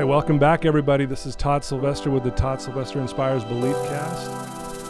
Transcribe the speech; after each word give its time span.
right, 0.00 0.08
welcome 0.08 0.38
back, 0.38 0.64
everybody. 0.64 1.04
This 1.04 1.26
is 1.26 1.36
Todd 1.36 1.62
Sylvester 1.62 2.10
with 2.10 2.24
the 2.24 2.30
Todd 2.30 2.58
Sylvester 2.62 2.98
Inspires 3.00 3.44
Belief 3.44 3.76
Cast. 3.86 4.30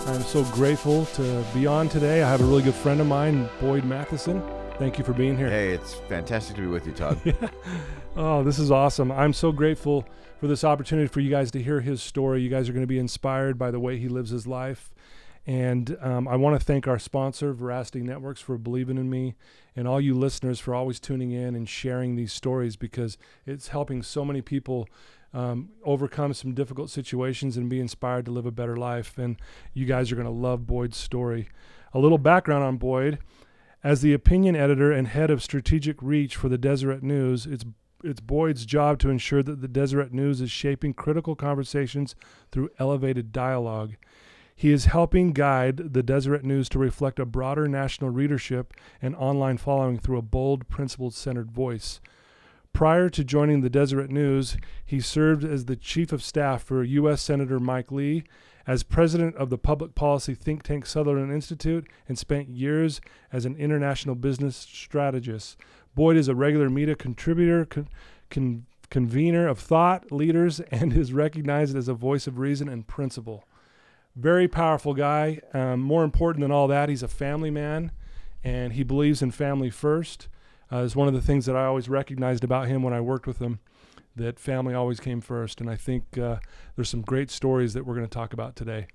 I'm 0.06 0.22
so 0.22 0.45
grateful 0.52 1.04
to 1.06 1.45
be 1.52 1.66
on 1.66 1.88
today. 1.88 2.22
I 2.22 2.30
have 2.30 2.40
a 2.40 2.45
really 2.45 2.62
good 2.62 2.77
friend 2.77 3.00
of 3.00 3.09
mine, 3.09 3.48
Boyd 3.61 3.84
Matheson. 3.84 4.41
Thank 4.79 4.98
you 4.98 5.04
for 5.04 5.12
being 5.12 5.36
here. 5.36 5.50
Hey, 5.50 5.70
it's 5.73 5.95
fantastic 5.95 6.54
to 6.57 6.62
be 6.62 6.68
with 6.68 6.86
you, 6.86 6.93
Todd. 6.93 7.18
Oh, 8.16 8.43
this 8.43 8.59
is 8.59 8.73
awesome. 8.73 9.12
I'm 9.12 9.32
so 9.32 9.52
grateful 9.52 10.04
for 10.41 10.48
this 10.48 10.64
opportunity 10.64 11.07
for 11.07 11.20
you 11.20 11.30
guys 11.30 11.52
to 11.52 11.62
hear 11.62 11.80
his 11.80 12.02
story. 12.02 12.42
You 12.42 12.50
guys 12.50 12.68
are 12.68 12.72
going 12.72 12.82
to 12.82 12.88
be 12.88 12.98
inspired 12.98 13.56
by 13.56 13.70
the 13.70 13.79
way 13.79 13.98
he 13.98 14.08
lives 14.08 14.30
his 14.30 14.48
life. 14.48 14.92
And 15.46 15.96
um, 16.00 16.29
I 16.29 16.36
want 16.36 16.59
to 16.59 16.64
thank 16.64 16.86
our 16.86 16.98
sponsor, 16.98 17.52
Veracity 17.52 18.02
Networks, 18.02 18.40
for 18.40 18.59
believing 18.59 18.98
in 18.98 19.09
me, 19.09 19.34
and 19.75 19.89
all 19.89 20.00
you 20.00 20.14
listeners 20.14 20.61
for 20.61 20.75
always 20.75 21.00
tuning 21.00 21.32
in 21.32 21.54
and 21.54 21.68
sharing 21.68 22.14
these 22.14 22.32
stories 22.32 22.76
because 22.76 23.16
it's 23.46 23.68
helping 23.68 24.03
so 24.03 24.25
many 24.25 24.43
people 24.43 24.86
um, 25.32 25.71
overcome 25.85 26.35
some 26.35 26.54
difficult 26.54 26.90
situations 26.90 27.57
and 27.57 27.71
be 27.71 27.80
inspired 27.80 28.25
to 28.26 28.30
live 28.30 28.46
a 28.46 28.50
better 28.50 28.76
life. 28.76 29.16
And 29.16 29.40
you 29.72 29.86
guys 29.86 30.13
are 30.13 30.16
going 30.16 30.26
to 30.26 30.32
love 30.32 30.66
Boyd's 30.66 30.96
story. 30.96 31.49
A 31.94 31.99
little 31.99 32.19
background 32.19 32.64
on 32.64 32.77
Boyd. 32.77 33.19
As 33.83 34.02
the 34.02 34.12
opinion 34.12 34.55
editor 34.55 34.92
and 34.92 35.08
head 35.08 35.30
of 35.30 35.42
strategic 35.42 36.02
reach 36.02 36.36
for 36.36 36.50
the 36.50 36.58
Deseret 36.58 37.02
News, 37.02 37.47
it's 37.47 37.64
it's 38.02 38.20
Boyd's 38.20 38.64
job 38.64 38.98
to 39.00 39.11
ensure 39.11 39.42
that 39.42 39.61
the 39.61 39.69
Deseret 39.69 40.12
News 40.12 40.41
is 40.41 40.50
shaping 40.50 40.94
critical 40.94 41.34
conversations 41.34 42.14
through 42.50 42.70
elevated 42.78 43.30
dialogue. 43.30 43.97
He 44.61 44.73
is 44.73 44.84
helping 44.84 45.33
guide 45.33 45.95
the 45.95 46.03
Deseret 46.03 46.45
News 46.45 46.69
to 46.69 46.78
reflect 46.78 47.19
a 47.19 47.25
broader 47.25 47.67
national 47.67 48.11
readership 48.11 48.75
and 49.00 49.17
online 49.17 49.56
following 49.56 49.97
through 49.97 50.19
a 50.19 50.23
bold, 50.36 50.69
principle 50.69 51.11
centered 51.11 51.50
voice. 51.50 51.98
Prior 52.75 53.08
to 53.08 53.25
joining 53.25 53.62
the 53.62 53.70
Deseret 53.70 54.11
News, 54.11 54.58
he 54.84 55.00
served 55.00 55.44
as 55.44 55.64
the 55.64 55.77
chief 55.77 56.12
of 56.12 56.22
staff 56.22 56.62
for 56.62 56.84
U.S. 56.84 57.22
Senator 57.22 57.58
Mike 57.58 57.91
Lee, 57.91 58.22
as 58.67 58.83
president 58.83 59.34
of 59.36 59.48
the 59.48 59.56
public 59.56 59.94
policy 59.94 60.34
think 60.34 60.62
tank 60.62 60.84
Sutherland 60.84 61.33
Institute, 61.33 61.89
and 62.06 62.19
spent 62.19 62.50
years 62.50 63.00
as 63.33 63.47
an 63.47 63.56
international 63.56 64.14
business 64.14 64.56
strategist. 64.56 65.56
Boyd 65.95 66.19
is 66.19 66.28
a 66.28 66.34
regular 66.34 66.69
media 66.69 66.97
contributor, 66.97 67.64
con, 67.64 67.89
con, 68.28 68.67
convener 68.91 69.48
of 69.48 69.58
thought 69.58 70.12
leaders, 70.12 70.61
and 70.70 70.92
is 70.92 71.14
recognized 71.14 71.74
as 71.74 71.89
a 71.89 71.95
voice 71.95 72.27
of 72.27 72.39
reason 72.39 72.69
and 72.69 72.86
principle. 72.86 73.47
Very 74.20 74.48
powerful 74.48 74.92
guy. 74.92 75.40
Um, 75.54 75.80
more 75.80 76.04
important 76.04 76.42
than 76.42 76.52
all 76.52 76.68
that, 76.68 76.90
he's 76.90 77.02
a 77.02 77.08
family 77.08 77.50
man, 77.50 77.90
and 78.44 78.74
he 78.74 78.82
believes 78.82 79.22
in 79.22 79.30
family 79.30 79.70
first. 79.70 80.28
Uh, 80.70 80.78
is 80.78 80.94
one 80.94 81.08
of 81.08 81.14
the 81.14 81.22
things 81.22 81.46
that 81.46 81.56
I 81.56 81.64
always 81.64 81.88
recognized 81.88 82.44
about 82.44 82.68
him 82.68 82.82
when 82.82 82.92
I 82.92 83.00
worked 83.00 83.27
with 83.27 83.38
him, 83.38 83.60
that 84.14 84.38
family 84.38 84.74
always 84.74 85.00
came 85.00 85.22
first. 85.22 85.60
And 85.60 85.70
I 85.70 85.77
think 85.77 86.18
uh, 86.18 86.36
there's 86.77 86.90
some 86.90 87.00
great 87.00 87.30
stories 87.30 87.72
that 87.72 87.86
we're 87.86 87.94
going 87.94 88.06
to 88.06 88.14
talk 88.14 88.34
about 88.34 88.56
today. 88.56 88.88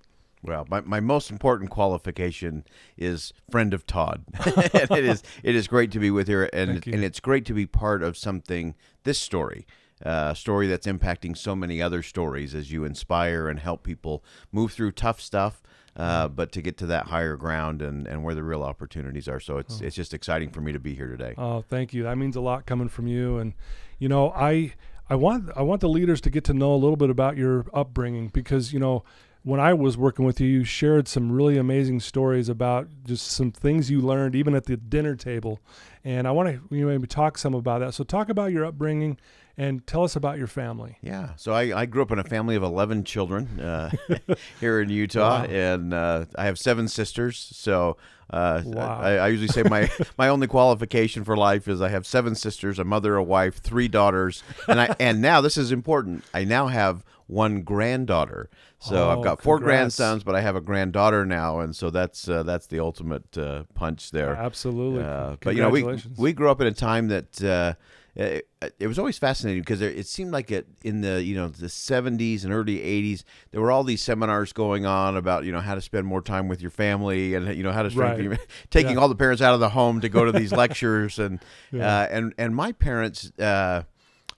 Well, 0.43 0.67
my, 0.69 0.81
my 0.81 0.99
most 0.99 1.31
important 1.31 1.71
qualification 1.71 2.63
is 2.95 3.33
friend 3.49 3.73
of 3.73 3.87
Todd. 3.87 4.25
it 4.45 5.03
is 5.03 5.23
it 5.41 5.55
is 5.55 5.67
great 5.67 5.91
to 5.91 5.99
be 5.99 6.11
with 6.11 6.29
you, 6.29 6.43
and 6.53 6.85
you. 6.85 6.93
and 6.93 7.03
it's 7.03 7.19
great 7.19 7.45
to 7.45 7.53
be 7.53 7.65
part 7.65 8.03
of 8.03 8.15
something. 8.15 8.75
This 9.05 9.17
story, 9.17 9.65
uh, 10.05 10.29
a 10.31 10.35
story 10.35 10.67
that's 10.67 10.85
impacting 10.85 11.35
so 11.35 11.55
many 11.55 11.81
other 11.81 12.03
stories 12.03 12.53
as 12.53 12.71
you 12.71 12.85
inspire 12.85 13.49
and 13.49 13.59
help 13.59 13.83
people 13.83 14.23
move 14.51 14.71
through 14.71 14.91
tough 14.91 15.19
stuff, 15.19 15.63
uh, 15.97 16.27
but 16.27 16.51
to 16.51 16.61
get 16.61 16.77
to 16.77 16.85
that 16.85 17.07
higher 17.07 17.35
ground 17.35 17.81
and, 17.81 18.05
and 18.07 18.23
where 18.23 18.35
the 18.35 18.43
real 18.43 18.61
opportunities 18.61 19.27
are. 19.27 19.39
So 19.39 19.57
it's 19.57 19.81
it's 19.81 19.95
just 19.95 20.13
exciting 20.13 20.49
for 20.51 20.61
me 20.61 20.71
to 20.71 20.79
be 20.79 20.93
here 20.93 21.07
today. 21.07 21.33
Oh, 21.37 21.61
thank 21.61 21.93
you. 21.93 22.03
That 22.03 22.17
means 22.17 22.35
a 22.35 22.41
lot 22.41 22.65
coming 22.65 22.87
from 22.87 23.07
you. 23.07 23.37
And 23.37 23.53
you 23.97 24.07
know, 24.07 24.31
I 24.31 24.73
I 25.09 25.15
want 25.15 25.49
I 25.55 25.63
want 25.63 25.81
the 25.81 25.89
leaders 25.89 26.21
to 26.21 26.29
get 26.29 26.43
to 26.45 26.53
know 26.53 26.73
a 26.73 26.77
little 26.77 26.97
bit 26.97 27.09
about 27.09 27.35
your 27.35 27.65
upbringing 27.73 28.27
because 28.27 28.73
you 28.73 28.79
know 28.79 29.03
when 29.45 29.59
I 29.59 29.75
was 29.75 29.95
working 29.95 30.25
with 30.25 30.41
you, 30.41 30.47
you 30.47 30.63
shared 30.63 31.07
some 31.07 31.31
really 31.31 31.55
amazing 31.55 31.99
stories 31.99 32.49
about 32.49 32.87
just 33.05 33.27
some 33.27 33.51
things 33.51 33.91
you 33.91 34.01
learned 34.01 34.35
even 34.35 34.55
at 34.55 34.65
the 34.65 34.75
dinner 34.75 35.15
table. 35.15 35.59
And 36.03 36.27
I 36.27 36.31
want 36.31 36.49
to 36.49 36.75
you 36.75 36.81
know, 36.81 36.91
maybe 36.91 37.05
talk 37.05 37.37
some 37.37 37.53
about 37.53 37.79
that. 37.79 37.93
So 37.93 38.03
talk 38.03 38.29
about 38.29 38.51
your 38.51 38.65
upbringing 38.65 39.19
and 39.57 39.85
tell 39.87 40.03
us 40.03 40.15
about 40.15 40.37
your 40.37 40.47
family. 40.47 40.97
Yeah. 41.01 41.29
So 41.37 41.53
I, 41.53 41.81
I 41.81 41.85
grew 41.85 42.01
up 42.01 42.11
in 42.11 42.19
a 42.19 42.23
family 42.23 42.55
of 42.55 42.63
11 42.63 43.03
children 43.05 43.59
uh, 43.59 43.89
here 44.59 44.81
in 44.81 44.89
Utah, 44.89 45.41
Wow. 45.41 45.45
and 45.45 45.93
uh, 45.93 46.25
I 46.37 46.45
have 46.45 46.59
seven 46.59 46.87
sisters. 46.87 47.37
So 47.53 47.97
uh, 48.29 48.61
Wow. 48.65 48.99
I, 49.01 49.11
I 49.15 49.27
usually 49.29 49.47
say 49.47 49.63
my, 49.63 49.89
my 50.17 50.27
only 50.29 50.47
qualification 50.47 51.23
for 51.23 51.37
life 51.37 51.67
is 51.67 51.81
I 51.81 51.89
have 51.89 52.05
seven 52.05 52.35
sisters, 52.35 52.79
a 52.79 52.83
mother, 52.83 53.15
a 53.15 53.23
wife, 53.23 53.57
three 53.57 53.87
daughters, 53.87 54.43
and 54.67 54.81
I 54.81 54.95
and 54.99 55.21
now 55.21 55.41
this 55.41 55.57
is 55.57 55.71
important. 55.71 56.23
I 56.33 56.43
now 56.43 56.67
have 56.67 57.05
one 57.27 57.61
granddaughter. 57.61 58.49
So 58.79 58.95
Oh, 59.07 59.09
I've 59.17 59.23
got 59.23 59.41
four 59.41 59.57
congrats. 59.57 59.97
grandsons, 59.97 60.23
but 60.23 60.35
I 60.35 60.41
have 60.41 60.55
a 60.55 60.61
granddaughter 60.61 61.25
now, 61.25 61.59
and 61.59 61.75
so 61.75 61.89
that's 61.89 62.27
uh, 62.27 62.43
that's 62.43 62.67
the 62.67 62.79
ultimate 62.79 63.35
uh, 63.37 63.63
punch 63.73 64.11
there. 64.11 64.35
Absolutely. 64.35 65.03
Uh, 65.03 65.37
but 65.41 65.55
you 65.55 65.61
know, 65.61 65.69
we 65.69 65.83
we 66.17 66.33
grew 66.33 66.49
up 66.51 66.61
in 66.61 66.67
a 66.67 66.71
time 66.73 67.07
that 67.07 67.43
uh, 67.43 67.73
it, 68.15 68.47
it 68.79 68.87
was 68.87 68.97
always 68.97 69.17
fascinating 69.17 69.61
because 69.61 69.79
there, 69.79 69.89
it 69.89 70.07
seemed 70.07 70.31
like 70.31 70.49
it 70.51 70.67
in 70.83 71.01
the 71.01 71.21
you 71.21 71.35
know 71.35 71.47
the 71.49 71.67
70s 71.67 72.43
and 72.45 72.53
early 72.53 72.77
80s 72.77 73.23
there 73.51 73.59
were 73.61 73.71
all 73.71 73.83
these 73.83 74.01
seminars 74.01 74.53
going 74.53 74.85
on 74.85 75.17
about 75.17 75.43
you 75.43 75.51
know 75.51 75.59
how 75.59 75.75
to 75.75 75.81
spend 75.81 76.07
more 76.07 76.21
time 76.21 76.47
with 76.47 76.61
your 76.61 76.71
family 76.71 77.33
and 77.35 77.53
you 77.55 77.63
know 77.63 77.71
how 77.73 77.83
to 77.83 77.91
strengthen 77.91 78.29
Right. 78.29 78.39
your, 78.39 78.47
taking 78.69 78.93
Yeah. 78.93 78.99
all 79.01 79.09
the 79.09 79.15
parents 79.15 79.41
out 79.41 79.53
of 79.53 79.59
the 79.59 79.69
home 79.69 79.99
to 80.01 80.09
go 80.09 80.23
to 80.23 80.31
these 80.31 80.51
lectures 80.63 81.19
and 81.19 81.39
Yeah. 81.71 82.03
uh, 82.03 82.07
and 82.09 82.33
and 82.37 82.55
my 82.55 82.71
parents. 82.71 83.31
Uh, 83.37 83.83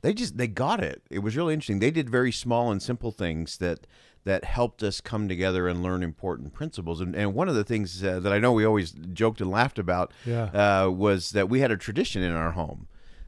they 0.03 0.13
just 0.13 0.37
they 0.37 0.47
got 0.47 0.83
it. 0.83 1.01
It 1.09 1.19
was 1.19 1.35
really 1.35 1.53
interesting. 1.55 1.79
They 1.79 1.89
did 1.91 2.07
very 2.09 2.31
small 2.31 2.71
and 2.71 2.81
simple 2.81 3.11
things 3.11 3.57
that 3.57 3.87
that 4.25 4.43
helped 4.43 4.83
us 4.83 5.01
come 5.01 5.27
together 5.27 5.67
and 5.67 5.81
learn 5.81 6.03
important 6.03 6.53
principles. 6.53 7.01
And, 7.01 7.15
and 7.15 7.33
one 7.33 7.49
of 7.49 7.55
the 7.55 7.63
things 7.63 8.03
uh, 8.03 8.19
that 8.19 8.31
I 8.31 8.37
know 8.39 8.51
we 8.51 8.63
always 8.63 8.91
joked 8.91 9.41
and 9.41 9.49
laughed 9.49 9.79
about 9.79 10.13
Yeah. 10.25 10.83
uh, 10.85 10.89
was 10.91 11.31
that 11.31 11.49
we 11.49 11.61
had 11.61 11.71
a 11.71 11.77
tradition 11.77 12.21
in 12.21 12.31
our 12.33 12.51
home 12.51 12.87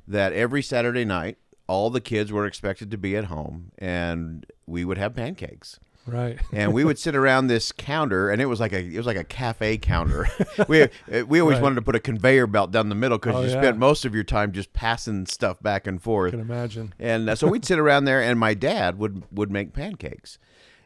that 0.09 0.33
every 0.33 0.61
Saturday 0.61 1.05
night 1.05 1.37
all 1.67 1.89
the 1.89 2.01
kids 2.01 2.31
were 2.31 2.45
expected 2.45 2.89
to 2.91 2.97
be 2.97 3.15
at 3.15 3.25
home 3.25 3.71
and 3.77 4.45
we 4.65 4.83
would 4.83 4.97
have 4.97 5.15
pancakes 5.15 5.79
right. 6.07 6.39
and 6.51 6.73
we 6.73 6.83
would 6.83 6.97
sit 7.05 7.15
around 7.15 7.45
this 7.47 7.71
counter, 7.71 8.31
and 8.31 8.41
it 8.41 8.47
was 8.47 8.59
like 8.59 8.73
a 8.73 8.79
it 8.83 8.97
was 8.97 9.05
like 9.05 9.17
a 9.17 9.23
cafe 9.23 9.77
counter. 9.77 10.27
we 10.67 10.87
we 11.27 11.39
always 11.39 11.55
Right. 11.57 11.61
wanted 11.63 11.75
to 11.75 11.81
put 11.83 11.95
a 11.95 11.99
conveyor 11.99 12.47
belt 12.47 12.71
down 12.71 12.89
the 12.89 12.95
middle 12.95 13.19
because 13.19 13.35
Oh, 13.35 13.41
you 13.41 13.49
yeah. 13.51 13.61
spent 13.61 13.77
most 13.77 14.03
of 14.05 14.15
your 14.15 14.23
time 14.23 14.51
just 14.51 14.73
passing 14.73 15.27
stuff 15.27 15.61
back 15.61 15.85
and 15.85 16.01
forth. 16.01 16.33
You 16.33 16.39
can 16.39 16.49
imagine. 16.49 16.93
And 16.99 17.29
uh, 17.29 17.35
so 17.35 17.47
we'd 17.47 17.63
sit 17.65 17.77
around 17.77 18.05
there, 18.05 18.21
and 18.21 18.39
my 18.39 18.55
dad 18.55 18.97
would 18.97 19.23
would 19.31 19.51
make 19.51 19.73
pancakes. 19.73 20.39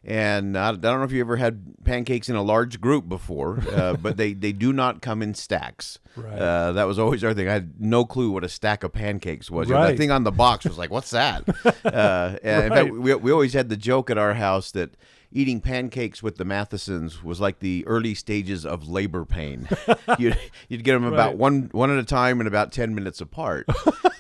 And 0.06 0.58
I, 0.58 0.70
I 0.70 0.72
don't 0.74 1.00
know 1.00 1.04
if 1.04 1.12
you 1.14 1.22
ever 1.22 1.38
had 1.38 1.64
pancakes 1.86 2.28
in 2.28 2.36
a 2.36 2.42
large 2.44 2.82
group 2.82 3.08
before, 3.08 3.60
uh, 3.72 3.94
but 3.96 4.18
they, 4.18 4.34
they 4.34 4.52
do 4.52 4.74
not 4.74 5.02
come 5.02 5.22
in 5.22 5.34
stacks. 5.34 6.00
Right. 6.18 6.38
Uh, 6.38 6.74
that 6.74 6.84
was 6.84 7.00
always 7.00 7.24
our 7.24 7.34
thing. 7.34 7.48
I 7.48 7.54
had 7.54 7.80
no 7.80 8.04
clue 8.04 8.30
what 8.32 8.44
a 8.44 8.50
stack 8.50 8.84
of 8.84 8.92
pancakes 8.92 9.50
was. 9.50 9.68
You 9.70 9.76
know, 9.76 9.80
Right. 9.80 9.92
that 9.92 9.98
thing 9.98 10.12
on 10.12 10.24
the 10.26 10.32
box 10.32 10.66
was 10.66 10.78
like, 10.78 10.92
"What's 10.92 11.12
that?" 11.12 11.44
Uh, 11.86 12.38
and 12.44 12.66
in 12.66 12.72
Right. 12.72 12.84
fact, 12.84 12.92
we, 12.94 13.16
we 13.16 13.32
always 13.32 13.54
had 13.54 13.70
the 13.70 13.78
joke 13.78 14.10
at 14.10 14.18
our 14.18 14.34
house 14.34 14.72
that 14.72 14.96
eating 15.32 15.62
pancakes 15.62 16.22
with 16.22 16.38
the 16.38 16.46
Mathesons 16.46 17.24
was 17.24 17.40
like 17.40 17.60
the 17.60 17.84
early 17.88 18.14
stages 18.14 18.66
of 18.66 18.88
labor 18.88 19.26
pain. 19.26 19.68
you'd, 20.20 20.38
you'd 20.70 20.84
get 20.84 20.94
them 20.94 21.06
about 21.06 21.30
Right. 21.30 21.38
one 21.38 21.70
one 21.72 21.90
at 21.92 21.98
a 21.98 22.04
time 22.04 22.40
and 22.42 22.48
about 22.48 22.72
ten 22.74 22.94
minutes 22.94 23.22
apart, 23.22 23.68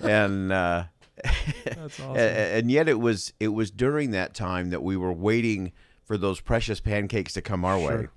and. 0.01 0.51
Uh, 0.51 0.83
That's 1.65 1.99
awesome. 1.99 2.15
and 2.17 2.71
yet 2.71 2.87
it 2.89 2.99
was 2.99 3.33
it 3.39 3.49
was 3.49 3.71
during 3.71 4.11
that 4.11 4.33
time 4.33 4.69
that 4.71 4.81
we 4.83 4.97
were 4.97 5.13
waiting 5.13 5.71
for 6.05 6.17
those 6.17 6.39
precious 6.39 6.79
pancakes 6.79 7.33
to 7.33 7.41
come 7.41 7.63
our 7.63 7.79
way 7.79 8.07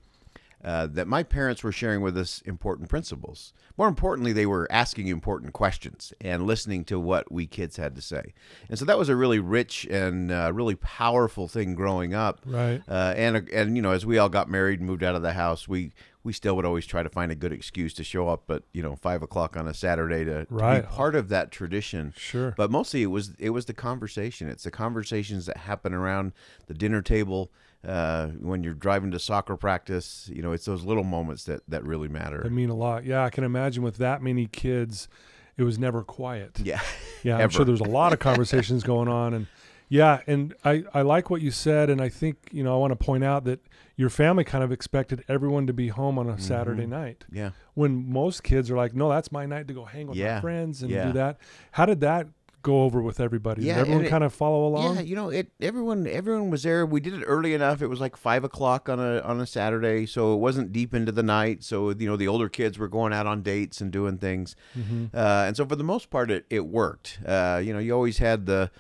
uh, 0.65 0.87
that 0.89 1.07
my 1.07 1.23
parents 1.23 1.63
were 1.63 1.71
sharing 1.73 2.01
with 2.01 2.17
us 2.17 2.41
important 2.47 2.89
principles 2.89 3.53
more 3.77 3.87
importantly 3.87 4.33
they 4.33 4.47
were 4.47 4.67
asking 4.73 5.09
important 5.09 5.53
questions 5.53 6.13
and 6.23 6.47
listening 6.47 6.85
to 6.85 6.99
what 6.99 7.31
we 7.31 7.47
kids 7.47 7.77
had 7.77 7.95
to 7.95 8.01
say 8.01 8.33
and 8.71 8.79
so 8.79 8.85
that 8.85 8.99
was 8.99 9.09
a 9.11 9.15
really 9.17 9.39
rich 9.39 9.85
and 9.91 10.33
uh, 10.33 10.51
really 10.55 10.75
powerful 10.77 11.47
thing 11.47 11.75
growing 11.75 12.15
up 12.15 12.41
Right. 12.47 12.83
uh, 12.89 13.13
and 13.17 13.49
and 13.51 13.77
you 13.77 13.83
know 13.83 13.93
as 13.93 14.07
we 14.07 14.17
all 14.19 14.31
got 14.31 14.49
married 14.49 14.81
and 14.81 14.89
moved 14.89 15.03
out 15.05 15.15
of 15.15 15.23
the 15.23 15.35
house 15.35 15.69
we 15.69 15.93
we 16.27 16.33
still 16.33 16.57
would 16.57 16.65
always 16.67 16.85
try 16.85 17.03
to 17.03 17.09
find 17.09 17.31
a 17.31 17.35
good 17.35 17.53
excuse 17.53 17.95
to 17.95 18.05
show 18.05 18.29
up 18.29 18.51
at 18.51 18.63
you 18.73 18.83
know 18.83 18.97
five 18.97 19.23
o'clock 19.23 19.57
on 19.57 19.67
a 19.69 19.73
Saturday 19.73 20.25
to, 20.25 20.45
to 20.47 20.55
be 20.83 20.87
part 20.89 21.15
of 21.15 21.29
that 21.29 21.51
tradition 21.51 22.13
Sure. 22.17 22.53
but 22.57 22.71
mostly 22.71 23.03
it 23.03 23.07
was 23.07 23.35
it 23.39 23.51
was 23.51 23.65
the 23.67 23.73
conversation. 23.75 24.49
It's 24.49 24.65
the 24.65 24.71
conversations 24.71 25.47
that 25.47 25.57
happen 25.59 25.95
around 25.95 26.33
the 26.67 26.75
dinner 26.75 27.01
table 27.01 27.51
uh, 27.87 28.29
when 28.41 28.65
you're 28.65 28.75
driving 28.75 29.13
to 29.13 29.19
soccer 29.19 29.57
practice. 29.57 30.29
You 30.35 30.43
know, 30.43 30.53
it's 30.53 30.65
those 30.65 30.83
little 30.85 31.05
moments 31.05 31.45
that 31.45 31.61
that 31.69 31.85
really 31.85 32.09
matter. 32.09 32.43
That 32.43 32.51
mean 32.53 32.71
a 32.71 32.75
lot. 32.75 33.05
Yeah, 33.05 33.25
I 33.25 33.31
can 33.31 33.45
imagine 33.45 33.83
with 33.85 33.99
that 33.99 34.21
many 34.23 34.47
kids, 34.47 35.09
it 35.57 35.63
was 35.63 35.79
never 35.79 36.03
quiet. 36.03 36.59
yeah, 36.63 36.81
Yeah, 37.23 37.39
I'm 37.39 37.51
sure 37.51 37.65
there's 37.65 37.81
a 37.81 37.85
lot 37.85 38.13
of 38.13 38.19
conversations 38.31 38.83
going 38.83 39.09
on, 39.09 39.33
and 39.35 39.47
yeah, 39.89 40.21
and 40.27 40.55
I 40.65 40.83
I 40.93 41.03
like 41.03 41.31
what 41.31 41.41
you 41.43 41.53
said, 41.53 41.89
and 41.91 42.01
I 42.01 42.09
think 42.09 42.37
you 42.51 42.65
know 42.65 42.75
I 42.75 42.79
want 42.79 42.91
to 42.99 43.05
point 43.05 43.23
out 43.23 43.45
that 43.45 43.61
your 43.97 44.11
family 44.11 44.45
kind 44.45 44.63
of 44.63 44.71
expected 44.73 45.25
everyone 45.29 45.67
to 45.67 45.73
be 45.73 45.89
home 45.89 46.19
on 46.19 46.29
a 46.29 46.39
Saturday 46.39 46.83
Mm-hmm. 46.83 46.91
night 46.91 47.25
yeah. 47.33 47.51
when 47.75 48.11
most 48.13 48.43
kids 48.43 48.71
are 48.71 48.77
like, 48.77 48.95
no, 48.95 49.09
that's 49.09 49.33
my 49.33 49.47
night 49.47 49.69
to 49.69 49.75
go 49.75 49.85
hang 49.85 50.07
with 50.09 50.19
my 50.19 50.41
friends 50.41 50.83
and 50.83 50.91
yeah. 50.91 51.07
do 51.07 51.13
that. 51.15 51.39
How 51.73 51.87
did 51.87 52.01
that 52.01 52.27
go 52.63 52.83
over 52.83 53.01
with 53.01 53.21
everybody? 53.21 53.63
Yeah, 53.63 53.75
Did 53.77 53.81
everyone 53.83 54.05
it- 54.07 54.09
kind 54.11 54.25
of 54.25 54.35
follow 54.35 54.67
along? 54.67 54.97
Yeah, 54.97 55.01
you 55.03 55.15
know, 55.15 55.29
it. 55.31 55.53
Everyone, 55.61 56.07
everyone 56.07 56.51
was 56.51 56.65
there. 56.65 56.85
We 56.85 57.01
did 57.01 57.15
it 57.15 57.23
early 57.25 57.55
enough. 57.55 57.81
It 57.81 57.87
was 57.87 58.01
like 58.01 58.17
five 58.17 58.43
o'clock 58.45 58.89
on 58.89 58.99
a 58.99 59.21
on 59.21 59.41
a 59.41 59.47
Saturday, 59.47 60.05
so 60.05 60.35
it 60.35 60.39
wasn't 60.39 60.73
deep 60.73 60.93
into 60.93 61.13
the 61.13 61.23
night. 61.23 61.63
So 61.63 61.91
you 61.91 62.07
know, 62.09 62.17
the 62.17 62.27
older 62.29 62.49
kids 62.49 62.77
were 62.79 62.89
going 62.89 63.13
out 63.13 63.27
on 63.27 63.43
dates 63.43 63.81
and 63.81 63.93
doing 63.93 64.19
things, 64.19 64.57
Mhm. 64.77 65.15
uh, 65.15 65.45
and 65.47 65.57
so 65.57 65.65
for 65.65 65.77
the 65.77 65.85
most 65.85 66.11
part, 66.11 66.29
it 66.31 66.45
it 66.51 66.67
worked. 66.67 67.21
Uh, 67.25 67.61
you 67.65 67.73
know, 67.73 67.79
you 67.79 67.95
always 67.95 68.19
had 68.19 68.47
the 68.47 68.71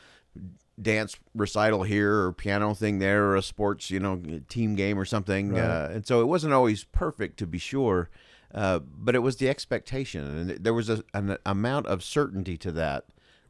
dance 0.80 1.16
recital 1.34 1.82
here 1.84 2.12
or 2.22 2.32
piano 2.32 2.74
thing 2.74 2.98
there 2.98 3.24
or 3.24 3.36
a 3.36 3.42
sports 3.42 3.90
you 3.90 3.98
know 3.98 4.20
team 4.48 4.74
game 4.74 4.98
or 4.98 5.04
something 5.06 5.50
Right. 5.52 5.60
uh, 5.62 5.88
and 5.90 6.06
so 6.06 6.20
it 6.20 6.26
wasn't 6.26 6.52
always 6.52 6.84
perfect 6.84 7.38
to 7.38 7.46
be 7.46 7.58
sure 7.58 8.10
uh, 8.54 8.80
but 8.80 9.14
it 9.14 9.20
was 9.20 9.36
the 9.36 9.48
expectation 9.48 10.24
and 10.24 10.50
there 10.64 10.74
was 10.74 10.90
a, 10.90 11.02
an 11.14 11.38
amount 11.46 11.86
of 11.86 12.02
certainty 12.04 12.56
to 12.58 12.72
that 12.72 13.04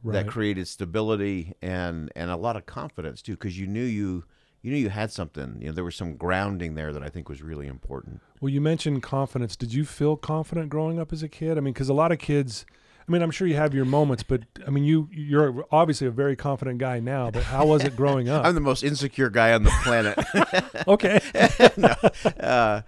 that 0.05 0.25
created 0.25 0.65
stability 0.69 1.53
and 1.61 2.09
and 2.15 2.31
a 2.31 2.37
lot 2.37 2.55
of 2.55 2.65
confidence 2.65 3.21
too 3.21 3.33
because 3.33 3.59
you 3.59 3.67
knew 3.67 3.83
you 3.83 4.23
you 4.61 4.71
knew 4.71 4.77
you 4.77 4.89
had 4.89 5.11
something 5.11 5.57
you 5.59 5.67
know 5.67 5.73
there 5.73 5.83
was 5.83 5.97
some 5.97 6.15
grounding 6.15 6.75
there 6.75 6.93
that 6.93 7.03
i 7.03 7.09
think 7.09 7.27
was 7.27 7.41
really 7.41 7.67
important 7.67 8.21
Well, 8.39 8.49
you 8.49 8.61
mentioned 8.61 9.03
confidence. 9.03 9.57
Did 9.57 9.73
you 9.73 9.83
feel 9.83 10.15
confident 10.15 10.69
growing 10.69 10.97
up 10.97 11.11
as 11.11 11.23
a 11.23 11.27
kid? 11.27 11.57
I 11.57 11.61
mean, 11.61 11.73
because 11.73 11.89
a 11.89 11.93
lot 11.93 12.11
of 12.13 12.19
kids. 12.19 12.65
I 13.07 13.11
mean, 13.11 13.21
I'm 13.21 13.31
sure 13.31 13.47
you 13.47 13.55
have 13.55 13.73
your 13.73 13.85
moments, 13.85 14.23
but 14.23 14.41
I 14.65 14.69
mean, 14.69 14.83
you 14.83 15.07
you're 15.11 15.65
obviously 15.71 16.07
a 16.07 16.11
very 16.11 16.35
confident 16.35 16.77
guy 16.79 16.99
now. 16.99 17.31
But 17.31 17.43
how 17.43 17.65
was 17.65 17.83
it 17.85 17.95
growing 17.95 18.27
up? 18.27 18.45
i'm 18.45 18.53
the 18.55 18.61
most 18.61 18.83
insecure 18.83 19.29
guy 19.29 19.53
on 19.53 19.63
the 19.63 19.71
planet 19.83 20.17
okay. 20.87 21.19
no, 21.77 21.95
uh, 22.45 22.81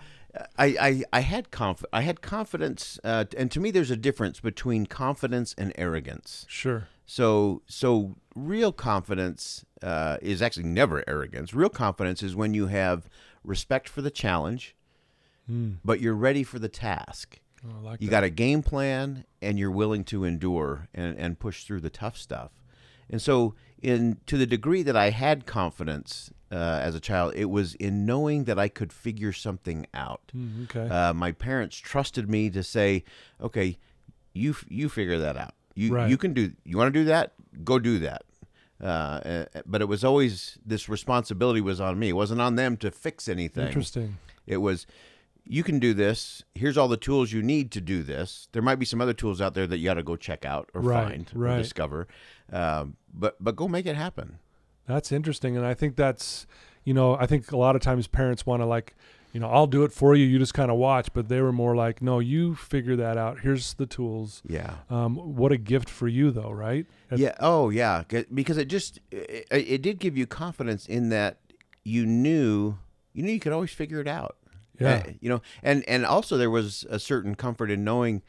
I, 0.58 0.66
I 0.80 1.04
I 1.14 1.20
had 1.22 1.52
conf- 1.52 1.86
I 1.94 2.02
had 2.02 2.22
confidence, 2.22 3.00
uh, 3.04 3.26
and 3.38 3.50
to 3.52 3.60
me, 3.60 3.72
there's 3.72 3.92
a 3.92 3.98
difference 3.98 4.40
between 4.42 4.86
confidence 4.86 5.56
and 5.58 5.72
arrogance. 5.78 6.46
Sure. 6.50 6.88
So 7.06 7.62
so 7.66 8.16
real 8.36 8.72
confidence 8.74 9.66
uh, 9.82 10.18
is 10.22 10.42
actually 10.42 10.66
never 10.66 11.04
arrogance. 11.08 11.54
Real 11.54 11.70
confidence 11.70 12.22
is 12.22 12.36
when 12.36 12.54
you 12.54 12.68
have 12.68 13.10
respect 13.44 13.88
for 13.88 14.02
the 14.02 14.12
challenge, 14.12 14.76
Mm. 15.50 15.78
but 15.84 16.00
you're 16.00 16.14
ready 16.14 16.44
for 16.44 16.60
the 16.60 16.70
task. 16.70 17.40
Oh, 17.66 17.84
like 17.84 18.02
You 18.02 18.08
that. 18.08 18.12
got 18.12 18.24
a 18.24 18.30
game 18.30 18.64
plan, 18.64 19.26
and 19.42 19.60
you're 19.60 19.72
willing 19.72 20.04
to 20.06 20.24
endure 20.24 20.88
and, 20.94 21.18
and 21.18 21.40
push 21.40 21.64
through 21.66 21.82
the 21.82 21.90
tough 21.90 22.18
stuff. 22.18 22.52
And 23.10 23.22
so, 23.22 23.56
in 23.82 24.18
to 24.28 24.38
the 24.38 24.46
degree 24.46 24.84
that 24.84 24.96
I 24.96 25.10
had 25.10 25.46
confidence 25.46 26.32
uh, 26.52 26.56
as 26.82 26.96
a 26.96 27.00
child, 27.00 27.34
it 27.36 27.46
was 27.46 27.74
in 27.76 28.06
knowing 28.06 28.44
that 28.46 28.60
I 28.60 28.68
could 28.70 28.94
figure 28.94 29.34
something 29.34 29.88
out. 29.94 30.22
Mm, 30.36 30.64
okay. 30.66 30.88
Uh, 30.94 31.14
my 31.14 31.32
parents 31.32 31.76
trusted 31.78 32.30
me 32.30 32.50
to 32.52 32.64
say, 32.64 33.04
"Okay, 33.42 33.78
you 34.34 34.56
you 34.68 34.90
figure 34.90 35.18
that 35.20 35.38
out. 35.38 35.54
You 35.76 35.96
Right. 35.96 36.10
you 36.10 36.18
can 36.18 36.34
do. 36.34 36.52
You 36.66 36.78
want 36.78 36.94
to 36.94 37.00
do 37.00 37.06
that? 37.06 37.34
Go 37.64 37.80
do 37.80 38.00
that." 38.00 38.24
Uh, 38.82 38.86
uh, 38.86 39.46
but 39.66 39.82
it 39.82 39.86
was 39.90 40.04
always 40.06 40.58
this 40.66 40.88
responsibility 40.88 41.60
was 41.62 41.82
on 41.82 42.00
me. 42.00 42.10
It 42.10 42.14
wasn't 42.14 42.40
on 42.42 42.56
them 42.56 42.78
to 42.78 42.92
fix 42.92 43.28
anything. 43.28 43.68
Interesting. 43.68 44.18
It 44.48 44.58
was, 44.58 44.88
you 45.52 45.64
can 45.64 45.80
do 45.80 45.94
this. 45.96 46.44
Here's 46.54 46.78
all 46.78 46.88
the 46.88 46.96
tools 46.96 47.32
you 47.34 47.42
need 47.42 47.72
to 47.72 47.82
do 47.82 48.04
this. 48.04 48.48
There 48.52 48.62
might 48.62 48.76
be 48.76 48.86
some 48.86 49.02
other 49.02 49.14
tools 49.14 49.42
out 49.42 49.56
there 49.56 49.66
that 49.68 49.78
you 49.80 49.86
got 49.86 49.96
to 49.96 50.04
go 50.04 50.16
check 50.16 50.46
out 50.46 50.70
or 50.76 50.82
Right, 50.82 51.08
find 51.10 51.30
right. 51.34 51.56
or 51.56 51.62
discover. 51.64 52.08
Um, 52.52 52.96
but 53.14 53.36
but 53.44 53.56
go 53.56 53.68
make 53.68 53.86
it 53.86 53.96
happen. 53.96 54.38
That's 54.88 55.12
interesting, 55.12 55.58
and 55.58 55.66
I 55.66 55.74
think 55.74 55.96
that's 55.96 56.46
you 56.86 56.94
know 56.94 57.16
I 57.16 57.26
think 57.26 57.52
a 57.52 57.58
lot 57.58 57.76
of 57.76 57.82
times 57.82 58.08
parents 58.08 58.46
want 58.46 58.62
to 58.62 58.66
like 58.66 58.96
you 59.34 59.40
know 59.40 59.48
I'll 59.50 59.68
do 59.68 59.84
it 59.84 59.92
for 59.92 60.16
you. 60.16 60.26
You 60.26 60.38
just 60.40 60.54
kind 60.54 60.72
of 60.72 60.78
watch, 60.78 61.10
but 61.14 61.30
they 61.30 61.42
were 61.42 61.52
more 61.52 61.76
like, 61.76 62.02
no, 62.02 62.20
you 62.20 62.56
figure 62.56 62.96
that 62.96 63.18
out. 63.18 63.40
Here's 63.42 63.74
the 63.76 63.86
tools. 63.86 64.42
Yeah. 64.48 64.76
Um, 64.90 65.16
what 65.16 65.52
a 65.52 65.58
gift 65.58 65.90
for 65.90 66.08
you, 66.08 66.32
though, 66.32 66.52
right? 66.52 66.86
Yeah. 67.16 67.36
Oh, 67.40 67.70
yeah. 67.70 68.04
'Cause- 68.08 68.26
Because 68.34 68.58
it 68.58 68.66
just 68.68 69.00
it, 69.12 69.48
it 69.52 69.82
did 69.82 70.00
give 70.00 70.16
you 70.18 70.26
confidence 70.28 70.88
in 70.88 71.10
that 71.10 71.38
you 71.84 72.06
knew 72.06 72.78
you 73.14 73.24
knew 73.24 73.32
you 73.32 73.40
could 73.40 73.54
always 73.54 73.72
figure 73.72 74.00
it 74.00 74.08
out. 74.08 74.36
Yeah. 74.80 75.04
Uh, 75.08 75.12
you 75.20 75.30
know, 75.30 75.42
and 75.64 75.84
and 75.88 76.06
also 76.06 76.38
there 76.38 76.50
was 76.50 76.86
a 76.90 77.00
certain 77.00 77.36
comfort 77.36 77.70
in 77.72 77.84
knowing 77.84 78.22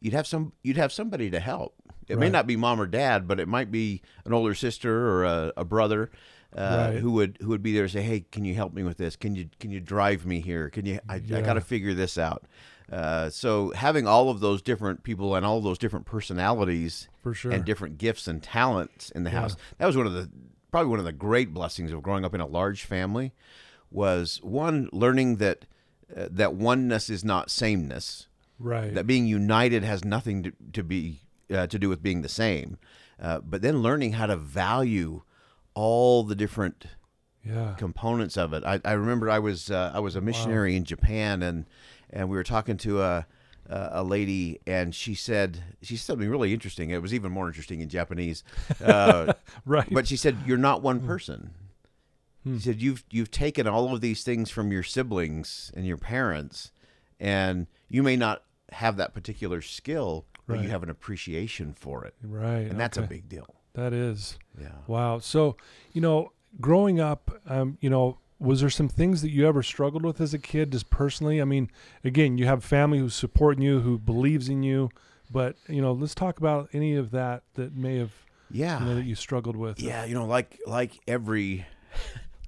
you'd 0.00 0.14
have 0.14 0.26
some 0.26 0.52
you'd 0.62 0.76
have 0.76 0.92
somebody 0.92 1.30
to 1.30 1.40
help. 1.40 1.74
It 2.08 2.18
may 2.18 2.28
not 2.30 2.46
be 2.46 2.54
mom 2.56 2.80
or 2.80 2.86
dad, 2.86 3.26
but 3.26 3.40
it 3.40 3.48
might 3.48 3.72
be 3.72 4.00
an 4.24 4.32
older 4.32 4.54
sister 4.54 5.08
or 5.08 5.24
a, 5.24 5.52
a 5.56 5.64
brother. 5.64 6.10
Uh, 6.56 6.90
Right. 6.92 6.98
Who 7.00 7.10
would 7.12 7.38
who 7.40 7.48
would 7.48 7.62
be 7.62 7.72
there 7.74 7.82
to 7.86 7.88
say, 7.92 8.02
"Hey, 8.02 8.20
can 8.30 8.44
you 8.44 8.54
help 8.54 8.72
me 8.72 8.82
with 8.84 8.96
this? 8.96 9.16
Can 9.16 9.34
you 9.34 9.48
can 9.58 9.70
you 9.72 9.80
drive 9.80 10.24
me 10.24 10.40
here? 10.40 10.70
Can 10.70 10.86
you? 10.86 11.00
I, 11.08 11.16
I 11.16 11.40
got 11.42 11.54
to 11.54 11.60
figure 11.60 11.92
this 11.94 12.16
out." 12.16 12.44
Uh, 12.90 13.28
so 13.28 13.72
having 13.72 14.06
all 14.06 14.30
of 14.30 14.38
those 14.38 14.62
different 14.62 15.02
people 15.02 15.34
and 15.34 15.44
all 15.44 15.60
those 15.60 15.76
different 15.76 16.06
personalities 16.06 17.08
For 17.22 17.34
sure. 17.34 17.50
and 17.50 17.64
different 17.64 17.98
gifts 17.98 18.28
and 18.28 18.40
talents 18.40 19.10
in 19.10 19.24
the 19.24 19.30
Yeah. 19.30 19.40
house. 19.40 19.56
That 19.78 19.86
was 19.86 19.96
one 19.96 20.06
of 20.06 20.12
the 20.12 20.30
probably 20.70 20.90
one 20.90 21.00
of 21.00 21.04
the 21.04 21.12
great 21.12 21.52
blessings 21.52 21.90
of 21.92 22.00
growing 22.02 22.24
up 22.24 22.32
in 22.32 22.40
a 22.40 22.46
large 22.46 22.84
family 22.84 23.32
was 23.90 24.40
one 24.42 24.88
learning 24.92 25.36
that 25.36 25.64
uh, 26.14 26.28
that 26.30 26.54
oneness 26.54 27.08
is 27.10 27.24
not 27.24 27.50
sameness. 27.50 28.28
right. 28.58 28.94
That 28.94 29.06
being 29.06 29.26
united 29.26 29.82
has 29.82 30.04
nothing 30.04 30.42
to, 30.44 30.52
to 30.72 30.82
be 30.82 31.20
uh, 31.52 31.66
to 31.68 31.78
do 31.78 31.88
with 31.88 32.02
being 32.02 32.22
the 32.22 32.28
same. 32.28 32.78
Uh, 33.20 33.40
but 33.40 33.62
then 33.62 33.80
learning 33.82 34.12
how 34.12 34.26
to 34.26 34.36
value 34.36 35.22
all 35.74 36.22
the 36.22 36.34
different 36.34 36.86
yeah. 37.44 37.74
components 37.78 38.36
of 38.36 38.52
it. 38.52 38.64
I, 38.64 38.80
I 38.84 38.92
remember 38.92 39.30
I 39.30 39.38
was 39.38 39.70
uh, 39.70 39.92
I 39.94 40.00
was 40.00 40.16
a 40.16 40.20
missionary 40.20 40.76
in 40.76 40.84
Japan 40.84 41.42
and 41.42 41.66
and 42.10 42.28
we 42.28 42.36
were 42.36 42.44
talking 42.44 42.76
to 42.78 43.02
a 43.02 43.26
a 43.68 44.04
lady 44.04 44.60
and 44.64 44.94
she 44.94 45.14
said 45.14 45.58
she 45.82 45.96
said 45.96 46.06
something 46.06 46.30
really 46.30 46.52
interesting. 46.54 46.90
It 46.90 47.02
was 47.02 47.12
even 47.12 47.32
more 47.32 47.48
interesting 47.48 47.80
in 47.80 47.88
Japanese. 47.88 48.44
Uh, 48.84 49.32
Right. 49.64 49.88
but 49.90 50.06
she 50.06 50.16
said 50.16 50.36
you're 50.46 50.56
not 50.56 50.82
one 50.82 51.00
person. 51.00 51.50
Hmm. 52.46 52.56
She 52.58 52.62
said 52.64 52.80
you've 52.80 53.04
you've 53.10 53.30
taken 53.30 53.66
all 53.66 53.92
of 53.94 54.00
these 54.00 54.22
things 54.22 54.50
from 54.50 54.70
your 54.70 54.82
siblings 54.84 55.72
and 55.74 55.84
your 55.86 55.96
parents 55.96 56.70
and 57.18 57.66
you 57.88 58.02
may 58.02 58.16
not 58.16 58.42
have 58.72 58.96
that 58.98 59.14
particular 59.14 59.60
skill 59.62 60.24
but 60.46 60.60
you 60.62 60.68
have 60.68 60.84
an 60.84 60.90
appreciation 60.90 61.74
for 61.74 62.04
it. 62.04 62.14
right. 62.22 62.68
And 62.70 62.78
that's 62.78 62.96
a 62.96 63.02
big 63.02 63.28
deal. 63.28 63.52
That 63.74 63.92
is. 63.92 64.38
Yeah. 64.60 64.68
Wow. 64.86 65.18
So, 65.18 65.56
you 65.92 66.00
know, 66.00 66.30
growing 66.60 67.00
up, 67.00 67.40
um, 67.48 67.78
you 67.80 67.90
know, 67.90 68.18
was 68.38 68.60
there 68.60 68.70
some 68.70 68.88
things 68.88 69.22
that 69.22 69.30
you 69.30 69.44
ever 69.48 69.62
struggled 69.64 70.04
with 70.04 70.20
as 70.20 70.32
a 70.34 70.38
kid, 70.38 70.70
just 70.70 70.88
personally? 70.88 71.40
I 71.42 71.44
mean, 71.44 71.68
again, 72.04 72.38
you 72.38 72.46
have 72.46 72.62
family 72.62 72.98
who's 72.98 73.14
supporting 73.16 73.60
you, 73.64 73.80
who 73.80 73.98
believes 73.98 74.48
in 74.48 74.62
you, 74.62 74.88
but 75.32 75.56
you 75.68 75.82
know, 75.82 75.90
let's 75.92 76.14
talk 76.14 76.38
about 76.38 76.68
any 76.72 76.94
of 76.94 77.10
that 77.10 77.42
that 77.54 77.74
may 77.74 77.96
have, 77.98 78.12
Yeah. 78.48 78.78
you 78.78 78.84
know, 78.86 78.94
that 78.94 79.04
you 79.04 79.16
struggled 79.16 79.56
with. 79.56 79.80
Yeah, 79.80 80.04
you 80.04 80.14
know, 80.14 80.26
like 80.26 80.60
like 80.64 80.92
every 81.08 81.66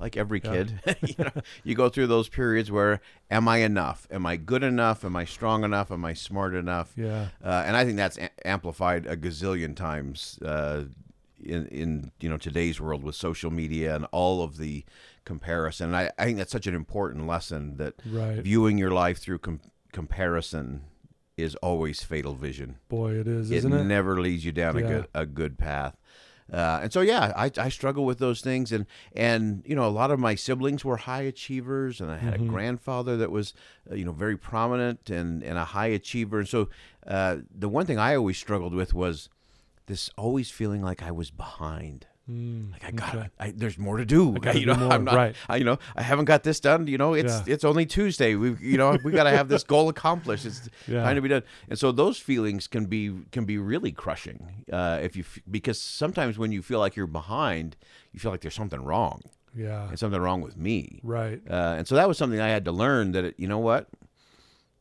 like 0.01 0.17
every 0.17 0.41
Yeah. 0.45 0.53
kid, 0.53 0.81
you 1.03 1.25
know, 1.25 1.31
you 1.65 1.75
go 1.75 1.89
through 1.89 2.07
those 2.09 2.29
periods 2.29 2.71
where 2.71 3.01
am 3.31 3.49
I 3.49 3.59
enough? 3.59 4.07
Am 4.11 4.27
I 4.27 4.37
good 4.37 4.63
enough? 4.63 5.05
Am 5.05 5.17
I 5.17 5.25
strong 5.25 5.65
enough? 5.65 5.91
Am 5.91 6.05
I 6.05 6.15
smart 6.15 6.55
enough? 6.55 6.93
Yeah. 6.97 7.29
Uh, 7.45 7.65
and 7.67 7.77
I 7.77 7.85
think 7.85 7.97
that's 7.97 8.19
a- 8.19 8.47
amplified 8.47 9.07
a 9.07 9.17
gazillion 9.17 9.75
times 9.77 10.39
uh, 10.45 10.85
in 11.43 11.67
in 11.69 12.11
you 12.21 12.29
know 12.29 12.37
today's 12.37 12.81
world 12.81 13.03
with 13.05 13.15
social 13.15 13.51
media 13.51 13.95
and 13.97 14.07
all 14.13 14.43
of 14.43 14.57
the 14.59 14.85
comparison. 15.25 15.89
And 15.89 15.97
I, 15.97 16.11
I 16.19 16.25
think 16.25 16.39
that's 16.39 16.53
such 16.53 16.67
an 16.67 16.75
important 16.75 17.27
lesson 17.27 17.77
that 17.77 17.95
Right. 18.11 18.39
viewing 18.43 18.79
your 18.79 18.91
life 18.91 19.19
through 19.19 19.39
com- 19.39 19.61
comparison 19.93 20.83
is 21.37 21.55
always 21.57 22.03
fatal 22.03 22.35
vision 22.35 22.77
Boy, 22.89 23.13
it 23.13 23.29
is, 23.29 23.51
it 23.53 23.65
it? 23.65 23.69
never 23.69 24.21
leads 24.21 24.45
you 24.45 24.51
down 24.51 24.77
a 24.77 24.83
good 24.83 25.07
a 25.15 25.25
good 25.27 25.57
path. 25.59 25.97
Uh, 26.53 26.81
and 26.83 26.93
so 26.93 27.01
yeah, 27.03 27.33
I, 27.37 27.51
I 27.59 27.69
struggle 27.69 28.05
with 28.07 28.19
those 28.19 28.41
things, 28.41 28.73
and 28.73 28.87
and 29.15 29.63
you 29.67 29.75
know 29.77 29.87
a 29.87 29.91
lot 29.91 30.11
of 30.11 30.19
my 30.19 30.35
siblings 30.35 30.85
were 30.85 30.97
high 30.97 31.23
achievers, 31.23 32.01
and 32.01 32.11
I 32.11 32.17
had 32.19 32.33
Mhm. 32.35 32.47
a 32.47 32.49
grandfather 32.49 33.17
that 33.19 33.31
was 33.31 33.53
uh, 33.91 33.95
you 33.95 34.05
know 34.05 34.13
very 34.13 34.37
prominent 34.37 35.11
and 35.11 35.43
and 35.43 35.59
a 35.59 35.65
high 35.67 35.89
achiever, 35.89 36.39
and 36.41 36.49
so 36.49 36.69
uh, 37.07 37.39
the 37.55 37.69
one 37.69 37.85
thing 37.87 37.99
I 37.99 38.15
always 38.15 38.39
struggled 38.39 38.75
with 38.75 38.95
was 38.95 39.29
this 39.87 40.09
always 40.17 40.51
feeling 40.51 40.83
like 40.83 41.03
I 41.03 41.11
was 41.11 41.31
behind. 41.31 42.07
Mm, 42.31 42.73
Like 42.73 42.85
I 42.85 42.91
got, 42.91 43.15
okay. 43.15 43.29
I, 43.39 43.51
there's 43.57 43.79
more 43.79 43.97
to 43.97 44.05
do. 44.05 44.37
I 44.43 44.53
you 44.61 44.67
know, 44.67 44.75
more, 44.75 44.93
I'm 44.93 45.05
not, 45.05 45.15
right. 45.15 45.35
I, 45.49 45.57
you 45.57 45.65
know, 45.65 45.79
I 45.97 46.03
haven't 46.03 46.27
got 46.27 46.43
this 46.43 46.61
done. 46.61 46.87
You 46.87 46.99
know, 46.99 47.15
it's 47.15 47.33
Yeah. 47.47 47.55
it's 47.55 47.65
only 47.65 47.87
Tuesday. 47.87 48.35
We, 48.35 48.55
you 48.61 48.77
know, 48.77 48.99
we 49.03 49.13
got 49.13 49.25
to 49.25 49.31
have 49.31 49.49
this 49.49 49.65
goal 49.65 49.89
accomplished. 49.89 50.45
It's 50.45 50.69
Yeah. 50.87 51.05
time 51.05 51.17
to 51.17 51.23
be 51.23 51.29
done. 51.29 51.43
And 51.71 51.79
so 51.79 51.91
those 51.91 52.19
feelings 52.19 52.67
can 52.67 52.85
be 52.87 53.13
can 53.33 53.45
be 53.47 53.57
really 53.57 53.93
crushing 53.93 54.65
uh, 54.73 54.99
if 55.03 55.17
you 55.17 55.25
because 55.51 55.81
sometimes 55.81 56.39
when 56.39 56.53
you 56.53 56.61
feel 56.63 56.81
like 56.81 56.97
you're 56.97 57.07
behind, 57.07 57.77
you 58.13 58.21
feel 58.21 58.31
like 58.31 58.43
there's 58.43 58.55
something 58.55 58.83
wrong 58.85 59.23
Yeah. 59.55 59.89
and 59.89 59.99
something 59.99 60.21
wrong 60.21 60.43
with 60.43 60.57
me. 60.59 61.01
Right. 61.03 61.41
Uh, 61.49 61.77
and 61.79 61.89
so 61.89 61.95
that 61.95 62.09
was 62.09 62.19
something 62.19 62.41
I 62.41 62.49
had 62.49 62.65
to 62.67 62.73
learn 62.73 63.13
that 63.13 63.25
it, 63.25 63.35
you 63.39 63.49
know 63.49 63.59
what, 63.59 63.89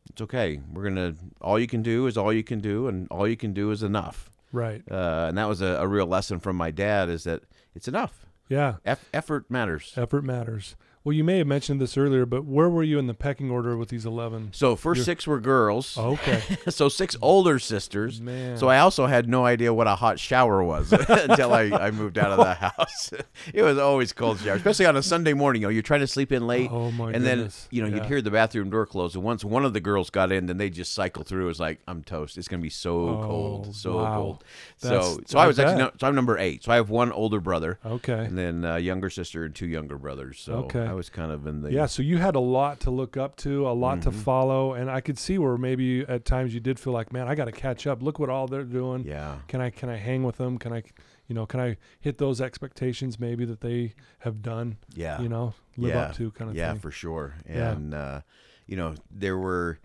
it's 0.10 0.22
okay. 0.22 0.60
We're 0.74 0.84
gonna 0.84 1.16
all 1.40 1.58
you 1.60 1.68
can 1.68 1.82
do 1.82 2.08
is 2.08 2.18
all 2.18 2.34
you 2.34 2.44
can 2.44 2.60
do, 2.60 2.88
and 2.90 3.08
all 3.10 3.26
you 3.28 3.38
can 3.38 3.54
do 3.54 3.72
is 3.72 3.84
enough. 3.84 4.30
Right. 4.52 4.82
Uh, 4.90 5.26
and 5.30 5.38
that 5.38 5.48
was 5.48 5.62
a, 5.62 5.66
a 5.80 5.88
real 5.88 6.06
lesson 6.08 6.40
from 6.40 6.56
my 6.56 6.72
dad 6.72 7.10
is 7.10 7.24
that 7.26 7.44
it's 7.76 7.88
enough. 7.88 8.26
Yeah. 8.50 8.76
Eff- 8.86 9.08
effort 9.14 9.50
matters. 9.52 9.94
Effort 9.98 10.24
matters. 10.24 10.76
Well, 11.08 11.14
you 11.14 11.24
may 11.24 11.38
have 11.38 11.48
mentioned 11.48 11.80
this 11.80 11.96
earlier, 11.96 12.26
but 12.26 12.44
where 12.44 12.68
were 12.68 12.84
you 12.84 13.00
in 13.00 13.08
the 13.08 13.14
pecking 13.14 13.50
order 13.50 13.78
with 13.78 13.88
these 13.88 14.06
11? 14.06 14.50
So 14.52 14.76
first 14.76 14.98
You're- 14.98 15.06
six 15.06 15.26
were 15.26 15.40
girls. 15.40 15.98
Oh, 15.98 16.12
okay. 16.16 16.42
so 16.70 16.90
six 16.90 17.16
older 17.22 17.60
sisters. 17.60 18.20
Man. 18.20 18.58
So 18.58 18.68
I 18.68 18.80
also 18.80 19.06
had 19.06 19.30
no 19.30 19.46
idea 19.46 19.74
what 19.74 19.88
a 19.88 19.96
hot 19.96 20.20
shower 20.20 20.62
was 20.62 20.92
until 21.10 21.54
I, 21.54 21.62
I 21.72 21.92
moved 21.92 22.18
out 22.18 22.32
of 22.32 22.40
the 22.40 22.56
house. 22.56 23.12
it 23.54 23.62
was 23.62 23.78
always 23.78 24.12
cold 24.12 24.42
shower, 24.42 24.56
especially 24.56 24.86
on 24.86 24.98
a 24.98 25.02
Sunday 25.02 25.32
morning. 25.32 25.62
You 25.62 25.68
know, 25.68 25.72
you're 25.72 25.82
trying 25.82 26.02
to 26.02 26.08
sleep 26.08 26.34
in 26.34 26.46
late, 26.46 26.70
Oh, 26.70 26.92
my 26.92 27.14
and 27.14 27.24
goodness. 27.24 27.62
then 27.62 27.68
you 27.72 27.82
know 27.84 27.88
you'd 27.88 28.06
hear 28.08 28.22
the 28.22 28.30
bathroom 28.32 28.70
door 28.70 28.86
close. 28.86 29.16
And 29.16 29.24
once 29.24 29.46
one 29.46 29.64
of 29.64 29.72
the 29.72 29.80
girls 29.80 30.10
got 30.10 30.34
in, 30.34 30.48
then 30.48 30.58
they 30.58 30.70
just 30.70 30.94
cycle 30.94 31.24
through. 31.24 31.46
It 31.46 31.48
was 31.48 31.60
like 31.62 31.80
I'm 31.88 32.04
toast. 32.04 32.38
It's 32.38 32.50
gonna 32.50 32.62
be 32.62 32.70
so 32.70 33.08
Oh, 33.08 33.24
cold, 33.26 33.76
so 33.78 33.96
wow. 34.04 34.16
cold. 34.18 34.44
That's- 34.82 35.06
so 35.16 35.22
so 35.26 35.40
I 35.40 35.46
I 35.46 35.48
was 35.48 35.58
actually 35.58 35.78
no, 35.78 35.92
so 36.02 36.06
I'm 36.06 36.16
number 36.16 36.38
eight. 36.38 36.66
So 36.66 36.74
I 36.74 36.76
have 36.76 36.90
one 36.90 37.14
older 37.14 37.40
brother, 37.40 37.80
Okay. 37.86 38.26
and 38.26 38.38
then 38.38 38.66
a 38.66 38.80
younger 38.80 39.10
sister 39.10 39.46
and 39.46 39.56
two 39.56 39.68
younger 39.68 39.98
brothers. 39.98 40.38
So 40.42 40.54
Okay. 40.66 40.82
I 40.86 40.97
was 40.98 41.10
kind 41.10 41.32
of 41.32 41.48
in 41.48 41.62
the 41.62 41.72
Yeah, 41.72 41.86
so 41.86 42.02
you 42.02 42.18
had 42.18 42.36
a 42.36 42.40
lot 42.42 42.80
to 42.82 42.92
look 42.92 43.16
up 43.16 43.36
to, 43.38 43.68
a 43.70 43.72
lot 43.72 44.02
to 44.02 44.12
Mhm. 44.12 44.16
follow, 44.16 44.74
and 44.74 44.90
I 44.92 45.00
could 45.00 45.18
see 45.18 45.38
where 45.38 45.58
maybe 45.58 46.02
at 46.02 46.26
times 46.26 46.54
you 46.54 46.60
did 46.60 46.80
feel 46.80 46.92
like, 46.94 47.14
man, 47.14 47.28
I 47.28 47.36
got 47.36 47.46
to 47.46 47.52
catch 47.52 47.88
up. 47.88 48.02
Look 48.04 48.20
what 48.20 48.30
all 48.30 48.48
they're 48.48 48.64
doing. 48.64 49.06
yeah. 49.06 49.38
Can 49.48 49.62
I 49.62 49.70
can 49.70 49.90
I 49.90 49.96
hang 49.98 50.24
with 50.24 50.38
them? 50.38 50.58
Can 50.58 50.74
I, 50.74 50.84
you 51.28 51.36
know, 51.36 51.46
can 51.46 51.60
I 51.60 51.78
hit 52.02 52.18
those 52.18 52.42
expectations 52.42 53.20
maybe 53.20 53.46
that 53.46 53.62
they 53.62 53.94
have 54.20 54.42
done? 54.42 54.78
Yeah. 54.96 55.22
You 55.22 55.30
know, 55.30 55.54
live 55.78 55.94
Yeah. 55.94 56.02
up 56.02 56.16
to 56.16 56.32
kind 56.32 56.50
of 56.50 56.58
yeah, 56.58 56.72
thing. 56.72 56.82
for 56.82 56.92
sure. 56.92 57.36
Yeah. 57.48 57.72
And 57.72 57.94
uh, 57.94 58.22
you 58.66 58.76
know, 58.76 58.96
there 59.10 59.38
were 59.38 59.80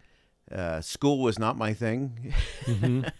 uh, 0.50 0.80
school 0.80 1.22
was 1.22 1.38
not 1.38 1.56
my 1.56 1.72
thing. 1.74 2.34
hmm 2.66 3.02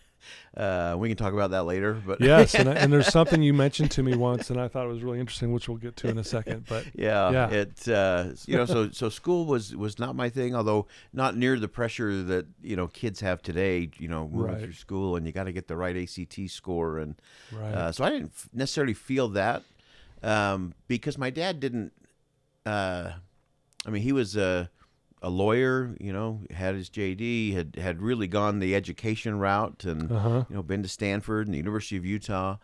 Uh, 0.55 0.95
we 0.99 1.09
can 1.09 1.17
talk 1.17 1.33
about 1.33 1.51
that 1.53 1.63
later, 1.65 1.95
but 2.07 2.21
yes, 2.33 2.55
and, 2.55 2.69
I- 2.69 2.75
and 2.83 2.93
there's 2.93 3.07
something 3.11 3.43
you 3.43 3.55
mentioned 3.55 3.91
to 3.93 4.03
me 4.03 4.15
once, 4.15 4.51
and 4.51 4.61
I 4.61 4.69
thought 4.69 4.85
it 4.85 4.89
was 4.91 5.03
really 5.03 5.19
interesting, 5.19 5.51
which 5.53 5.67
we'll 5.67 5.79
get 5.79 5.97
to 5.97 6.09
in 6.09 6.19
a 6.19 6.25
second. 6.25 6.67
But 6.69 6.85
yeah, 6.95 7.31
Yeah. 7.31 7.49
it 7.51 7.89
uh, 7.89 8.25
you 8.47 8.59
know, 8.59 8.67
so 8.67 8.91
so 8.91 9.09
school 9.09 9.47
was 9.47 9.75
was 9.75 9.99
not 9.99 10.15
my 10.15 10.29
thing, 10.29 10.55
although 10.55 10.87
not 11.15 11.37
near 11.39 11.59
the 11.59 11.69
pressure 11.69 12.23
that 12.25 12.45
you 12.63 12.77
know 12.77 12.87
kids 12.89 13.21
have 13.21 13.41
today. 13.43 13.89
You 13.99 14.09
know, 14.09 14.29
moving 14.29 14.53
Right. 14.55 14.63
through 14.65 14.73
school 14.75 15.17
and 15.17 15.27
you 15.27 15.33
got 15.33 15.45
to 15.45 15.53
get 15.53 15.69
the 15.69 15.77
right 15.77 15.97
ACT 15.97 16.51
score, 16.51 16.99
and 16.99 17.15
right, 17.51 17.73
uh, 17.75 17.93
so 17.93 18.05
I 18.05 18.11
didn't 18.11 18.33
necessarily 18.53 18.95
feel 18.95 19.29
that 19.31 19.63
um, 20.23 20.75
because 20.87 21.17
my 21.17 21.31
dad 21.31 21.61
didn't. 21.61 21.93
Uh, 22.67 23.13
I 23.87 23.91
mean, 23.91 24.03
he 24.03 24.13
was 24.13 24.37
a 24.37 24.69
a 25.23 25.31
lawyer. 25.31 25.97
You 26.01 26.13
know, 26.13 26.41
had 26.51 26.75
his 26.75 26.91
JD, 26.91 27.55
had 27.55 27.77
had 27.77 28.03
really 28.03 28.27
gone 28.27 28.59
the 28.59 28.75
education 28.75 29.39
route, 29.39 29.85
and 29.85 30.13
uh 30.13 30.19
huh, 30.19 30.45
you 30.51 30.57
know, 30.57 30.63
been 30.63 30.83
to 30.83 30.89
Stanford 30.89 31.47
and 31.47 31.55
the 31.55 31.59
University 31.59 31.97
of 31.97 32.05
Utah. 32.05 32.57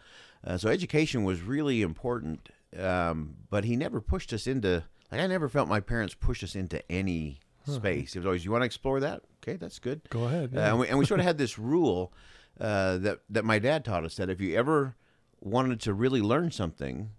Uh, 0.46 0.56
so 0.58 0.68
education 0.68 1.24
was 1.24 1.40
really 1.42 1.82
important, 1.82 2.48
um, 2.78 3.34
but 3.50 3.64
he 3.64 3.76
never 3.76 4.00
pushed 4.00 4.32
us 4.32 4.46
into. 4.46 4.84
Like 5.10 5.20
I 5.22 5.26
never 5.26 5.48
felt 5.48 5.68
my 5.68 5.80
parents 5.80 6.14
pushed 6.14 6.42
us 6.44 6.54
into 6.54 6.82
any 6.92 7.40
Huh. 7.66 7.72
space. 7.74 8.14
It 8.16 8.20
was 8.20 8.26
always, 8.26 8.44
"You 8.44 8.50
want 8.50 8.62
to 8.62 8.66
explore 8.66 9.00
that? 9.00 9.22
Okay, 9.42 9.56
that's 9.56 9.78
good." 9.78 10.00
go 10.10 10.24
ahead. 10.24 10.52
Uh, 10.56 10.60
and, 10.60 10.78
we, 10.80 10.88
and 10.88 10.98
we 10.98 11.04
sort 11.06 11.20
of 11.20 11.26
had 11.30 11.38
this 11.38 11.58
rule 11.58 12.12
uh, 12.60 12.96
that 12.98 13.20
that 13.30 13.44
my 13.44 13.58
dad 13.58 13.84
taught 13.84 14.04
us 14.04 14.16
that 14.16 14.30
if 14.30 14.40
you 14.40 14.56
ever 14.56 14.94
wanted 15.40 15.80
to 15.80 15.92
really 15.94 16.20
learn 16.22 16.50
something, 16.50 17.10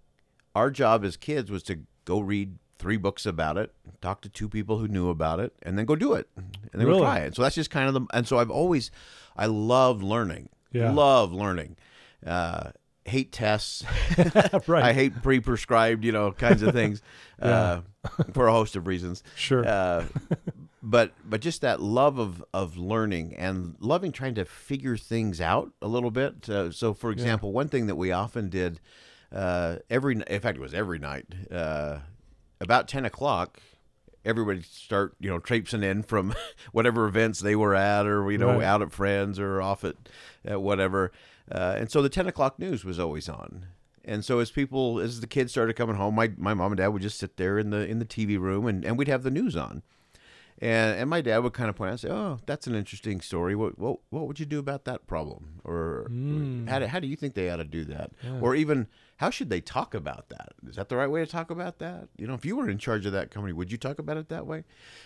our 0.54 0.70
job 0.70 1.04
as 1.04 1.16
kids 1.16 1.50
was 1.50 1.62
to 1.64 1.80
go 2.04 2.20
read 2.20 2.58
three 2.80 2.96
books 2.96 3.26
about 3.26 3.56
it, 3.58 3.72
talk 4.00 4.20
to 4.22 4.28
two 4.28 4.48
people 4.48 4.78
who 4.78 4.88
knew 4.88 5.08
about 5.10 5.38
it, 5.38 5.52
and 5.62 5.78
then 5.78 5.84
go 5.84 5.94
do 5.94 6.14
it, 6.14 6.28
and 6.36 6.50
then 6.72 6.86
Really? 6.86 7.00
go 7.00 7.04
try 7.04 7.18
it. 7.20 7.36
So 7.36 7.42
that's 7.42 7.54
just 7.54 7.70
kind 7.70 7.86
of 7.88 7.94
the. 7.94 8.06
And 8.12 8.26
so 8.26 8.38
I've 8.38 8.50
always, 8.50 8.90
I 9.36 9.46
love 9.46 10.02
learning. 10.02 10.48
Yeah. 10.72 10.92
Love 10.92 11.32
learning. 11.32 11.76
Uh, 12.26 12.70
hate 13.04 13.32
tests. 13.32 13.84
right, 14.66 14.84
I 14.84 14.92
hate 14.92 15.22
pre-prescribed, 15.22 16.04
you 16.04 16.12
know, 16.12 16.32
kinds 16.32 16.62
of 16.62 16.72
things, 16.72 17.02
uh, 17.42 17.80
for 18.32 18.48
a 18.48 18.52
host 18.52 18.76
of 18.76 18.86
reasons. 18.86 19.22
sure. 19.36 19.66
Uh, 19.66 20.04
but 20.82 21.12
but 21.24 21.40
just 21.42 21.60
that 21.60 21.80
love 21.80 22.18
of 22.18 22.42
of 22.54 22.76
learning 22.78 23.34
and 23.36 23.76
loving 23.80 24.12
trying 24.12 24.34
to 24.36 24.44
figure 24.46 24.96
things 24.96 25.40
out 25.40 25.70
a 25.82 25.86
little 25.88 26.10
bit. 26.10 26.48
Uh, 26.48 26.70
so, 26.70 26.94
for 26.94 27.10
example, 27.10 27.52
one 27.52 27.68
thing 27.68 27.86
that 27.86 27.96
we 27.96 28.12
often 28.12 28.48
did 28.48 28.80
uh, 29.32 29.76
every 29.90 30.14
in 30.14 30.40
fact 30.40 30.56
it 30.56 30.60
was 30.60 30.74
every 30.74 30.98
night 30.98 31.26
uh, 31.52 31.98
about 32.60 32.88
ten 32.88 33.04
o'clock. 33.04 33.58
Everybody 34.24 34.62
start 34.62 35.14
you 35.18 35.30
know 35.30 35.38
traipsing 35.38 35.82
in 35.82 36.02
from 36.02 36.34
whatever 36.72 37.06
events 37.06 37.40
they 37.40 37.56
were 37.56 37.74
at, 37.74 38.06
or 38.06 38.30
you 38.30 38.38
know 38.38 38.54
Right. 38.58 38.64
out 38.64 38.82
at 38.82 38.92
friends 38.92 39.38
or 39.38 39.62
off 39.62 39.82
at, 39.84 39.96
at 40.44 40.60
whatever. 40.60 41.10
Uh, 41.50 41.74
and 41.78 41.90
so 41.90 42.02
the 42.02 42.08
ten 42.10 42.26
o'clock 42.26 42.58
news 42.58 42.84
was 42.84 42.98
always 42.98 43.28
on. 43.28 43.66
And 44.04 44.24
so 44.24 44.38
as 44.38 44.50
people, 44.50 44.98
as 44.98 45.20
the 45.20 45.26
kids 45.26 45.52
started 45.52 45.76
coming 45.76 45.96
home, 45.96 46.14
my, 46.14 46.32
my 46.38 46.54
mom 46.54 46.72
and 46.72 46.78
dad 46.78 46.88
would 46.88 47.02
just 47.02 47.18
sit 47.18 47.36
there 47.36 47.58
in 47.58 47.70
the 47.70 47.86
in 47.86 47.98
the 47.98 48.04
TV 48.04 48.38
room, 48.38 48.66
and, 48.66 48.84
and 48.84 48.96
we'd 48.98 49.08
have 49.08 49.22
the 49.24 49.30
news 49.30 49.56
on. 49.56 49.82
And 50.58 50.98
and 50.98 51.08
my 51.08 51.20
dad 51.22 51.38
would 51.38 51.54
kind 51.54 51.70
of 51.70 51.76
point 51.76 51.88
out 51.88 51.92
and 51.92 52.00
say, 52.00 52.08
"Oh, 52.10 52.38
that's 52.46 52.66
an 52.66 52.74
interesting 52.74 53.20
story. 53.22 53.54
What 53.54 53.78
what 53.78 54.00
what 54.10 54.26
would 54.26 54.38
you 54.38 54.46
do 54.46 54.58
about 54.58 54.84
that 54.84 55.06
problem? 55.06 55.60
Or 55.64 56.06
Mm. 56.10 56.68
how 56.68 56.78
do, 56.80 56.86
how 56.86 57.00
do 57.00 57.06
you 57.06 57.16
think 57.16 57.34
they 57.34 57.48
ought 57.48 57.56
to 57.56 57.64
do 57.64 57.84
that? 57.86 58.10
Yeah. 58.22 58.38
Or 58.40 58.54
even 58.54 58.86
how 59.20 59.28
should 59.28 59.50
they 59.50 59.60
talk 59.60 59.94
about 59.94 60.30
that? 60.30 60.54
Is 60.66 60.76
that 60.76 60.88
the 60.88 60.96
right 60.96 61.06
way 61.10 61.22
to 61.22 61.30
talk 61.30 61.50
about 61.50 61.78
that? 61.80 62.08
You 62.16 62.26
know, 62.26 62.32
if 62.32 62.46
you 62.46 62.56
were 62.56 62.70
in 62.70 62.78
charge 62.78 63.04
of 63.04 63.12
that 63.12 63.30
company, 63.30 63.52
would 63.52 63.70
you 63.70 63.76
talk 63.76 63.98
about 63.98 64.16
it 64.16 64.30
that 64.30 64.46
way? 64.46 64.64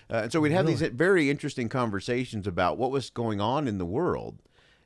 Uh, 0.08 0.18
and 0.22 0.32
so 0.32 0.40
we'd 0.40 0.52
have 0.52 0.68
these 0.68 0.82
very 0.82 1.30
interesting 1.30 1.68
conversations 1.68 2.46
about 2.46 2.78
what 2.78 2.92
was 2.92 3.10
going 3.10 3.40
on 3.40 3.66
in 3.66 3.78
the 3.78 3.84
world. 3.84 4.38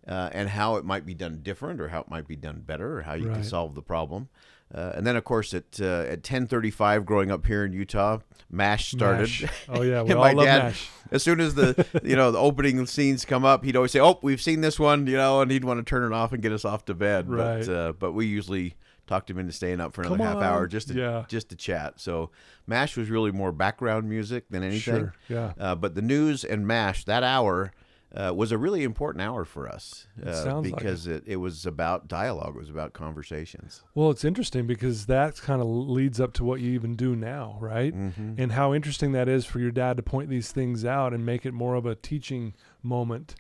Uh, 0.06 0.30
and 0.32 0.48
how 0.48 0.76
it 0.76 0.86
might 0.86 1.04
be 1.04 1.12
done 1.12 1.40
different, 1.42 1.78
or 1.82 1.88
how 1.88 2.00
it 2.00 2.08
might 2.08 2.26
be 2.26 2.34
done 2.34 2.62
better, 2.64 2.96
or 2.98 3.02
how 3.02 3.12
you 3.12 3.26
can 3.26 3.44
solve 3.44 3.74
the 3.74 3.82
problem. 3.82 4.30
Uh, 4.74 4.92
and 4.94 5.06
then, 5.06 5.16
of 5.16 5.24
course, 5.24 5.52
at 5.52 5.78
uh, 5.82 6.04
at 6.08 6.22
ten 6.22 6.46
thirty 6.46 6.70
five, 6.70 7.04
growing 7.04 7.30
up 7.30 7.44
here 7.44 7.62
in 7.66 7.74
Utah, 7.74 8.20
Mash 8.50 8.90
started. 8.90 9.28
Mash. 9.28 9.44
Oh 9.68 9.82
yeah, 9.82 10.00
we 10.00 10.14
all 10.14 10.20
my 10.20 10.32
love 10.32 10.46
dad- 10.46 10.62
Mash. 10.62 10.88
as 11.10 11.22
soon 11.22 11.40
as 11.40 11.54
the 11.56 11.86
you 12.02 12.16
know 12.16 12.30
the 12.30 12.38
opening 12.38 12.86
scenes 12.86 13.26
come 13.26 13.44
up, 13.44 13.64
he'd 13.64 13.76
always 13.76 13.92
say, 13.92 14.00
"Oh, 14.00 14.18
we've 14.22 14.40
seen 14.40 14.62
this 14.62 14.78
one," 14.80 15.06
you 15.06 15.18
know, 15.18 15.42
and 15.42 15.50
he'd 15.50 15.64
want 15.64 15.78
to 15.78 15.84
turn 15.84 16.10
it 16.10 16.14
off 16.14 16.32
and 16.32 16.42
get 16.42 16.52
us 16.52 16.64
off 16.64 16.86
to 16.86 16.94
bed. 16.94 17.28
Right. 17.28 17.66
But 17.66 17.68
uh, 17.70 17.92
but 17.92 18.12
we 18.12 18.24
usually 18.24 18.76
talked 19.08 19.28
him 19.30 19.38
into 19.38 19.52
staying 19.52 19.80
up 19.80 19.94
for 19.94 20.02
another 20.02 20.18
Come 20.18 20.26
half 20.26 20.42
hour 20.42 20.66
just 20.66 20.88
to 20.88 20.94
Yeah. 20.94 21.24
just 21.28 21.48
to 21.48 21.56
chat. 21.56 21.98
So 21.98 22.30
Mash 22.66 22.96
was 22.96 23.10
really 23.10 23.32
more 23.32 23.50
background 23.50 24.08
music 24.08 24.48
than 24.50 24.62
anything. 24.62 24.80
Sure. 24.80 25.14
Yeah. 25.28 25.52
Uh, 25.58 25.74
but 25.74 25.94
the 25.94 26.02
news 26.02 26.44
and 26.44 26.66
Mash 26.66 27.04
that 27.04 27.22
hour. 27.24 27.72
Uh, 28.16 28.32
was 28.34 28.50
a 28.52 28.56
really 28.56 28.84
important 28.84 29.20
hour 29.20 29.44
for 29.44 29.68
us 29.68 30.06
It 30.18 30.28
uh, 30.28 30.42
sounds 30.42 30.70
like 30.70 30.78
because 30.78 31.06
it. 31.06 31.24
It, 31.26 31.36
was 31.36 31.66
about 31.66 32.08
dialogue. 32.08 32.56
It 32.56 32.58
was 32.58 32.70
about 32.70 32.94
conversations. 32.94 33.82
Well, 33.94 34.08
it's 34.08 34.24
interesting 34.24 34.66
because 34.66 35.04
that 35.06 35.36
kind 35.42 35.60
of 35.60 35.68
leads 35.68 36.18
up 36.18 36.32
to 36.34 36.44
what 36.44 36.60
you 36.60 36.72
even 36.72 36.96
do 36.96 37.14
now, 37.14 37.58
right? 37.60 37.94
Mm-hmm. 37.94 38.36
And 38.38 38.52
how 38.52 38.72
interesting 38.72 39.12
that 39.12 39.28
is 39.28 39.44
for 39.44 39.60
your 39.60 39.70
dad 39.70 39.98
to 39.98 40.02
point 40.02 40.30
these 40.30 40.52
things 40.52 40.86
out 40.86 41.12
and 41.12 41.26
make 41.26 41.44
it 41.44 41.52
more 41.52 41.74
of 41.74 41.84
a 41.84 41.94
teaching 41.94 42.54
moment. 42.82 43.34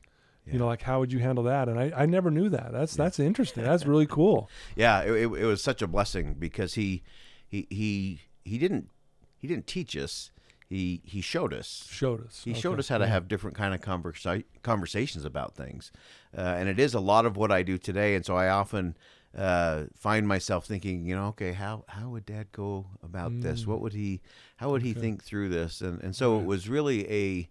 You 0.52 0.58
know, 0.58 0.66
like 0.66 0.82
how 0.82 1.00
would 1.00 1.12
you 1.12 1.18
handle 1.18 1.44
that? 1.44 1.68
And 1.68 1.78
I, 1.78 1.92
I 1.96 2.06
never 2.06 2.30
knew 2.30 2.48
that. 2.48 2.72
That's 2.72 2.96
Yeah. 2.96 3.04
that's 3.04 3.18
interesting. 3.20 3.64
That's 3.64 3.86
really 3.92 4.06
cool. 4.06 4.48
yeah 4.76 5.02
it, 5.02 5.10
it, 5.12 5.26
it 5.42 5.44
was 5.46 5.62
such 5.62 5.82
a 5.82 5.86
blessing 5.86 6.34
because 6.38 6.74
he 6.74 7.02
he 7.46 7.66
he 7.70 8.20
he 8.44 8.58
didn't 8.58 8.88
he 9.36 9.46
didn't 9.48 9.66
teach 9.66 9.96
us 9.96 10.30
he 10.68 11.00
he 11.04 11.20
showed 11.20 11.52
us 11.54 11.86
Showed 11.90 12.26
us. 12.26 12.42
he 12.44 12.50
Okay. 12.52 12.60
showed 12.60 12.78
us 12.78 12.88
how 12.88 12.98
to 12.98 13.04
Yeah. 13.04 13.10
have 13.12 13.28
different 13.28 13.56
kind 13.56 13.72
of 13.74 13.80
conversa- 13.80 14.44
conversations 14.62 15.24
about 15.24 15.54
things 15.54 15.90
uh, 16.36 16.40
and 16.58 16.68
it 16.68 16.78
is 16.78 16.92
a 16.94 17.00
lot 17.00 17.24
of 17.24 17.36
what 17.38 17.50
i 17.50 17.62
do 17.62 17.78
today 17.78 18.14
and 18.14 18.26
so 18.26 18.36
i 18.36 18.48
often 18.48 18.96
uh, 19.36 19.84
find 19.94 20.26
myself 20.28 20.66
thinking 20.66 21.06
you 21.06 21.14
know 21.14 21.28
okay 21.28 21.52
how 21.52 21.84
how 21.88 22.08
would 22.10 22.26
dad 22.26 22.46
go 22.52 22.86
about 23.02 23.40
this 23.40 23.64
Mm. 23.64 23.66
what 23.68 23.80
would 23.80 23.92
he 23.94 24.20
how 24.56 24.70
would 24.70 24.82
he 24.82 24.90
Okay. 24.90 25.00
think 25.00 25.22
through 25.24 25.48
this 25.48 25.80
and 25.80 26.02
and 26.02 26.14
so 26.14 26.34
Right. 26.34 26.42
it 26.42 26.46
was 26.46 26.68
really 26.68 27.10
a 27.10 27.48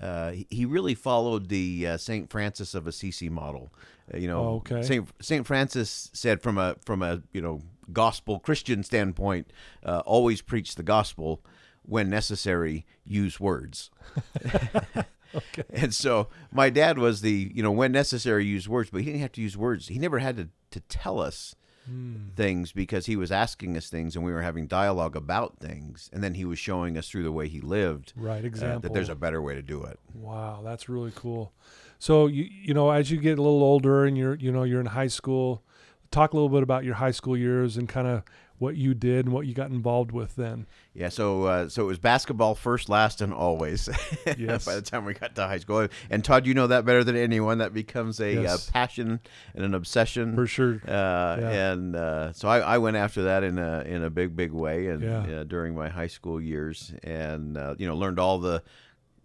uh, 0.00 0.32
he- 0.50 0.64
really 0.64 0.94
followed 0.94 1.48
the 1.48 1.86
uh, 1.86 1.96
Saint 1.96 2.30
Francis 2.30 2.74
of 2.74 2.86
Assisi 2.86 3.28
model. 3.28 3.72
Uh, 4.12 4.16
you 4.18 4.28
know, 4.28 4.40
Oh, 4.44 4.54
okay. 4.56 4.82
Saint 4.82 5.08
Saint 5.20 5.46
Francis 5.46 6.10
said 6.12 6.40
from 6.42 6.58
a 6.58 6.76
from 6.84 7.02
a 7.02 7.22
you 7.32 7.40
know 7.40 7.62
gospel 7.92 8.38
Christian 8.38 8.82
standpoint, 8.82 9.52
uh, 9.84 10.02
always 10.06 10.40
preach 10.42 10.74
the 10.76 10.82
gospel. 10.82 11.42
When 11.84 12.08
necessary, 12.08 12.86
use 13.04 13.40
words. 13.40 13.90
Okay. 15.34 15.62
And 15.70 15.94
so 15.94 16.28
my 16.52 16.68
dad 16.68 16.98
was 16.98 17.22
the 17.22 17.50
you 17.54 17.62
know 17.62 17.70
when 17.72 17.90
necessary 17.92 18.44
use 18.44 18.68
words, 18.68 18.90
but 18.90 19.00
he 19.00 19.06
didn't 19.06 19.22
have 19.22 19.32
to 19.32 19.40
use 19.40 19.56
words. 19.56 19.88
He 19.88 19.98
never 19.98 20.18
had 20.18 20.36
to 20.36 20.48
to 20.72 20.80
tell 20.80 21.20
us 21.20 21.54
Mm. 21.90 22.34
things 22.36 22.70
because 22.70 23.06
he 23.06 23.16
was 23.16 23.32
asking 23.32 23.76
us 23.76 23.88
things 23.90 24.14
and 24.14 24.24
we 24.24 24.30
were 24.32 24.42
having 24.42 24.68
dialogue 24.68 25.16
about 25.16 25.58
things, 25.58 26.08
and 26.12 26.22
then 26.22 26.34
he 26.34 26.44
was 26.44 26.58
showing 26.58 26.96
us 26.96 27.08
through 27.08 27.24
the 27.24 27.32
way 27.32 27.48
he 27.48 27.60
lived 27.60 28.12
Right. 28.16 28.44
uh, 28.44 28.46
Example. 28.46 28.80
that 28.82 28.92
there's 28.94 29.08
a 29.08 29.16
better 29.16 29.42
way 29.42 29.56
to 29.56 29.62
do 29.62 29.82
it. 29.82 29.98
Wow, 30.14 30.60
that's 30.62 30.88
really 30.88 31.12
cool. 31.16 31.52
So 31.98 32.26
you 32.28 32.44
you 32.44 32.72
know, 32.72 32.90
as 32.90 33.10
you 33.10 33.18
get 33.18 33.36
a 33.38 33.42
little 33.42 33.64
older 33.64 34.04
and 34.04 34.16
you're 34.16 34.36
you 34.36 34.52
know 34.52 34.62
you're 34.62 34.80
in 34.80 34.86
high 34.86 35.08
school, 35.08 35.62
talk 36.12 36.32
a 36.32 36.36
little 36.36 36.48
bit 36.48 36.62
about 36.62 36.84
your 36.84 36.94
high 36.94 37.10
school 37.10 37.36
years 37.36 37.76
and 37.76 37.88
kind 37.88 38.06
of 38.06 38.22
what 38.62 38.76
you 38.76 38.94
did 38.94 39.26
and 39.26 39.34
what 39.34 39.46
you 39.46 39.52
got 39.54 39.70
involved 39.70 40.12
with 40.12 40.36
then. 40.36 40.66
Yeah, 40.94 41.08
so 41.08 41.44
uh, 41.44 41.68
so 41.68 41.82
it 41.82 41.86
was 41.86 41.98
basketball 41.98 42.54
first, 42.54 42.88
last, 42.88 43.20
and 43.20 43.34
always. 43.34 43.88
Yes. 44.38 44.64
By 44.64 44.76
the 44.76 44.82
time 44.82 45.04
we 45.04 45.14
got 45.14 45.34
to 45.34 45.46
high 45.46 45.58
school, 45.58 45.88
and 46.10 46.24
Todd, 46.24 46.46
you 46.46 46.54
know 46.54 46.68
that 46.68 46.84
better 46.84 47.02
than 47.04 47.16
anyone. 47.16 47.58
That 47.58 47.74
becomes 47.74 48.20
a 48.20 48.32
Yes. 48.34 48.68
uh, 48.68 48.72
passion 48.72 49.20
and 49.54 49.64
an 49.64 49.74
obsession. 49.74 50.34
For 50.34 50.46
sure. 50.46 50.74
Uh, 50.86 51.36
Yeah. 51.40 51.72
And 51.72 51.96
uh, 51.96 52.32
so 52.32 52.48
I, 52.48 52.58
I 52.60 52.78
went 52.78 52.96
after 52.96 53.24
that 53.24 53.42
in 53.42 53.58
a 53.58 53.80
in 53.82 54.02
a 54.04 54.10
big 54.10 54.36
big 54.36 54.52
way, 54.52 54.86
and 54.86 55.02
Yeah. 55.02 55.40
uh, 55.40 55.44
during 55.44 55.74
my 55.74 55.88
high 55.88 56.06
school 56.08 56.40
years, 56.40 56.92
and 57.02 57.56
uh, 57.58 57.74
you 57.78 57.86
know 57.86 57.96
learned 57.96 58.18
all 58.20 58.38
the 58.38 58.62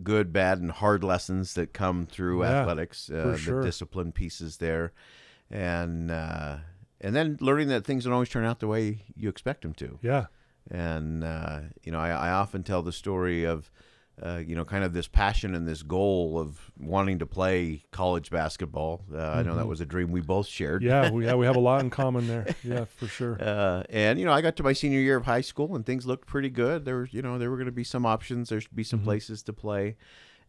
good, 0.04 0.32
bad, 0.34 0.60
and 0.60 0.72
hard 0.72 1.04
lessons 1.04 1.54
that 1.56 1.74
come 1.74 2.06
through 2.06 2.44
Yeah, 2.44 2.62
athletics, 2.62 3.10
uh, 3.10 3.38
for 3.40 3.56
the 3.56 3.64
discipline 3.64 4.12
pieces 4.12 4.58
there, 4.58 4.94
and 5.52 6.10
uh, 6.12 6.58
and 7.02 7.16
then 7.16 7.38
learning 7.40 7.68
that 7.70 7.86
things 7.86 8.04
don't 8.04 8.14
always 8.14 8.30
turn 8.30 8.46
out 8.46 8.60
the 8.60 8.68
way 8.68 9.04
you 9.16 9.30
expect 9.30 9.62
them 9.62 9.74
to. 9.76 10.00
Yeah. 10.02 10.26
And 10.70 11.24
uh, 11.24 11.60
you 11.84 11.92
know, 11.92 12.00
I, 12.00 12.10
I 12.10 12.30
often 12.32 12.64
tell 12.64 12.82
the 12.82 12.92
story 12.92 13.46
of, 13.46 13.72
uh, 14.22 14.42
you 14.46 14.56
know, 14.56 14.66
kind 14.66 14.84
of 14.84 14.94
this 14.94 15.08
passion 15.08 15.54
and 15.56 15.68
this 15.68 15.84
goal 15.84 16.40
of 16.40 16.72
wanting 16.80 17.20
to 17.20 17.26
play 17.26 17.84
college 17.92 18.32
basketball. 18.32 19.04
Uh, 19.14 19.18
I 19.20 19.44
know 19.44 19.56
that 19.56 19.66
Mhm. 19.66 19.70
was 19.70 19.80
a 19.80 19.86
dream 19.86 20.12
we 20.12 20.22
both 20.22 20.48
shared. 20.48 20.82
Yeah. 20.84 21.12
We, 21.12 21.26
yeah. 21.26 21.36
We 21.36 21.46
have 21.46 21.56
a 21.56 21.60
lot 21.60 21.82
in 21.82 21.90
common 22.02 22.28
there. 22.28 22.48
Yeah, 22.64 22.86
for 22.86 23.08
sure. 23.08 23.38
Uh, 23.40 23.84
and 23.90 24.20
you 24.20 24.26
know, 24.26 24.34
I 24.34 24.42
got 24.42 24.56
to 24.58 24.64
my 24.64 24.74
senior 24.74 25.00
year 25.00 25.18
of 25.18 25.26
high 25.26 25.42
school, 25.42 25.76
and 25.76 25.86
things 25.86 26.06
looked 26.06 26.28
pretty 26.28 26.50
good. 26.50 26.84
There 26.84 26.98
was, 26.98 27.14
you 27.14 27.22
know, 27.22 27.38
there 27.38 27.50
were 27.52 27.58
going 27.58 27.68
to 27.68 27.72
be 27.72 27.84
some 27.86 28.06
options. 28.06 28.50
There 28.50 28.60
should 28.60 28.76
be 28.76 28.84
some 28.84 29.02
Mhm. 29.02 29.06
places 29.06 29.44
to 29.44 29.54
play. 29.54 29.96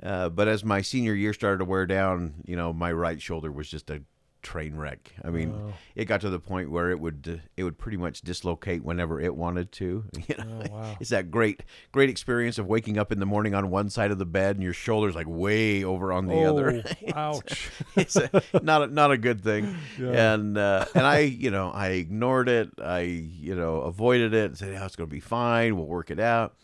Uh, 0.02 0.28
but 0.30 0.48
as 0.48 0.64
my 0.64 0.80
senior 0.80 1.12
year 1.14 1.32
started 1.34 1.58
to 1.58 1.64
wear 1.64 1.84
down, 1.84 2.42
you 2.46 2.56
know, 2.56 2.72
my 2.72 2.90
right 2.92 3.20
shoulder 3.20 3.52
was 3.52 3.68
just 3.68 3.90
a 3.90 4.02
train 4.42 4.76
wreck. 4.76 5.12
I 5.24 5.30
mean, 5.30 5.52
Oh, 5.54 5.72
it 5.94 6.06
got 6.06 6.20
to 6.22 6.30
the 6.30 6.38
point 6.38 6.70
where 6.70 6.90
it 6.90 7.00
would 7.00 7.40
uh, 7.40 7.46
it 7.56 7.64
would 7.64 7.78
pretty 7.78 7.96
much 7.96 8.22
dislocate 8.22 8.82
whenever 8.82 9.20
it 9.20 9.34
wanted 9.34 9.72
to. 9.72 10.04
You 10.28 10.36
know, 10.36 10.62
oh, 10.64 10.72
wow. 10.72 10.96
it's 11.00 11.08
that 11.10 11.30
great 11.30 11.62
great 11.90 12.10
experience 12.10 12.58
of 12.58 12.66
waking 12.66 12.98
up 12.98 13.12
in 13.12 13.18
the 13.18 13.24
morning 13.24 13.54
on 13.54 13.70
one 13.70 13.88
side 13.88 14.10
of 14.10 14.18
the 14.18 14.26
bed 14.26 14.56
and 14.56 14.62
your 14.62 14.74
shoulders 14.74 15.14
like 15.14 15.26
way 15.26 15.84
over 15.84 16.12
on 16.12 16.26
the 16.26 16.34
oh, 16.34 16.50
other. 16.50 16.82
ouch. 17.14 17.70
it's 17.96 18.16
a, 18.16 18.42
not 18.62 18.82
a, 18.82 18.86
not 18.88 19.10
a 19.10 19.16
good 19.16 19.42
thing. 19.42 19.74
Yeah. 19.98 20.34
And 20.34 20.58
uh, 20.58 20.84
and 20.94 21.06
I 21.06 21.20
you 21.20 21.50
know 21.50 21.70
I 21.70 21.88
ignored 21.90 22.48
it. 22.48 22.70
I 22.82 23.00
you 23.00 23.54
know 23.54 23.80
avoided 23.82 24.34
it. 24.34 24.46
And 24.46 24.58
said 24.58 24.78
oh, 24.78 24.84
it's 24.84 24.96
going 24.96 25.08
to 25.08 25.14
be 25.14 25.20
fine. 25.20 25.76
We'll 25.76 25.86
work 25.86 26.10
it 26.10 26.20
out. 26.20 26.54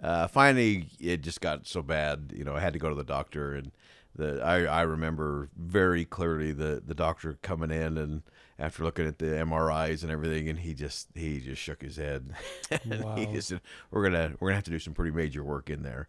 Uh, 0.00 0.28
finally, 0.28 0.88
it 1.00 1.22
just 1.22 1.40
got 1.40 1.66
so 1.66 1.82
bad. 1.82 2.32
You 2.34 2.44
know, 2.44 2.54
I 2.54 2.60
had 2.60 2.72
to 2.74 2.78
go 2.78 2.88
to 2.88 2.94
the 2.94 3.04
doctor, 3.04 3.54
and 3.54 3.72
the 4.18 4.42
I, 4.44 4.64
I 4.64 4.82
remember 4.82 5.48
very 5.56 6.04
clearly 6.04 6.52
the 6.52 6.82
the 6.84 6.94
doctor 6.94 7.38
coming 7.42 7.70
in 7.70 7.96
and 7.96 8.22
after 8.58 8.82
looking 8.84 9.06
at 9.06 9.18
the 9.18 9.26
MRIs 9.26 10.02
and 10.02 10.10
everything, 10.10 10.48
and 10.48 10.58
he 10.58 10.74
just 10.74 11.08
he 11.14 11.40
just 11.40 11.62
shook 11.62 11.80
his 11.82 11.96
head. 11.96 12.32
And 12.84 13.04
Wow. 13.04 13.14
he 13.16 13.26
just 13.26 13.48
said, 13.48 13.60
"We're 13.90 14.02
gonna 14.04 14.34
we're 14.40 14.48
gonna 14.48 14.56
have 14.56 14.64
to 14.64 14.70
do 14.70 14.78
some 14.78 14.92
pretty 14.94 15.14
major 15.16 15.42
work 15.42 15.70
in 15.70 15.82
there." 15.82 16.08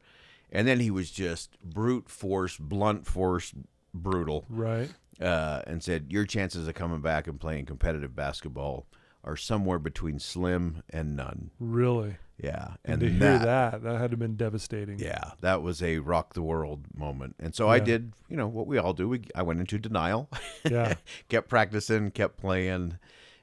And 0.52 0.68
then 0.68 0.80
he 0.80 0.92
was 0.92 1.12
just 1.12 1.58
brute 1.64 2.10
force, 2.10 2.58
blunt 2.58 3.06
force, 3.06 3.54
brutal 3.94 4.46
Right. 4.50 4.90
uh, 5.22 5.62
and 5.68 5.82
said 5.84 6.08
your 6.10 6.26
chances 6.26 6.68
of 6.68 6.74
coming 6.74 7.02
back 7.02 7.28
and 7.28 7.40
playing 7.40 7.66
competitive 7.68 8.16
basketball 8.16 8.88
are 9.24 9.36
somewhere 9.38 9.80
between 9.80 10.20
slim 10.20 10.82
and 10.90 11.16
none. 11.16 11.52
Really. 11.60 12.18
Yeah, 12.42 12.76
And, 12.86 13.02
to 13.02 13.10
hear 13.10 13.38
that, 13.38 13.84
that 13.84 13.92
had 13.98 14.12
to 14.12 14.14
have 14.14 14.20
been 14.20 14.38
devastating. 14.38 14.98
yeah, 14.98 15.32
that 15.42 15.62
was 15.62 15.84
a 15.84 16.00
rock 16.00 16.34
the 16.36 16.42
world 16.42 16.86
moment. 16.96 17.36
And 17.38 17.54
so 17.54 17.68
I 17.68 17.80
did, 17.80 18.14
you 18.30 18.38
know, 18.38 18.48
what 18.48 18.66
we 18.66 18.78
all 18.78 18.94
do. 18.94 19.10
We 19.10 19.24
I 19.36 19.44
went 19.44 19.60
into 19.60 19.78
denial, 19.78 20.30
Yeah. 20.70 20.94
kept 21.28 21.50
practicing, 21.50 22.12
kept 22.12 22.38
playing, 22.38 22.98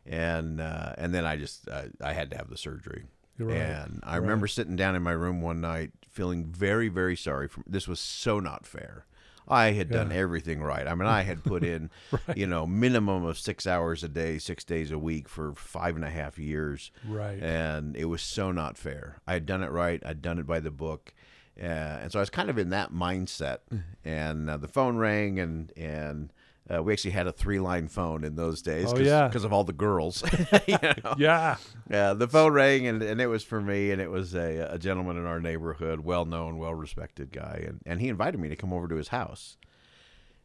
and 0.07 0.61
uh, 0.63 0.95
and 0.97 1.15
then 1.15 1.27
I 1.27 1.37
just 1.37 1.69
uh, 1.69 1.83
I 2.01 2.15
had 2.15 2.31
to 2.31 2.39
have 2.39 2.49
the 2.49 2.57
surgery. 2.57 3.05
You're 3.39 3.49
right. 3.49 3.59
And 3.59 4.01
I 4.03 4.13
Right. 4.13 4.23
remember 4.23 4.47
sitting 4.47 4.77
down 4.77 4.97
in 4.97 5.03
my 5.03 5.13
room 5.13 5.43
one 5.43 5.61
night 5.61 5.91
feeling 6.09 6.47
very, 6.47 6.89
very 6.89 7.17
sorry 7.17 7.49
for 7.49 7.63
this 7.67 7.87
was 7.87 8.01
so 8.01 8.41
not 8.41 8.65
fair. 8.65 9.05
I 9.49 9.73
had 9.73 9.91
done 9.91 10.11
everything 10.13 10.61
right. 10.63 10.87
I 10.87 10.95
mean, 10.95 11.07
I 11.09 11.23
had 11.23 11.45
put 11.45 11.63
in, 11.65 11.91
Right. 12.11 12.37
you 12.37 12.47
know, 12.47 12.67
minimum 12.67 13.25
of 13.25 13.39
six 13.39 13.67
hours 13.67 14.03
a 14.03 14.09
day, 14.09 14.39
six 14.39 14.65
days 14.65 14.91
a 14.91 14.99
week 14.99 15.29
for 15.29 15.55
five 15.55 15.95
and 15.97 16.05
a 16.05 16.11
half 16.11 16.39
years, 16.39 16.91
Right. 17.07 17.41
and 17.43 17.97
it 17.97 18.07
was 18.07 18.23
so 18.23 18.51
not 18.53 18.77
fair. 18.77 19.19
I 19.27 19.35
had 19.35 19.47
done 19.47 19.63
it 19.63 19.71
right. 19.71 20.03
I'd 20.05 20.23
done 20.23 20.39
it 20.39 20.47
by 20.47 20.61
the 20.61 20.71
book, 20.71 21.15
uh, 21.61 21.65
and 21.65 22.13
so 22.13 22.19
I 22.19 22.23
was 22.23 22.31
kind 22.31 22.51
of 22.51 22.59
in 22.59 22.71
that 22.71 22.93
mindset. 22.93 23.59
And 24.05 24.51
uh, 24.51 24.57
the 24.57 24.69
phone 24.69 24.97
rang, 24.97 25.39
and 25.39 25.73
and 25.77 26.33
uh, 26.75 26.83
we 26.83 26.93
actually 26.93 27.13
had 27.13 27.27
a 27.27 27.33
three 27.33 27.59
line 27.61 27.89
phone 27.89 28.25
in 28.25 28.35
those 28.37 28.63
days. 28.63 28.93
Oh, 28.93 28.99
yeah. 28.99 29.29
because 29.29 29.45
of 29.45 29.53
all 29.53 29.65
the 29.65 29.73
girls. 29.73 30.23
you 30.67 30.79
know? 30.83 31.15
yeah. 31.19 31.57
Yeah, 31.91 32.13
the 32.15 32.27
phone 32.29 32.53
rang 32.53 32.87
and, 32.87 33.03
and 33.03 33.21
it 33.21 33.27
was 33.29 33.45
for 33.45 33.61
me, 33.61 33.91
and 33.93 34.01
it 34.01 34.11
was 34.11 34.35
a, 34.35 34.69
a 34.73 34.79
gentleman 34.79 35.17
in 35.17 35.25
our 35.27 35.41
neighborhood, 35.41 36.01
well 36.01 36.25
known, 36.25 36.59
well 36.59 36.75
respected 36.75 37.31
guy, 37.33 37.65
and, 37.67 37.81
and 37.87 38.01
he 38.01 38.09
invited 38.09 38.39
me 38.41 38.49
to 38.49 38.57
come 38.57 38.73
over 38.73 38.89
to 38.89 38.97
his 38.97 39.09
house. 39.09 39.57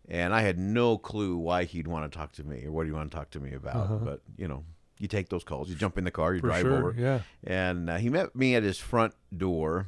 And 0.09 0.33
I 0.33 0.41
had 0.41 0.57
no 0.59 0.97
clue 0.97 1.37
why 1.37 1.63
he'd 1.63 1.87
want 1.87 2.11
to 2.11 2.17
talk 2.17 2.33
to 2.33 2.43
me 2.43 2.65
or 2.65 2.71
what 2.71 2.85
he 2.85 2.91
want 2.91 3.09
to 3.11 3.15
talk 3.17 3.29
to 3.31 3.39
me 3.39 3.53
about. 3.53 3.75
Uh-huh. 3.75 3.95
But 3.97 4.21
you 4.37 4.47
know, 4.47 4.63
you 4.99 5.07
take 5.07 5.29
those 5.29 5.43
calls, 5.43 5.69
you 5.69 5.75
jump 5.75 5.97
in 5.97 6.03
the 6.03 6.11
car, 6.11 6.33
you 6.33 6.41
For 6.41 6.47
drive 6.47 6.61
sure. 6.61 6.77
over, 6.77 6.95
Yeah. 6.97 7.19
and 7.43 7.89
uh, 7.89 7.97
he 7.97 8.09
met 8.09 8.35
me 8.35 8.55
at 8.55 8.63
his 8.63 8.77
front 8.77 9.13
door. 9.35 9.87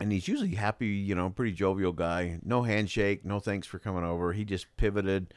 And 0.00 0.10
he's 0.10 0.26
usually 0.26 0.56
happy, 0.56 0.88
you 0.88 1.14
know, 1.14 1.30
pretty 1.30 1.52
jovial 1.52 1.92
guy. 1.92 2.40
No 2.44 2.62
handshake, 2.62 3.24
no 3.24 3.38
thanks 3.38 3.66
for 3.68 3.78
coming 3.78 4.02
over. 4.02 4.32
He 4.32 4.44
just 4.44 4.66
pivoted. 4.76 5.32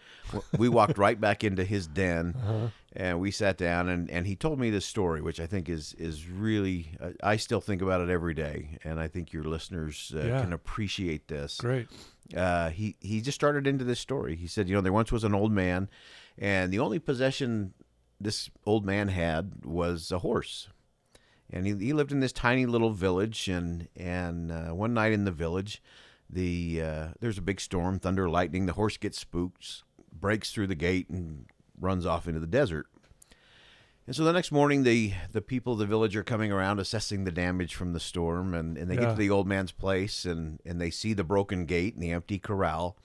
We 0.57 0.67
walked 0.67 0.97
right 1.05 1.21
back 1.21 1.43
into 1.43 1.63
his 1.63 1.85
den 1.87 2.33
Uh-huh. 2.35 2.67
and 2.93 3.19
we 3.19 3.29
sat 3.29 3.57
down 3.57 3.87
and, 3.87 4.09
and 4.09 4.25
he 4.25 4.35
told 4.35 4.59
me 4.59 4.71
this 4.71 4.85
story 4.85 5.21
which 5.21 5.39
i 5.39 5.45
think 5.45 5.69
is 5.69 5.93
is 5.99 6.27
really 6.27 6.89
uh, 6.99 7.11
i 7.21 7.35
still 7.37 7.61
think 7.61 7.81
about 7.83 8.01
it 8.01 8.09
every 8.09 8.33
day 8.33 8.77
and 8.83 8.99
i 8.99 9.07
think 9.07 9.31
your 9.31 9.43
listeners 9.43 10.11
uh, 10.15 10.19
Yeah. 10.25 10.41
can 10.41 10.53
appreciate 10.53 11.27
this 11.27 11.57
Great. 11.57 11.87
uh, 12.35 12.69
he 12.71 12.95
he 12.99 13.21
just 13.21 13.35
started 13.35 13.67
into 13.67 13.83
this 13.85 13.99
story 13.99 14.35
he 14.35 14.47
said 14.47 14.67
you 14.67 14.75
know 14.75 14.81
there 14.81 14.91
once 14.93 15.11
was 15.11 15.23
an 15.23 15.35
old 15.35 15.51
man 15.51 15.87
and 16.37 16.71
the 16.73 16.79
only 16.79 16.97
possession 16.99 17.73
this 18.19 18.49
old 18.65 18.85
man 18.85 19.09
had 19.09 19.63
was 19.65 20.11
a 20.11 20.19
horse 20.19 20.69
and 21.51 21.65
he, 21.65 21.75
he 21.75 21.93
lived 21.93 22.11
in 22.11 22.19
this 22.19 22.33
tiny 22.33 22.65
little 22.65 22.91
village 22.91 23.47
and 23.47 23.87
and 23.95 24.51
uh, 24.51 24.69
one 24.69 24.93
night 24.93 25.11
in 25.11 25.25
the 25.25 25.31
village 25.31 25.81
the 26.29 26.81
uh, 26.81 27.07
there's 27.19 27.37
a 27.37 27.41
big 27.41 27.59
storm 27.61 27.99
thunder 27.99 28.29
lightning 28.29 28.65
the 28.65 28.73
horse 28.73 28.97
gets 28.97 29.19
spooked 29.19 29.83
breaks 30.11 30.51
through 30.51 30.67
the 30.67 30.75
gate 30.75 31.09
and 31.09 31.45
runs 31.79 32.05
off 32.05 32.27
into 32.27 32.39
the 32.39 32.47
desert. 32.47 32.87
And 34.05 34.15
so 34.15 34.23
the 34.23 34.33
next 34.33 34.51
morning 34.51 34.83
the 34.83 35.13
the 35.31 35.41
people 35.41 35.73
of 35.73 35.79
the 35.79 35.85
village 35.85 36.15
are 36.15 36.23
coming 36.23 36.51
around 36.51 36.79
assessing 36.79 37.23
the 37.23 37.31
damage 37.31 37.75
from 37.75 37.91
the 37.91 37.99
storm 37.99 38.53
and, 38.53 38.77
and 38.77 38.89
they 38.89 38.95
get 38.95 39.09
to 39.09 39.15
the 39.15 39.29
old 39.29 39.47
man's 39.47 39.73
place 39.73 40.25
and 40.25 40.59
and 40.65 40.79
they 40.79 40.89
see 40.89 41.13
the 41.13 41.25
broken 41.25 41.65
gate 41.65 41.93
and 41.93 42.03
the 42.03 42.11
empty 42.11 42.39
corral. 42.39 42.97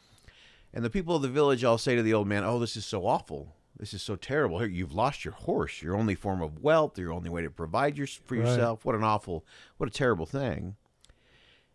And 0.72 0.84
the 0.84 0.90
people 0.90 1.16
of 1.16 1.22
the 1.22 1.28
village 1.28 1.64
all 1.64 1.76
say 1.76 1.96
to 1.96 2.02
the 2.02 2.14
old 2.14 2.28
man 2.28 2.44
oh 2.44 2.58
this 2.58 2.76
is 2.76 2.86
so 2.86 3.06
awful 3.06 3.56
this 3.82 3.92
is 3.92 4.00
so 4.00 4.14
terrible 4.14 4.60
here 4.60 4.68
you've 4.68 4.94
lost 4.94 5.24
your 5.24 5.34
horse 5.34 5.82
your 5.82 5.96
only 5.96 6.14
form 6.14 6.40
of 6.40 6.60
wealth 6.62 6.96
your 6.96 7.12
only 7.12 7.28
way 7.28 7.42
to 7.42 7.50
provide 7.50 7.98
your, 7.98 8.06
for 8.06 8.36
Right. 8.36 8.46
yourself 8.46 8.84
what 8.84 8.94
an 8.94 9.02
awful 9.02 9.44
what 9.76 9.88
a 9.88 9.92
terrible 9.92 10.24
thing 10.26 10.76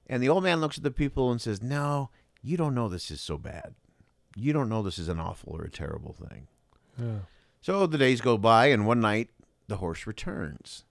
and 0.08 0.24
the 0.24 0.30
old 0.30 0.42
man 0.44 0.62
looks 0.62 0.78
at 0.78 0.84
the 0.86 0.92
people 0.92 1.30
and 1.32 1.42
says 1.42 1.62
no 1.62 2.10
you 2.42 2.56
don't 2.56 2.74
know 2.74 2.88
this 2.88 3.12
is 3.12 3.20
so 3.20 3.38
bad 3.38 3.76
you 4.38 4.54
don't 4.54 4.70
know 4.70 4.82
this 4.82 4.98
is 4.98 5.10
an 5.10 5.20
awful 5.20 5.54
or 5.58 5.64
a 5.66 5.70
terrible 5.70 6.14
thing 6.14 6.48
Yeah. 6.98 7.20
so 7.60 7.86
the 7.88 7.98
days 7.98 8.22
go 8.22 8.38
by, 8.38 8.68
and 8.68 8.88
one 8.88 9.02
night 9.02 9.30
the 9.68 9.78
horse 9.78 10.08
returns 10.08 10.86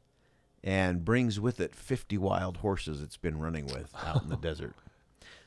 and 0.62 1.02
brings 1.02 1.40
with 1.40 1.60
it 1.60 1.74
50 1.74 2.18
wild 2.18 2.58
horses 2.58 3.00
it's 3.00 3.16
been 3.16 3.38
running 3.38 3.66
with 3.68 3.90
out 4.04 4.22
in 4.22 4.28
the 4.28 4.36
desert. 4.50 4.74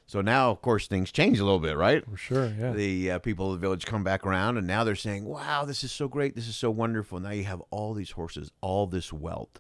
So 0.10 0.22
now, 0.22 0.50
of 0.50 0.64
course, 0.64 0.88
things 0.88 1.12
change 1.12 1.38
a 1.38 1.44
little 1.44 1.60
bit, 1.60 1.78
right? 1.78 2.04
For 2.04 2.18
sure. 2.18 2.52
Yeah. 2.60 2.72
The 2.72 3.12
uh, 3.12 3.20
people 3.20 3.54
of 3.54 3.62
the 3.62 3.64
village 3.64 3.86
come 3.86 4.04
back 4.04 4.26
around, 4.26 4.58
and 4.58 4.66
now 4.66 4.84
they're 4.84 4.96
saying, 4.96 5.24
Wow, 5.24 5.66
this 5.66 5.84
is 5.84 5.92
so 5.92 6.08
great. 6.08 6.34
This 6.34 6.48
is 6.48 6.56
so 6.56 6.72
wonderful. 6.72 7.20
Now 7.20 7.30
you 7.30 7.44
have 7.44 7.62
all 7.70 7.94
these 7.94 8.10
horses, 8.10 8.50
all 8.60 8.88
this 8.88 9.14
wealth. 9.14 9.60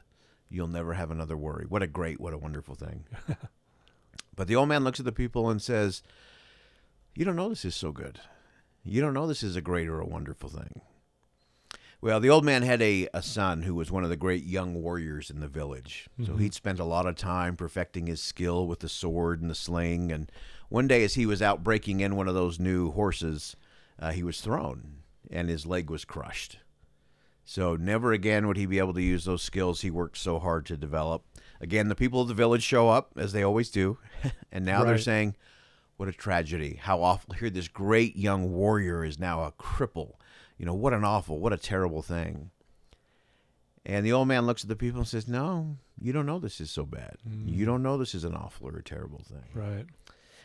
You'll 0.49 0.65
never 0.65 0.95
have 0.95 1.11
another 1.11 1.37
worry. 1.37 1.67
What 1.69 1.83
a 1.83 1.87
great, 1.87 2.19
what 2.19 2.33
a 2.33 2.37
wonderful 2.39 2.73
thing. 2.73 3.05
but 4.35 4.47
the 4.47 4.55
old 4.55 4.69
man 4.69 4.83
looks 4.83 4.97
at 4.99 5.05
the 5.05 5.11
people 5.11 5.51
and 5.51 5.61
says, 5.61 6.01
You 7.13 7.25
don't 7.25 7.35
know 7.35 7.49
this 7.49 7.63
is 7.63 7.75
so 7.75 7.91
good. 7.91 8.19
You 8.83 9.01
don't 9.01 9.13
know 9.13 9.27
this 9.27 9.43
is 9.43 9.55
a 9.55 9.61
great 9.61 9.87
or 9.87 9.99
a 9.99 10.07
wonderful 10.07 10.49
thing. 10.49 10.81
Well, 12.01 12.19
the 12.21 12.29
old 12.29 12.45
man 12.45 12.61
had 12.63 12.81
a, 12.81 13.09
a 13.13 13.21
son 13.21 13.63
who 13.63 13.75
was 13.75 13.91
one 13.91 14.05
of 14.05 14.09
the 14.09 14.15
great 14.15 14.45
young 14.45 14.81
warriors 14.81 15.29
in 15.29 15.41
the 15.41 15.49
village. 15.49 16.07
So 16.25 16.33
Mhm. 16.33 16.39
he'd 16.39 16.53
spent 16.53 16.79
a 16.79 16.85
lot 16.85 17.05
of 17.05 17.15
time 17.15 17.57
perfecting 17.57 18.07
his 18.07 18.21
skill 18.21 18.65
with 18.67 18.79
the 18.79 18.87
sword 18.87 19.41
and 19.41 19.49
the 19.49 19.55
sling. 19.55 20.09
And 20.11 20.31
one 20.69 20.87
day, 20.87 21.03
as 21.03 21.15
he 21.15 21.25
was 21.25 21.41
out 21.41 21.61
breaking 21.63 21.99
in 21.99 22.15
one 22.15 22.29
of 22.29 22.35
those 22.35 22.57
new 22.59 22.91
horses, 22.91 23.57
uh, 23.99 24.11
he 24.11 24.23
was 24.23 24.39
thrown 24.39 24.99
and 25.29 25.49
his 25.49 25.65
leg 25.65 25.89
was 25.89 26.05
crushed. 26.05 26.59
So 27.43 27.75
never 27.75 28.13
again 28.13 28.47
would 28.47 28.57
he 28.57 28.65
be 28.65 28.79
able 28.79 28.93
to 28.93 29.01
use 29.01 29.25
those 29.25 29.41
skills 29.41 29.81
he 29.81 29.91
worked 29.91 30.17
so 30.17 30.39
hard 30.39 30.65
to 30.67 30.77
develop. 30.77 31.25
Again, 31.59 31.89
the 31.89 31.95
people 31.95 32.21
of 32.21 32.29
the 32.29 32.33
village 32.33 32.63
show 32.63 32.87
up, 32.89 33.11
as 33.17 33.33
they 33.33 33.43
always 33.43 33.69
do. 33.69 33.97
and 34.53 34.63
now 34.63 34.83
they're 34.85 34.97
saying, 34.99 35.35
What 35.97 36.07
a 36.07 36.13
tragedy. 36.13 36.75
How 36.81 37.01
awful. 37.01 37.33
Here, 37.33 37.49
this 37.49 37.67
great 37.67 38.15
young 38.15 38.53
warrior 38.53 39.03
is 39.03 39.19
now 39.19 39.43
a 39.43 39.51
cripple. 39.51 40.13
You 40.59 40.65
know, 40.65 40.75
what 40.75 40.93
an 40.93 41.05
awful, 41.05 41.39
what 41.39 41.53
a 41.53 41.57
terrible 41.57 42.03
thing. 42.03 42.51
And 43.85 44.05
the 44.05 44.11
old 44.11 44.27
man 44.27 44.45
looks 44.45 44.63
at 44.63 44.67
the 44.67 44.75
people 44.75 44.99
and 44.99 45.07
says, 45.07 45.27
No, 45.27 45.77
you 45.99 46.11
don't 46.13 46.25
know 46.25 46.37
this 46.37 46.61
is 46.61 46.69
so 46.69 46.85
bad. 46.85 47.15
You 47.45 47.65
don't 47.65 47.81
know 47.81 47.97
this 47.97 48.13
is 48.13 48.25
an 48.25 48.35
awful 48.35 48.67
or 48.67 48.77
a 48.77 48.83
terrible 48.83 49.23
thing. 49.23 49.45
Right. 49.53 49.85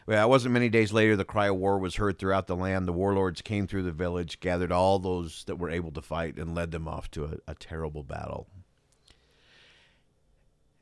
Well, 0.06 0.24
it 0.24 0.28
wasn't 0.28 0.54
many 0.54 0.68
days 0.68 0.92
later, 0.92 1.16
the 1.16 1.24
cry 1.24 1.48
of 1.48 1.56
war 1.56 1.78
was 1.78 1.96
heard 1.96 2.18
throughout 2.18 2.46
the 2.46 2.56
land. 2.56 2.86
The 2.86 2.92
warlords 2.92 3.42
came 3.42 3.66
through 3.66 3.82
the 3.82 3.92
village, 3.92 4.38
gathered 4.38 4.70
all 4.70 4.98
those 4.98 5.44
that 5.44 5.58
were 5.58 5.70
able 5.70 5.90
to 5.92 6.02
fight, 6.02 6.36
and 6.36 6.54
led 6.54 6.70
them 6.70 6.86
off 6.86 7.10
to 7.12 7.24
a, 7.24 7.52
a 7.52 7.54
terrible 7.54 8.02
battle. 8.02 8.46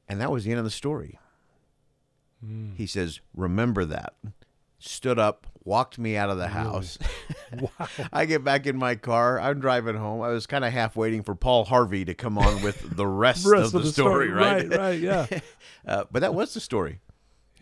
And 0.09 0.21
that 0.21 0.31
was 0.31 0.45
the 0.45 0.51
end 0.51 0.59
of 0.59 0.65
the 0.65 0.71
story. 0.71 1.19
Mm. 2.45 2.77
He 2.77 2.87
says, 2.87 3.21
Remember 3.35 3.85
that. 3.85 4.15
Stood 4.79 5.19
up, 5.19 5.47
walked 5.65 5.99
me 5.99 6.17
out 6.17 6.31
of 6.31 6.39
the 6.39 6.49
house. 6.49 6.99
Wow. 7.79 7.87
I 8.11 8.25
get 8.25 8.43
back 8.43 8.67
in 8.67 8.79
my 8.79 8.95
car. 8.95 9.39
I'm 9.39 9.61
driving 9.61 9.95
home. 9.95 10.23
I 10.23 10.29
was 10.29 10.47
kind 10.47 10.65
of 10.65 10.73
half 10.73 10.97
waiting 10.97 11.23
for 11.23 11.35
Paul 11.35 11.65
Harvey 11.67 12.03
to 12.07 12.15
come 12.15 12.39
on 12.39 12.63
with 12.63 12.81
the 12.97 13.07
rest, 13.07 13.47
Rest 13.47 13.75
of 13.75 13.83
the, 13.83 13.93
story, 13.93 14.31
right? 14.31 14.67
Right. 14.71 14.79
Right. 14.79 14.99
Yeah. 14.99 15.27
uh, 15.87 16.05
but 16.11 16.21
that 16.21 16.33
was 16.35 16.55
the 16.55 16.61
story. 16.61 17.01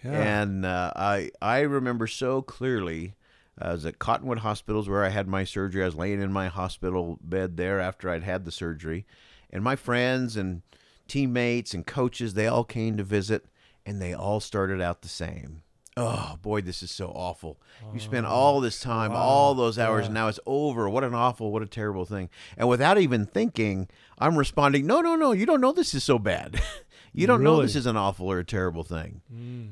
Yeah. 0.05 0.13
And 0.43 0.65
uh, 0.65 0.93
I 0.95 1.31
I 1.43 1.61
remember 1.63 2.07
so 2.07 2.41
clearly. 2.41 3.15
uh, 3.61 3.65
I 3.65 3.73
was 3.73 3.85
at 3.85 3.99
Cottonwood 3.99 4.39
Hospitals 4.39 4.89
where 4.89 5.05
I 5.05 5.09
had 5.09 5.27
my 5.27 5.43
surgery. 5.43 5.83
I 5.83 5.87
was 5.87 5.97
laying 5.97 6.23
in 6.23 6.33
my 6.33 6.47
hospital 6.47 7.19
bed 7.21 7.57
there 7.57 7.81
after 7.81 8.09
I'd 8.09 8.23
had 8.23 8.45
the 8.45 8.53
surgery, 8.53 9.07
and 9.51 9.65
my 9.65 9.75
friends 9.75 10.37
and 10.37 10.63
teammates 11.09 11.75
and 11.75 11.85
coaches 11.85 12.35
they 12.35 12.47
all 12.47 12.63
came 12.65 12.97
to 12.97 13.03
visit, 13.03 13.47
and 13.85 14.01
they 14.01 14.15
all 14.15 14.39
started 14.39 14.81
out 14.81 15.03
the 15.03 15.09
same. 15.09 15.63
Oh 16.01 16.37
boy, 16.43 16.61
this 16.63 16.83
is 16.83 16.91
so 16.91 17.09
awful. 17.09 17.59
You 17.93 18.01
spent 18.01 18.27
all 18.27 18.61
this 18.61 18.81
time, 18.81 19.13
all 19.13 19.55
those 19.55 19.79
hours, 19.79 20.07
and 20.07 20.15
now 20.15 20.29
it's 20.29 20.41
over. 20.47 20.89
What 20.89 21.05
an 21.05 21.15
awful, 21.15 21.53
what 21.53 21.63
a 21.63 21.67
terrible 21.67 22.05
thing. 22.05 22.29
And 22.57 22.69
without 22.69 22.99
even 22.99 23.27
thinking, 23.27 23.89
I'm 24.19 24.37
responding, 24.37 24.87
no, 24.87 25.01
no, 25.01 25.17
no, 25.17 25.33
you 25.33 25.47
don't 25.47 25.61
know 25.61 25.73
this 25.73 25.95
is 25.95 26.05
so 26.05 26.19
bad. 26.19 26.61
you 27.13 27.27
don't 27.27 27.43
know 27.43 27.61
this 27.63 27.77
is 27.77 27.87
an 27.87 27.97
awful 27.97 28.31
or 28.31 28.39
a 28.39 28.45
terrible 28.45 28.85
thing 28.85 29.21
Mm. 29.33 29.69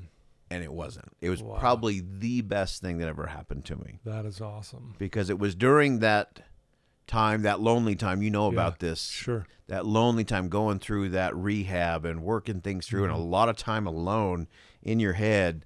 and 0.50 0.64
it 0.64 0.72
wasn't. 0.72 1.12
It 1.20 1.30
was 1.30 1.42
Wow. 1.42 1.58
probably 1.58 2.00
the 2.00 2.40
best 2.42 2.80
thing 2.82 2.98
that 2.98 3.08
ever 3.08 3.26
happened 3.26 3.64
to 3.66 3.76
me 3.76 4.00
That 4.04 4.24
is 4.26 4.40
awesome. 4.40 4.94
because 4.98 5.30
it 5.30 5.38
was 5.38 5.54
during 5.54 6.00
that 6.00 6.40
time, 7.06 7.42
that 7.42 7.60
lonely 7.60 7.94
time. 7.96 8.22
You 8.22 8.30
know 8.30 8.48
about 8.48 8.80
this, 8.80 9.06
Sure. 9.06 9.46
that 9.68 9.86
lonely 9.86 10.24
time 10.24 10.48
going 10.48 10.78
through 10.78 11.10
that 11.10 11.34
rehab 11.36 12.04
and 12.04 12.22
working 12.22 12.60
things 12.60 12.86
through, 12.86 13.04
and 13.04 13.12
a 13.12 13.16
Mm-hmm. 13.16 13.30
lot 13.30 13.48
of 13.48 13.56
time 13.56 13.86
alone 13.86 14.48
in 14.82 14.98
your 15.00 15.14
head. 15.14 15.64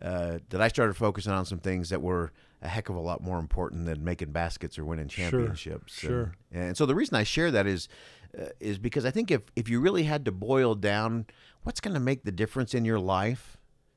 Uh, 0.00 0.38
that 0.50 0.60
I 0.60 0.68
started 0.68 0.94
focusing 0.94 1.32
on 1.32 1.44
some 1.44 1.58
things 1.58 1.90
that 1.90 2.00
were 2.00 2.32
a 2.62 2.68
heck 2.68 2.88
of 2.88 2.94
a 2.96 3.00
lot 3.00 3.20
more 3.20 3.38
important 3.40 3.86
than 3.86 4.04
making 4.04 4.30
baskets 4.32 4.78
or 4.78 4.84
winning 4.84 5.08
Sure, 5.08 5.30
championships. 5.30 5.92
sure. 5.98 6.34
And, 6.52 6.62
and 6.68 6.76
so 6.76 6.86
the 6.86 6.94
reason 6.94 7.16
I 7.16 7.24
share 7.24 7.50
that 7.50 7.66
is 7.66 7.88
uh, 8.38 8.46
is 8.60 8.78
because 8.78 9.04
I 9.04 9.10
think 9.10 9.30
if 9.30 9.42
if 9.56 9.68
you 9.68 9.80
really 9.80 10.04
had 10.04 10.24
to 10.26 10.32
boil 10.32 10.74
down 10.74 11.26
what's 11.62 11.80
going 11.80 11.94
to 11.94 12.00
make 12.00 12.22
the 12.24 12.30
difference 12.32 12.74
in 12.74 12.84
your 12.84 13.00
life, 13.00 13.56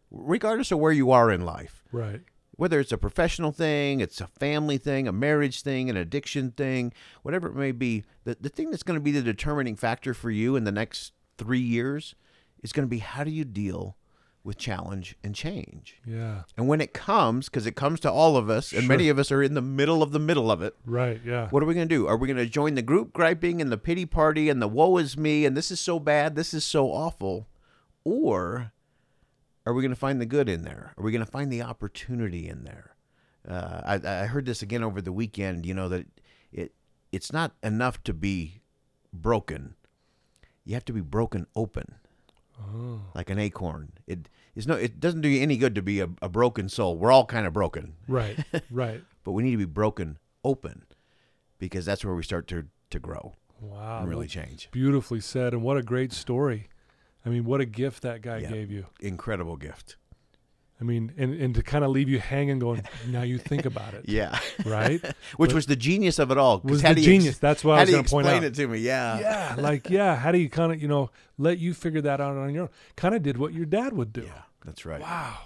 regardless 0.10 0.72
of 0.72 0.80
where 0.80 0.92
you 0.92 1.12
are 1.12 1.32
in 1.32 1.42
life, 1.42 1.84
Right. 1.92 2.22
whether 2.56 2.80
it's 2.80 2.92
a 2.92 2.98
professional 2.98 3.52
thing, 3.52 4.00
it's 4.00 4.20
a 4.22 4.28
family 4.28 4.78
thing, 4.78 5.08
a 5.08 5.12
marriage 5.12 5.62
thing, 5.62 5.90
an 5.90 5.98
addiction 5.98 6.52
thing, 6.52 6.94
whatever 7.24 7.48
it 7.50 7.56
may 7.56 7.72
be, 7.72 8.04
the, 8.24 8.36
the 8.40 8.50
thing 8.50 8.72
that's 8.72 8.84
going 8.84 9.00
to 9.00 9.04
be 9.04 9.12
the 9.12 9.22
determining 9.22 9.76
factor 9.76 10.14
for 10.14 10.32
you 10.32 10.56
in 10.56 10.64
the 10.64 10.72
next 10.72 11.14
three 11.38 11.60
years 11.60 12.16
is 12.64 12.72
going 12.74 12.86
to 12.88 12.90
be 12.90 13.00
how 13.00 13.24
do 13.24 13.32
you 13.32 13.44
deal 13.46 13.96
with 14.44 14.58
challenge 14.58 15.16
and 15.24 15.36
change. 15.36 15.98
Yeah. 16.06 16.44
And 16.58 16.68
when 16.68 16.82
it 16.82 16.94
comes, 16.94 17.48
because 17.48 17.68
it 17.68 17.76
comes 17.76 18.00
to 18.00 18.12
all 18.12 18.38
of 18.38 18.50
us, 18.50 18.74
and 18.74 18.88
many 18.88 19.08
of 19.10 19.20
us 19.20 19.32
are 19.32 19.44
in 19.44 19.54
the 19.54 19.62
middle 19.62 20.02
of 20.02 20.12
the 20.12 20.20
middle 20.20 20.50
of 20.50 20.62
it, 20.64 20.76
Right. 20.86 21.22
Yeah. 21.24 21.48
what 21.50 21.62
are 21.62 21.66
we 21.68 21.76
going 21.76 21.88
to 21.88 21.96
do? 21.96 22.08
Are 22.08 22.18
we 22.18 22.28
going 22.28 22.38
to 22.38 22.48
join 22.48 22.74
the 22.76 22.82
group 22.82 23.14
griping 23.14 23.62
and 23.62 23.72
the 23.72 23.78
pity 23.78 24.06
party 24.06 24.50
and 24.50 24.62
the 24.62 24.68
woe 24.68 24.98
is 24.98 25.16
me 25.18 25.46
and 25.46 25.56
this 25.56 25.70
is 25.70 25.80
so 25.80 26.00
bad, 26.00 26.36
this 26.36 26.54
is 26.54 26.64
so 26.66 26.92
awful? 26.92 27.48
Or 28.04 28.72
are 29.66 29.74
we 29.74 29.82
going 29.84 29.92
to 29.94 29.96
find 30.00 30.20
the 30.20 30.26
good 30.26 30.50
in 30.50 30.64
there? 30.64 30.94
Are 30.98 31.04
we 31.04 31.12
going 31.12 31.24
to 31.26 31.32
find 31.32 31.52
the 31.52 31.62
opportunity 31.62 32.48
in 32.50 32.64
there? 32.64 32.96
Uh, 33.48 33.82
I, 33.86 34.24
I 34.24 34.26
heard 34.26 34.46
this 34.48 34.62
again 34.64 34.84
over 34.84 35.02
the 35.02 35.12
weekend, 35.14 35.66
you 35.66 35.74
know, 35.76 35.88
that 35.90 36.08
it 36.52 36.74
it's 37.12 37.32
not 37.32 37.52
enough 37.62 38.02
to 38.06 38.14
be 38.14 38.62
broken. 39.14 39.76
You 40.64 40.74
have 40.76 40.86
to 40.86 40.94
be 40.94 41.02
broken 41.02 41.46
open 41.56 41.96
Oh. 42.74 43.02
like 43.15 43.30
an 43.30 43.39
acorn. 43.39 43.91
It 44.08 44.30
is 44.56 44.67
no 44.67 44.76
it 44.76 45.00
doesn't 45.00 45.21
do 45.21 45.30
you 45.30 45.41
any 45.41 45.58
good 45.58 45.76
to 45.76 45.82
be 45.82 46.00
a, 46.00 46.10
a 46.21 46.30
broken 46.30 46.69
soul. 46.69 46.97
We're 46.97 47.12
all 47.12 47.26
kind 47.26 47.45
of 47.47 47.54
broken 47.54 47.93
Right. 48.08 48.38
Right. 48.71 49.04
but 49.24 49.32
we 49.34 49.43
need 49.43 49.52
to 49.52 49.58
be 49.58 49.65
broken 49.65 50.17
open 50.43 50.84
because 51.60 51.86
that's 51.86 52.04
where 52.06 52.15
we 52.15 52.24
start 52.24 52.47
to 52.47 52.65
to 52.89 53.00
grow 53.00 53.34
Wow. 53.60 54.00
and 54.02 54.10
really 54.10 54.28
change. 54.28 54.69
Beautifully 54.71 55.19
said. 55.19 55.54
And 55.54 55.62
what 55.63 55.78
a 55.78 55.84
great 55.84 56.12
story. 56.13 56.69
I 57.26 57.30
mean, 57.30 57.45
what 57.45 57.62
a 57.62 57.65
gift 57.65 58.02
that 58.04 58.21
guy 58.21 58.38
Yeah. 58.39 58.50
gave 58.52 58.71
you. 58.71 58.88
Incredible 59.00 59.56
gift. 59.58 59.95
I 60.82 60.84
mean, 60.84 61.13
and, 61.15 61.34
and 61.39 61.54
to 61.56 61.62
kind 61.62 61.86
of 61.86 61.91
leave 61.91 62.10
you 62.10 62.20
hanging 62.20 62.58
going, 62.58 62.82
now 63.08 63.22
you 63.22 63.38
think 63.38 63.65
about 63.65 63.94
it. 63.94 64.06
Yeah, 64.08 64.39
Right? 64.65 65.00
which 65.38 65.52
But- 65.52 65.54
was 65.54 65.65
the 65.67 65.76
genius 65.76 66.17
of 66.17 66.32
it 66.32 66.38
all. 66.39 66.60
Was 66.63 66.82
the 66.82 66.88
you 66.89 66.91
ex- 66.94 67.02
genius. 67.04 67.38
That's 67.38 67.63
what 67.63 67.78
I 67.78 67.82
was 67.82 67.91
going 67.91 68.04
to 68.04 68.10
point 68.10 68.26
explain 68.28 68.44
out. 68.44 68.48
it 68.48 68.56
to 68.56 68.67
me? 68.67 68.80
Yeah, 68.80 69.20
yeah. 69.20 69.56
Like, 69.60 69.89
yeah. 69.91 70.15
How 70.15 70.32
do 70.32 70.39
you 70.39 70.50
kind 70.50 70.72
of, 70.74 70.82
you 70.82 70.88
know, 70.88 71.12
let 71.38 71.60
you 71.60 71.74
figure 71.76 72.02
that 72.02 72.20
out 72.20 72.36
on 72.36 72.52
your 72.54 72.63
own? 72.63 72.70
Kind 72.96 73.13
of 73.13 73.22
did 73.22 73.38
what 73.38 73.54
your 73.54 73.65
dad 73.65 73.94
would 73.94 74.12
do. 74.12 74.24
Yeah, 74.24 74.41
that's 74.65 74.86
right. 74.86 75.00
Wow. 75.02 75.38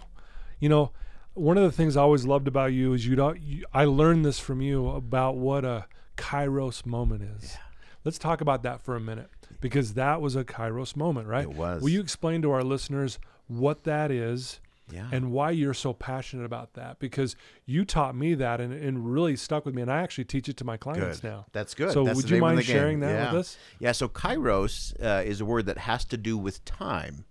You 0.60 0.70
know, 0.70 0.92
one 1.34 1.58
of 1.58 1.64
the 1.64 1.72
things 1.74 1.98
I 1.98 2.02
always 2.02 2.26
loved 2.26 2.48
about 2.48 2.72
you 2.72 2.94
is 2.94 3.06
you 3.06 3.18
don't. 3.18 3.40
You, 3.42 3.66
I 3.74 3.84
learned 3.84 4.24
this 4.26 4.40
from 4.40 4.62
you 4.62 4.88
about 4.88 5.36
what 5.36 5.66
a 5.66 5.86
Kairos 6.16 6.86
moment 6.86 7.24
is. 7.24 7.58
Let's 8.06 8.18
talk 8.18 8.40
about 8.40 8.64
that 8.64 8.80
for 8.82 8.96
a 8.96 9.02
minute 9.02 9.30
because 9.60 9.96
that 9.96 10.22
was 10.22 10.36
a 10.38 10.46
Kairos 10.46 10.96
moment, 10.96 11.28
right? 11.28 11.44
It 11.44 11.54
was. 11.56 11.82
Will 11.82 11.90
you 11.90 12.00
explain 12.00 12.42
to 12.44 12.52
our 12.52 12.64
listeners 12.64 13.20
what 13.48 13.84
that 13.84 14.12
is 14.12 14.62
Yeah, 14.92 15.08
and 15.12 15.32
why 15.32 15.52
you're 15.52 15.74
so 15.74 15.94
passionate 15.94 16.46
about 16.46 16.74
that? 16.74 17.00
Because 17.00 17.36
you 17.66 17.86
taught 17.86 18.16
me 18.16 18.36
that 18.36 18.62
and, 18.62 18.72
and 18.72 19.12
really 19.12 19.36
stuck 19.36 19.66
with 19.66 19.74
me, 19.74 19.82
and 19.82 19.92
I 19.92 20.02
actually 20.02 20.26
teach 20.26 20.48
it 20.48 20.58
to 20.58 20.64
my 20.64 20.78
clients 20.78 21.20
good. 21.20 21.28
now. 21.30 21.46
That's 21.54 21.74
good. 21.74 21.92
So 21.92 22.04
That's 22.04 22.18
would 22.18 22.30
you 22.30 22.40
mind 22.40 22.64
sharing 22.64 23.00
that 23.00 23.10
yeah. 23.10 23.32
with 23.32 23.40
us? 23.42 23.58
Yeah, 23.80 23.94
so 23.94 24.08
kairos 24.08 24.94
uh, 25.04 25.24
is 25.24 25.42
a 25.42 25.46
word 25.46 25.66
that 25.66 25.80
has 25.80 26.06
to 26.06 26.18
do 26.18 26.38
with 26.38 26.64
time. 26.66 27.26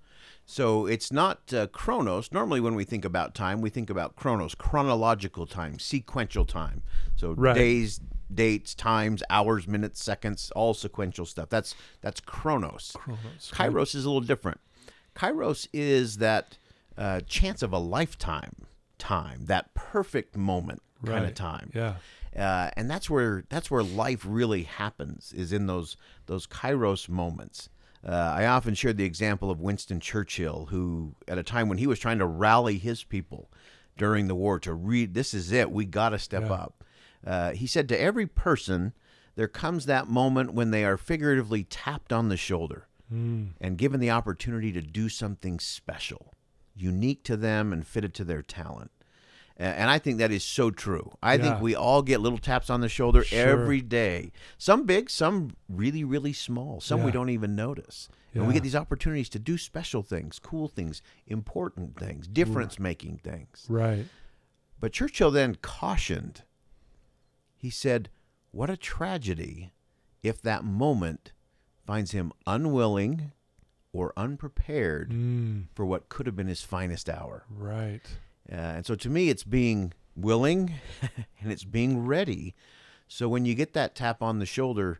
So 0.46 0.86
it's 0.86 1.10
not 1.10 1.54
uh, 1.54 1.68
chronos. 1.68 2.30
Normally, 2.32 2.60
when 2.60 2.74
we 2.74 2.84
think 2.84 3.04
about 3.04 3.34
time, 3.34 3.60
we 3.60 3.70
think 3.70 3.88
about 3.88 4.16
chronos, 4.16 4.54
chronological 4.54 5.46
time, 5.46 5.78
sequential 5.78 6.44
time. 6.44 6.82
So 7.16 7.32
Right. 7.32 7.54
days, 7.54 8.00
dates, 8.32 8.74
times, 8.74 9.22
hours, 9.30 9.66
minutes, 9.66 10.02
seconds, 10.02 10.50
all 10.54 10.74
sequential 10.74 11.24
stuff. 11.24 11.48
That's 11.48 11.74
that's 12.02 12.20
chronos. 12.20 12.92
Chronos, 12.94 13.52
right? 13.58 13.70
Kairos 13.70 13.94
is 13.94 14.04
a 14.04 14.08
little 14.08 14.20
different. 14.20 14.60
Kairos 15.16 15.68
is 15.72 16.18
that 16.18 16.58
uh, 16.96 17.20
chance 17.26 17.62
of 17.62 17.72
a 17.72 17.78
lifetime 17.78 18.66
time, 18.98 19.46
that 19.46 19.74
perfect 19.74 20.37
moment 20.37 20.83
kind 21.04 21.26
of 21.26 21.35
time 21.35 21.70
Yeah. 21.74 21.96
uh, 22.35 22.70
and 22.78 22.90
that's 22.90 23.11
where 23.11 23.44
that's 23.50 23.70
where 23.70 23.83
life 23.83 24.24
really 24.26 24.62
happens 24.62 25.35
is 25.37 25.52
in 25.52 25.66
those 25.66 25.98
those 26.24 26.46
kairos 26.46 27.11
moments 27.11 27.68
uh, 28.07 28.11
i 28.35 28.46
often 28.46 28.72
shared 28.74 28.96
the 28.96 29.04
example 29.04 29.50
of 29.50 29.61
winston 29.61 30.00
churchill 30.00 30.68
who 30.70 31.14
at 31.28 31.37
a 31.37 31.42
time 31.42 31.68
when 31.68 31.76
he 31.76 31.87
was 31.87 31.98
trying 31.98 32.18
to 32.20 32.24
rally 32.26 32.78
his 32.78 33.04
people 33.04 33.50
during 33.98 34.28
the 34.28 34.35
war 34.35 34.59
to 34.59 34.72
read 34.72 35.12
this 35.12 35.35
is 35.35 35.52
it 35.52 35.70
we 35.70 35.85
got 35.85 36.11
to 36.11 36.18
step 36.18 36.44
Yeah. 36.44 36.52
up 36.54 36.85
uh, 37.26 37.50
he 37.50 37.66
said 37.66 37.87
to 37.90 38.00
every 38.00 38.26
person 38.26 38.94
there 39.37 39.48
comes 39.48 39.85
that 39.85 40.09
moment 40.09 40.54
when 40.54 40.70
they 40.70 40.87
are 40.87 40.96
figuratively 40.96 41.64
tapped 41.64 42.12
on 42.14 42.30
the 42.30 42.37
shoulder 42.38 42.87
Mm. 43.12 43.50
and 43.61 43.76
given 43.76 44.00
the 44.00 44.11
opportunity 44.11 44.72
to 44.72 44.80
do 44.80 45.11
something 45.11 45.61
special, 45.61 46.33
unique 46.74 47.22
to 47.24 47.37
them 47.37 47.72
and 47.72 47.87
fitted 47.87 48.14
to 48.14 48.24
their 48.24 48.42
talent. 48.42 48.90
And 49.56 49.88
I 49.88 50.00
think 50.00 50.18
that 50.18 50.32
is 50.32 50.42
so 50.42 50.72
true. 50.72 51.12
I 51.22 51.34
Yeah. 51.34 51.42
think 51.42 51.60
we 51.60 51.76
all 51.76 52.02
get 52.02 52.20
little 52.20 52.38
taps 52.38 52.68
on 52.70 52.80
the 52.80 52.88
shoulder 52.88 53.22
Sure. 53.22 53.38
every 53.38 53.80
day. 53.80 54.32
Some 54.58 54.84
big, 54.84 55.08
some 55.08 55.54
really, 55.68 56.02
really 56.02 56.32
small. 56.32 56.80
Some 56.80 57.04
we 57.04 57.12
don't 57.12 57.30
even 57.30 57.54
notice. 57.54 58.08
And 58.32 58.48
we 58.48 58.52
get 58.52 58.64
these 58.64 58.74
opportunities 58.74 59.28
to 59.28 59.38
do 59.38 59.56
special 59.56 60.02
things, 60.02 60.40
cool 60.40 60.66
things, 60.66 61.02
important 61.28 61.96
things, 61.96 62.26
mm. 62.26 62.34
difference 62.34 62.80
making 62.80 63.18
things. 63.18 63.66
Right. 63.68 64.06
But 64.80 64.92
Churchill 64.92 65.30
then 65.30 65.54
cautioned. 65.62 66.42
He 67.56 67.70
said, 67.70 68.10
What 68.50 68.70
a 68.70 68.76
tragedy 68.76 69.72
if 70.24 70.42
that 70.42 70.64
moment 70.64 71.32
finds 71.87 72.10
him 72.10 72.32
unwilling 72.44 73.30
or 73.94 74.12
unprepared 74.16 75.11
Mm. 75.11 75.68
for 75.74 75.87
what 75.87 76.09
could 76.11 76.26
have 76.26 76.37
been 76.37 76.48
his 76.48 76.62
finest 76.62 77.09
hour. 77.09 77.44
Right. 77.48 78.02
Uh, 78.50 78.54
and 78.57 78.85
so 78.87 78.94
to 78.96 79.09
me, 79.09 79.30
it's 79.30 79.44
being 79.44 79.92
willing 80.16 80.74
and 81.40 81.50
it's 81.52 81.64
being 81.64 82.04
ready. 82.04 82.54
So 83.09 83.28
when 83.28 83.44
you 83.46 83.54
get 83.54 83.72
that 83.74 83.94
tap 83.94 84.20
on 84.20 84.40
the 84.40 84.46
shoulder, 84.46 84.98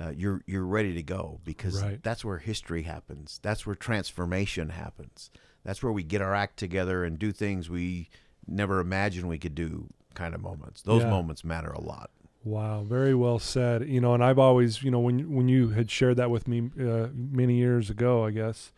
uh, 0.00 0.10
you're 0.16 0.42
you're 0.46 0.64
ready 0.64 0.94
to 0.94 1.02
go 1.02 1.40
because 1.44 1.82
Right. 1.82 2.02
that's 2.02 2.24
where 2.24 2.38
history 2.38 2.82
happens. 2.82 3.40
That's 3.42 3.66
where 3.66 3.74
transformation 3.74 4.70
happens. 4.70 5.30
That's 5.64 5.82
where 5.82 5.92
we 5.92 6.04
get 6.04 6.22
our 6.22 6.34
act 6.34 6.58
together 6.58 7.02
and 7.04 7.18
do 7.18 7.32
things 7.32 7.68
we 7.68 8.08
never 8.46 8.78
imagined 8.78 9.28
we 9.28 9.38
could 9.38 9.54
do. 9.56 9.88
Kind 10.14 10.34
of 10.34 10.40
moments. 10.40 10.82
Those 10.82 11.02
Yeah. 11.02 11.10
moments 11.10 11.44
matter 11.44 11.70
a 11.70 11.80
lot. 11.80 12.10
Wow, 12.46 12.84
very 12.84 13.12
well 13.12 13.40
said. 13.40 13.88
You 13.88 14.00
know, 14.00 14.14
and 14.14 14.22
I've 14.22 14.38
always, 14.38 14.80
you 14.84 14.90
know, 14.92 15.00
when 15.00 15.34
when 15.34 15.48
you 15.48 15.70
had 15.70 15.90
shared 15.90 16.16
that 16.18 16.30
with 16.30 16.46
me 16.46 16.70
uh, 16.80 17.08
many 17.12 17.56
years 17.56 17.90
ago, 17.90 18.24
I 18.24 18.30
guess, 18.30 18.70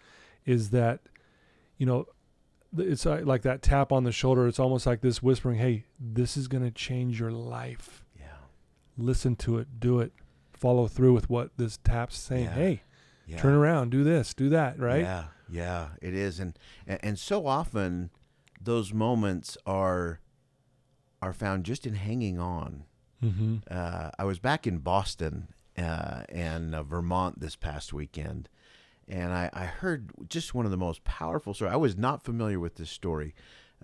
is 0.47 0.71
that, 0.71 1.01
you 1.77 1.85
know, 1.85 2.07
it's 2.79 3.05
uh, 3.05 3.21
like 3.25 3.43
that 3.43 3.61
tap 3.61 3.93
on 3.93 4.05
the 4.05 4.13
shoulder. 4.13 4.49
It's 4.49 4.59
almost 4.59 4.87
like 4.87 5.03
this 5.03 5.23
whispering, 5.23 5.59
"Hey, 5.59 5.85
this 6.01 6.35
is 6.35 6.49
going 6.49 6.63
to 6.65 6.71
change 6.71 7.21
your 7.21 7.31
life. 7.31 8.07
Yeah. 8.19 8.25
Listen 8.97 9.37
to 9.37 9.59
it, 9.59 9.79
do 9.79 10.01
it, 10.01 10.13
follow 10.55 10.87
through 10.89 11.13
with 11.13 11.29
what 11.29 11.51
this 11.59 11.77
tap's 11.85 12.17
saying. 12.17 12.45
Yeah. 12.45 12.55
Hey, 12.55 12.83
Yeah. 13.27 13.37
turn 13.37 13.53
around, 13.53 13.91
do 13.91 14.03
this, 14.03 14.33
do 14.33 14.49
that, 14.49 14.79
right? 14.79 15.03
Yeah, 15.03 15.25
yeah, 15.51 15.89
it 16.01 16.15
is, 16.15 16.41
and 16.41 16.59
and, 16.87 16.99
and 17.03 17.19
so 17.19 17.47
often 17.47 18.09
those 18.59 18.95
moments 18.95 19.59
are 19.67 20.21
are 21.21 21.35
found 21.35 21.65
just 21.65 21.87
in 21.87 21.97
hanging 21.97 22.39
on. 22.39 22.85
Mm-hmm. 23.23 23.57
Uh, 23.71 24.11
I 24.19 24.25
was 24.25 24.39
back 24.39 24.67
in 24.67 24.79
Boston 24.79 25.49
uh, 25.77 26.23
and 26.29 26.75
uh, 26.75 26.83
Vermont 26.83 27.41
this 27.41 27.57
past 27.57 27.93
weekend, 27.93 28.49
and 29.09 29.33
I, 29.33 29.51
I 29.53 29.65
heard 29.65 30.11
just 30.29 30.55
one 30.55 30.65
of 30.65 30.71
the 30.71 30.77
most 30.77 31.05
powerful 31.05 31.55
stories. 31.55 31.73
I 31.73 31.77
was 31.77 31.97
not 31.97 32.23
familiar 32.23 32.61
with 32.61 32.77
this 32.77 32.91
story. 32.91 33.35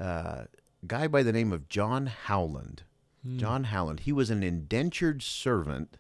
Uh, 0.01 0.45
guy 0.87 1.09
by 1.09 1.23
the 1.23 1.33
name 1.33 1.53
of 1.53 1.69
John 1.69 2.07
Howland. 2.07 2.83
Hmm. 3.27 3.39
John 3.39 3.65
Howland. 3.65 4.01
He 4.01 4.13
was 4.13 4.31
an 4.31 4.43
indentured 4.43 5.23
servant 5.23 5.97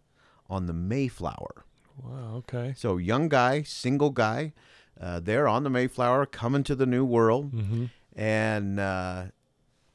on 0.48 0.66
the 0.66 0.72
Mayflower. 0.74 1.64
Wow. 2.02 2.34
Okay. 2.38 2.74
So 2.76 2.96
young 2.98 3.28
guy, 3.28 3.62
single 3.62 4.10
guy, 4.10 4.52
uh, 5.00 5.20
there 5.20 5.48
on 5.48 5.62
the 5.64 5.70
Mayflower, 5.70 6.26
coming 6.26 6.62
to 6.64 6.74
the 6.74 6.86
New 6.86 7.04
World, 7.04 7.52
Mm-hmm. 7.52 7.84
and 8.14 8.78
uh, 8.78 9.24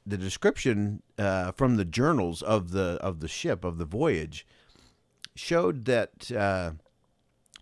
the 0.10 0.18
description 0.18 1.02
uh, 1.18 1.52
from 1.54 1.76
the 1.78 1.86
journals 1.86 2.42
of 2.42 2.72
the 2.72 2.98
of 3.02 3.20
the 3.20 3.28
ship 3.28 3.64
of 3.64 3.78
the 3.78 3.86
voyage 3.86 4.46
showed 5.36 5.86
that 5.86 6.32
uh, 6.32 6.72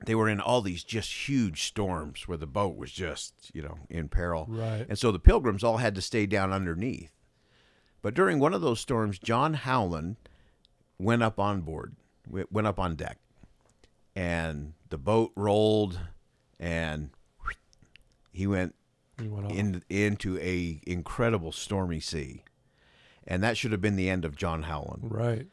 they 0.06 0.16
were 0.16 0.30
in 0.30 0.40
all 0.40 0.62
these 0.62 0.84
just 0.84 1.28
huge 1.28 1.64
storms 1.64 2.28
where 2.28 2.38
the 2.38 2.48
boat 2.48 2.76
was 2.78 2.92
just 2.92 3.52
you 3.54 3.62
know 3.62 3.78
in 3.90 4.10
peril, 4.10 4.46
Right. 4.50 4.86
and 4.88 4.98
so 4.98 5.12
the 5.12 5.20
pilgrims 5.20 5.64
all 5.64 5.78
had 5.78 5.96
to 5.96 6.02
stay 6.02 6.26
down 6.26 6.52
underneath. 6.54 7.12
But 8.02 8.14
during 8.14 8.40
one 8.40 8.54
of 8.54 8.62
those 8.62 8.80
storms, 8.80 9.20
John 9.20 9.56
Howland 9.56 10.18
went 11.00 11.24
up 11.24 11.40
on 11.40 11.62
board, 11.62 11.96
went 12.30 12.68
up 12.68 12.80
on 12.80 12.96
deck, 12.96 13.18
and 14.16 14.74
the 14.90 14.98
boat 14.98 15.32
rolled, 15.36 16.00
and 16.60 17.10
he 18.32 18.48
went 18.48 18.76
We 18.76 18.76
went 18.76 18.76
off. 18.76 18.87
In, 19.51 19.84
into 19.89 20.38
a 20.39 20.82
incredible 20.86 21.51
stormy 21.51 21.99
sea, 21.99 22.43
and 23.25 23.43
that 23.43 23.58
should 23.58 23.71
have 23.71 23.82
been 23.82 23.95
the 23.95 24.10
end 24.10 24.25
of 24.25 24.36
John 24.36 24.63
Howland. 24.63 25.12
right. 25.12 25.47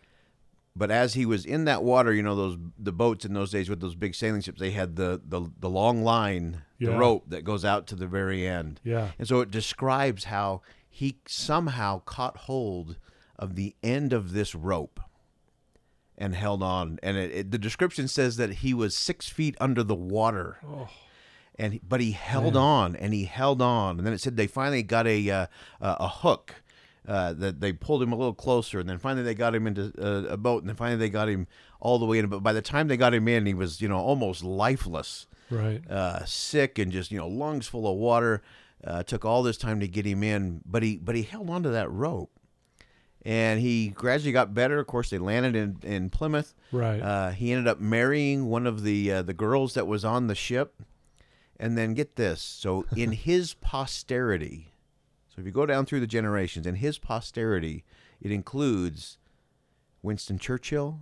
But 0.76 0.90
as 0.90 1.14
he 1.14 1.24
was 1.24 1.46
in 1.46 1.66
that 1.66 1.84
water, 1.84 2.12
you 2.12 2.20
know 2.22 2.34
those 2.34 2.58
the 2.76 2.90
boats 2.92 3.24
in 3.24 3.32
those 3.32 3.52
days 3.52 3.70
with 3.70 3.78
those 3.80 3.94
big 3.94 4.12
sailing 4.12 4.40
ships, 4.40 4.58
they 4.58 4.72
had 4.72 4.96
the 4.96 5.20
the, 5.24 5.48
the 5.60 5.70
long 5.70 6.02
line, 6.02 6.62
the 6.80 6.90
rope 6.98 7.24
that 7.28 7.44
goes 7.44 7.64
out 7.64 7.86
to 7.88 7.94
the 7.94 8.08
very 8.08 8.44
end. 8.44 8.80
Yeah. 8.82 9.10
And 9.16 9.28
so 9.28 9.40
it 9.40 9.52
describes 9.52 10.24
how 10.24 10.62
he 10.90 11.18
somehow 11.26 12.00
caught 12.00 12.36
hold 12.38 12.96
of 13.38 13.54
the 13.54 13.76
end 13.84 14.12
of 14.12 14.32
this 14.32 14.52
rope 14.52 14.98
and 16.18 16.34
held 16.34 16.60
on. 16.62 16.98
And 17.04 17.16
it, 17.16 17.30
it, 17.32 17.50
the 17.52 17.58
description 17.58 18.08
says 18.08 18.36
that 18.36 18.50
he 18.54 18.74
was 18.74 18.96
six 18.96 19.28
feet 19.28 19.56
under 19.60 19.84
the 19.84 19.94
water, 19.94 20.58
Oh. 20.66 20.88
And 21.58 21.80
but 21.88 22.00
he 22.00 22.12
held 22.12 22.56
on 22.56 22.96
and 22.96 23.12
he 23.14 23.24
held 23.24 23.60
on. 23.62 23.98
And 23.98 24.06
then 24.06 24.12
it 24.14 24.20
said 24.20 24.36
they 24.36 24.46
finally 24.46 24.82
got 24.82 25.06
a 25.06 25.30
uh, 25.30 25.46
a 25.80 26.08
hook. 26.08 26.54
Uh, 27.06 27.34
that 27.34 27.60
they 27.60 27.70
pulled 27.70 28.02
him 28.02 28.12
a 28.12 28.16
little 28.16 28.32
closer, 28.32 28.80
and 28.80 28.88
then 28.88 28.96
finally 28.96 29.22
they 29.22 29.34
got 29.34 29.54
him 29.54 29.66
into 29.66 29.92
uh, 30.00 30.26
a 30.32 30.38
boat, 30.38 30.62
and 30.62 30.70
then 30.70 30.74
finally 30.76 30.96
they 30.96 31.10
got 31.10 31.28
him 31.28 31.46
all 31.78 31.98
the 31.98 32.06
way 32.06 32.18
in. 32.18 32.26
But 32.28 32.42
by 32.42 32.54
the 32.54 32.62
time 32.62 32.88
they 32.88 32.96
got 32.96 33.12
him 33.12 33.28
in, 33.28 33.44
he 33.44 33.52
was 33.52 33.82
you 33.82 33.88
know 33.88 33.98
almost 33.98 34.42
lifeless 34.42 35.26
Right. 35.50 35.82
uh, 35.90 36.24
sick 36.24 36.78
and 36.78 36.90
just 36.90 37.10
you 37.12 37.18
know 37.18 37.28
lungs 37.28 37.66
full 37.68 37.86
of 37.86 37.98
water. 37.98 38.42
Uh, 38.82 39.02
took 39.02 39.22
all 39.26 39.42
this 39.42 39.58
time 39.58 39.80
to 39.80 39.86
get 39.88 40.06
him 40.06 40.22
in, 40.22 40.62
but 40.64 40.82
he 40.82 40.96
but 40.96 41.14
he 41.14 41.24
held 41.24 41.50
onto 41.50 41.70
that 41.70 41.90
rope, 41.90 42.30
and 43.22 43.60
he 43.60 43.88
gradually 43.88 44.32
got 44.32 44.54
better. 44.54 44.78
Of 44.78 44.86
course, 44.86 45.10
they 45.10 45.18
landed 45.18 45.54
in 45.54 45.76
in 45.82 46.08
Plymouth. 46.08 46.54
Right. 46.72 47.00
Uh, 47.02 47.30
he 47.32 47.52
ended 47.52 47.68
up 47.68 47.80
marrying 47.80 48.46
one 48.46 48.66
of 48.66 48.82
the 48.82 49.12
uh, 49.12 49.22
the 49.22 49.34
girls 49.34 49.74
that 49.74 49.86
was 49.86 50.06
on 50.06 50.26
the 50.28 50.34
ship, 50.34 50.74
and 51.58 51.76
then 51.78 51.94
get 51.94 52.16
this. 52.16 52.40
So 52.40 52.86
in 52.96 53.12
his 53.28 53.54
posterity, 53.54 54.72
so 55.28 55.40
if 55.40 55.46
you 55.46 55.52
go 55.52 55.66
down 55.66 55.86
through 55.86 56.00
the 56.00 56.06
generations, 56.06 56.66
in 56.66 56.76
his 56.76 56.98
posterity, 56.98 57.84
it 58.20 58.30
includes 58.30 59.18
Winston 60.02 60.38
Churchill, 60.38 61.00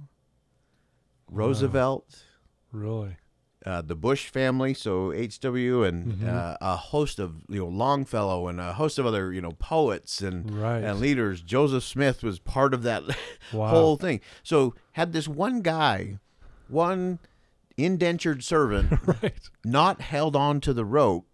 Roosevelt 1.30 2.24
really. 2.72 3.16
uh, 3.64 3.80
the 3.80 3.94
Bush 3.94 4.28
family, 4.28 4.74
so 4.74 5.12
HW, 5.12 5.84
and 5.84 6.12
Mhm. 6.20 6.26
uh, 6.28 6.56
a 6.60 6.76
host 6.76 7.18
of 7.18 7.42
you 7.48 7.60
know 7.60 7.68
Longfellow 7.68 8.48
and 8.48 8.60
a 8.60 8.72
host 8.74 8.98
of 8.98 9.06
other 9.06 9.32
you 9.32 9.40
know 9.40 9.52
poets 9.52 10.20
and 10.20 10.50
Right. 10.52 10.82
and 10.82 10.98
leaders. 11.00 11.42
Joseph 11.42 11.84
Smith 11.84 12.22
was 12.22 12.38
part 12.38 12.74
of 12.74 12.82
that 12.82 13.02
Wow. 13.52 13.68
whole 13.68 13.96
thing. 13.96 14.20
So 14.42 14.74
had 14.92 15.12
this 15.12 15.28
one 15.28 15.60
guy, 15.62 16.18
one 16.68 17.18
indentured 17.76 18.42
servant, 18.44 18.92
right. 19.22 19.50
not 19.64 20.00
held 20.00 20.36
on 20.36 20.60
to 20.62 20.72
the 20.72 20.84
rope. 20.84 21.26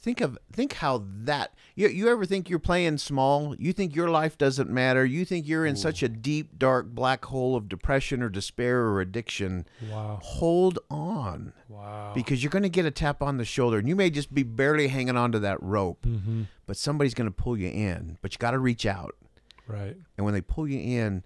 Think 0.00 0.20
of 0.20 0.38
think 0.52 0.74
how 0.74 1.04
that 1.24 1.52
you 1.74 1.88
you 1.88 2.08
ever 2.08 2.24
think 2.24 2.48
you're 2.48 2.60
playing 2.60 2.98
small? 2.98 3.56
You 3.56 3.72
think 3.72 3.96
your 3.96 4.08
life 4.08 4.38
doesn't 4.38 4.70
matter? 4.70 5.04
You 5.04 5.24
think 5.24 5.46
you're 5.48 5.66
in 5.66 5.74
such 5.74 6.04
a 6.04 6.08
deep 6.08 6.56
dark 6.56 6.86
black 6.86 7.24
hole 7.24 7.56
of 7.56 7.68
depression 7.68 8.22
or 8.22 8.28
despair 8.28 8.82
or 8.82 9.00
addiction? 9.00 9.66
Wow. 9.90 10.20
Hold 10.22 10.78
on 10.88 11.52
Wow. 11.68 12.12
because 12.14 12.42
you're 12.44 12.50
going 12.50 12.62
to 12.62 12.68
get 12.68 12.86
a 12.86 12.92
tap 12.92 13.22
on 13.22 13.38
the 13.38 13.44
shoulder 13.44 13.78
and 13.78 13.88
you 13.88 13.96
may 13.96 14.08
just 14.08 14.32
be 14.32 14.44
barely 14.44 14.86
hanging 14.86 15.16
on 15.16 15.32
to 15.32 15.40
that 15.40 15.60
rope, 15.60 16.06
mm-hmm. 16.06 16.42
but 16.64 16.76
somebody's 16.76 17.12
going 17.14 17.28
to 17.28 17.34
pull 17.34 17.58
you 17.58 17.68
in, 17.68 18.18
but 18.22 18.32
you 18.32 18.38
got 18.38 18.52
to 18.52 18.58
reach 18.60 18.86
out. 18.86 19.16
Right. 19.66 19.96
And 20.16 20.24
when 20.24 20.32
they 20.32 20.40
pull 20.40 20.68
you 20.68 20.78
in, 20.78 21.24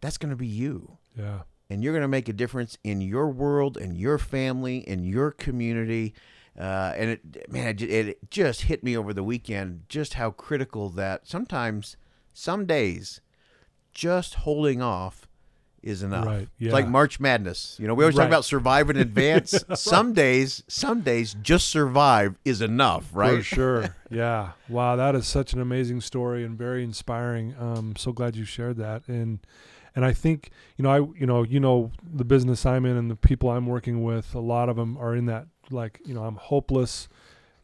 that's 0.00 0.16
going 0.16 0.30
to 0.30 0.36
be 0.36 0.46
you 0.46 0.96
Yeah. 1.18 1.40
And 1.72 1.82
you're 1.82 1.94
going 1.94 2.02
to 2.02 2.08
make 2.08 2.28
a 2.28 2.34
difference 2.34 2.76
in 2.84 3.00
your 3.00 3.28
world 3.30 3.78
and 3.78 3.96
your 3.96 4.18
family 4.18 4.86
and 4.86 5.06
your 5.06 5.30
community. 5.30 6.12
Uh, 6.58 6.92
and 6.94 7.10
it, 7.10 7.50
man, 7.50 7.68
it, 7.68 7.82
it 7.82 8.30
just 8.30 8.62
hit 8.62 8.84
me 8.84 8.94
over 8.94 9.14
the 9.14 9.24
weekend 9.24 9.84
just 9.88 10.14
how 10.14 10.30
critical 10.30 10.90
that 10.90 11.26
sometimes, 11.26 11.96
some 12.34 12.66
days, 12.66 13.22
just 13.90 14.34
holding 14.34 14.82
off 14.82 15.26
is 15.82 16.02
enough. 16.02 16.26
Right, 16.26 16.48
yeah. 16.58 16.66
It's 16.66 16.74
like. 16.74 16.86
March 16.88 17.18
Madness. 17.18 17.78
You 17.80 17.88
know, 17.88 17.94
we 17.94 18.04
always 18.04 18.16
talk 18.16 18.26
about 18.26 18.44
survive 18.44 18.90
in 18.90 18.98
advance. 18.98 19.64
Some 19.74 20.12
days, 20.12 20.62
some 20.68 21.00
days, 21.00 21.34
just 21.42 21.70
survive 21.70 22.36
is 22.44 22.60
enough, 22.60 23.08
right? 23.14 23.38
For 23.38 23.42
sure. 23.42 23.96
yeah. 24.10 24.50
Wow, 24.68 24.96
that 24.96 25.14
is 25.14 25.26
such 25.26 25.54
an 25.54 25.60
amazing 25.60 26.02
story 26.02 26.44
and 26.44 26.56
very 26.56 26.84
inspiring. 26.84 27.54
Um 27.58 27.96
so 27.96 28.12
glad 28.12 28.36
you 28.36 28.44
shared 28.44 28.76
that. 28.76 29.08
And 29.08 29.40
and 29.94 30.04
I 30.04 30.12
think, 30.12 30.50
you 30.76 30.82
know, 30.82 30.90
I 30.90 30.98
you 31.18 31.26
know, 31.26 31.42
you 31.42 31.60
know 31.60 31.90
the 32.02 32.24
business 32.24 32.64
I'm 32.66 32.84
in 32.86 32.96
and 32.96 33.10
the 33.10 33.16
people 33.16 33.50
I'm 33.50 33.66
working 33.66 34.02
with, 34.02 34.34
a 34.34 34.40
lot 34.40 34.68
of 34.68 34.76
them 34.76 34.96
are 34.98 35.14
in 35.14 35.26
that 35.26 35.46
like, 35.70 36.00
you 36.04 36.14
know, 36.14 36.24
I'm 36.24 36.36
hopeless. 36.36 37.08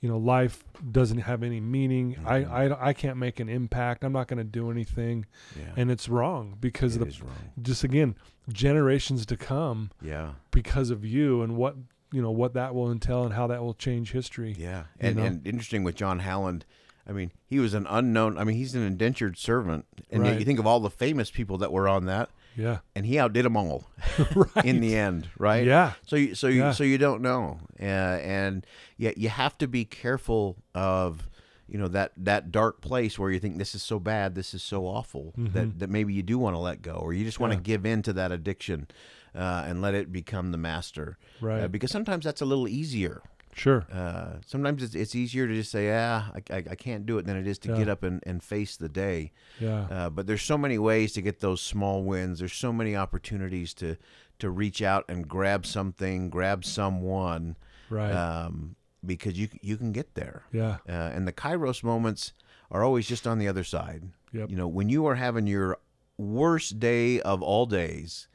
You 0.01 0.09
know, 0.09 0.17
life 0.19 0.63
doesn't 0.93 1.19
have 1.19 1.43
any 1.43 1.59
meaning. 1.61 2.15
Mhm. 2.15 2.27
I, 2.27 2.67
I 2.67 2.89
I 2.91 2.93
can't 2.93 3.17
make 3.17 3.41
an 3.41 3.49
impact. 3.49 4.05
I'm 4.05 4.13
not 4.13 4.29
going 4.29 4.39
to 4.39 4.45
do 4.45 4.71
anything. 4.71 5.27
Yeah, 5.59 5.73
And 5.77 5.91
it's 5.91 6.09
wrong 6.09 6.57
because 6.61 6.95
it 6.95 7.01
the 7.01 7.25
wrong. 7.25 7.35
just 7.61 7.83
again, 7.83 8.15
generations 8.53 9.27
to 9.27 9.37
come 9.37 9.91
Yeah, 10.01 10.35
because 10.53 10.91
of 10.91 11.05
you 11.05 11.43
and 11.43 11.57
what, 11.57 11.75
you 12.13 12.23
know, 12.23 12.31
what 12.31 12.55
that 12.55 12.77
will 12.77 12.93
entail 12.93 13.25
and 13.25 13.35
how 13.35 13.49
that 13.49 13.61
will 13.61 13.75
change 13.75 14.13
history. 14.13 14.55
yeah, 14.57 14.85
You 15.03 15.09
and 15.09 15.17
know? 15.17 15.25
and 15.25 15.47
interesting 15.47 15.83
with 15.83 15.97
John 15.97 16.21
Howland. 16.21 16.65
I 17.09 17.13
mean, 17.13 17.33
he 17.47 17.59
was 17.59 17.73
an 17.75 17.87
unknown. 17.89 18.37
I 18.37 18.45
mean, 18.45 18.57
he's 18.57 18.75
an 18.75 18.83
indentured 18.83 19.39
servant, 19.39 19.87
and 20.11 20.25
yet 20.25 20.33
Right. 20.33 20.39
you 20.41 20.45
think 20.45 20.59
of 20.59 20.67
all 20.67 20.81
the 20.81 20.91
famous 20.91 21.31
people 21.31 21.57
that 21.59 21.73
were 21.73 21.89
on 21.89 22.05
that, 22.07 22.29
Yeah. 22.55 22.79
and 22.95 23.07
he 23.07 23.19
outdid 23.19 23.45
them 23.47 23.57
all 23.57 23.87
right. 24.35 24.65
in 24.65 24.81
the 24.81 24.95
end, 24.95 25.29
right? 25.39 25.65
Yeah. 25.67 25.95
So 26.07 26.17
you, 26.17 26.35
so 26.35 26.49
you, 26.49 26.61
Yeah. 26.61 26.73
so 26.73 26.85
you 26.85 26.99
don't 26.99 27.23
know, 27.23 27.61
uh, 27.81 27.85
and 27.85 28.67
yet 28.99 29.17
you 29.17 29.31
have 29.31 29.57
to 29.59 29.67
be 29.67 29.85
careful 29.87 30.57
of, 30.75 31.29
you 31.67 31.79
know, 31.79 31.89
that 31.89 32.13
that 32.19 32.53
dark 32.53 32.81
place 32.83 33.19
where 33.19 33.31
you 33.31 33.39
think 33.41 33.57
this 33.59 33.75
is 33.75 33.83
so 33.83 33.99
bad, 33.99 34.35
this 34.35 34.53
is 34.53 34.63
so 34.63 34.87
awful 34.87 35.33
that 35.39 35.69
Mhm. 35.69 35.79
that 35.79 35.89
maybe 35.91 36.13
you 36.13 36.23
do 36.23 36.37
want 36.39 36.55
to 36.55 36.61
let 36.61 36.83
go, 36.83 36.93
or 36.95 37.15
you 37.15 37.25
just 37.25 37.41
want 37.41 37.53
to 37.53 37.59
Yeah. 37.59 37.63
give 37.63 37.87
in 37.87 38.03
to 38.03 38.13
that 38.15 38.33
addiction, 38.33 38.87
uh, 39.35 39.65
and 39.67 39.81
let 39.81 39.95
it 39.95 40.13
become 40.13 40.51
the 40.53 40.59
master, 40.59 41.17
Right. 41.41 41.63
uh, 41.63 41.69
because 41.69 41.91
sometimes 41.91 42.25
that's 42.27 42.41
a 42.43 42.47
little 42.47 42.69
easier. 42.69 43.23
Sure. 43.59 43.87
Uh, 43.93 44.39
sometimes 44.47 44.83
it's, 44.83 44.95
it's 44.95 45.15
easier 45.15 45.47
to 45.47 45.55
just 45.55 45.71
say, 45.71 45.91
ah, 45.95 46.31
I, 46.35 46.55
I, 46.55 46.57
I 46.71 46.75
can't 46.75 47.05
do 47.05 47.19
it 47.19 47.27
than 47.27 47.37
it 47.37 47.47
is 47.47 47.59
to 47.61 47.69
Yeah. 47.71 47.79
get 47.79 47.89
up 47.89 48.03
and, 48.03 48.23
and 48.27 48.43
face 48.43 48.77
the 48.77 48.89
day. 48.89 49.33
Yeah. 49.61 49.87
Uh, 49.91 50.11
but 50.11 50.27
there's 50.27 50.43
so 50.43 50.57
many 50.57 50.79
ways 50.79 51.13
to 51.15 51.23
get 51.23 51.41
those 51.41 51.61
small 51.61 52.03
wins. 52.03 52.39
There's 52.39 52.53
so 52.55 52.73
many 52.73 52.97
opportunities 52.97 53.75
to 53.75 53.97
to 54.39 54.51
reach 54.51 54.81
out 54.83 55.05
and 55.09 55.27
grab 55.27 55.67
something, 55.67 56.31
grab 56.31 56.65
someone, 56.65 57.57
right. 57.91 58.13
um, 58.13 58.77
because 59.05 59.37
you 59.39 59.49
you 59.61 59.77
can 59.77 59.91
get 59.93 60.15
there. 60.15 60.45
yeah. 60.53 60.77
Uh, 60.89 61.11
and 61.15 61.27
the 61.27 61.33
Kairos 61.33 61.83
moments 61.83 62.33
are 62.71 62.85
always 62.85 63.07
just 63.09 63.27
on 63.27 63.39
the 63.39 63.49
other 63.49 63.65
side. 63.65 64.05
Yep. 64.33 64.51
You 64.51 64.57
know, 64.57 64.69
when 64.69 64.89
you 64.89 65.07
are 65.07 65.17
having 65.17 65.47
your 65.47 65.79
worst 66.19 66.79
day 66.79 67.21
of 67.21 67.43
all 67.43 67.67
days, 67.67 68.29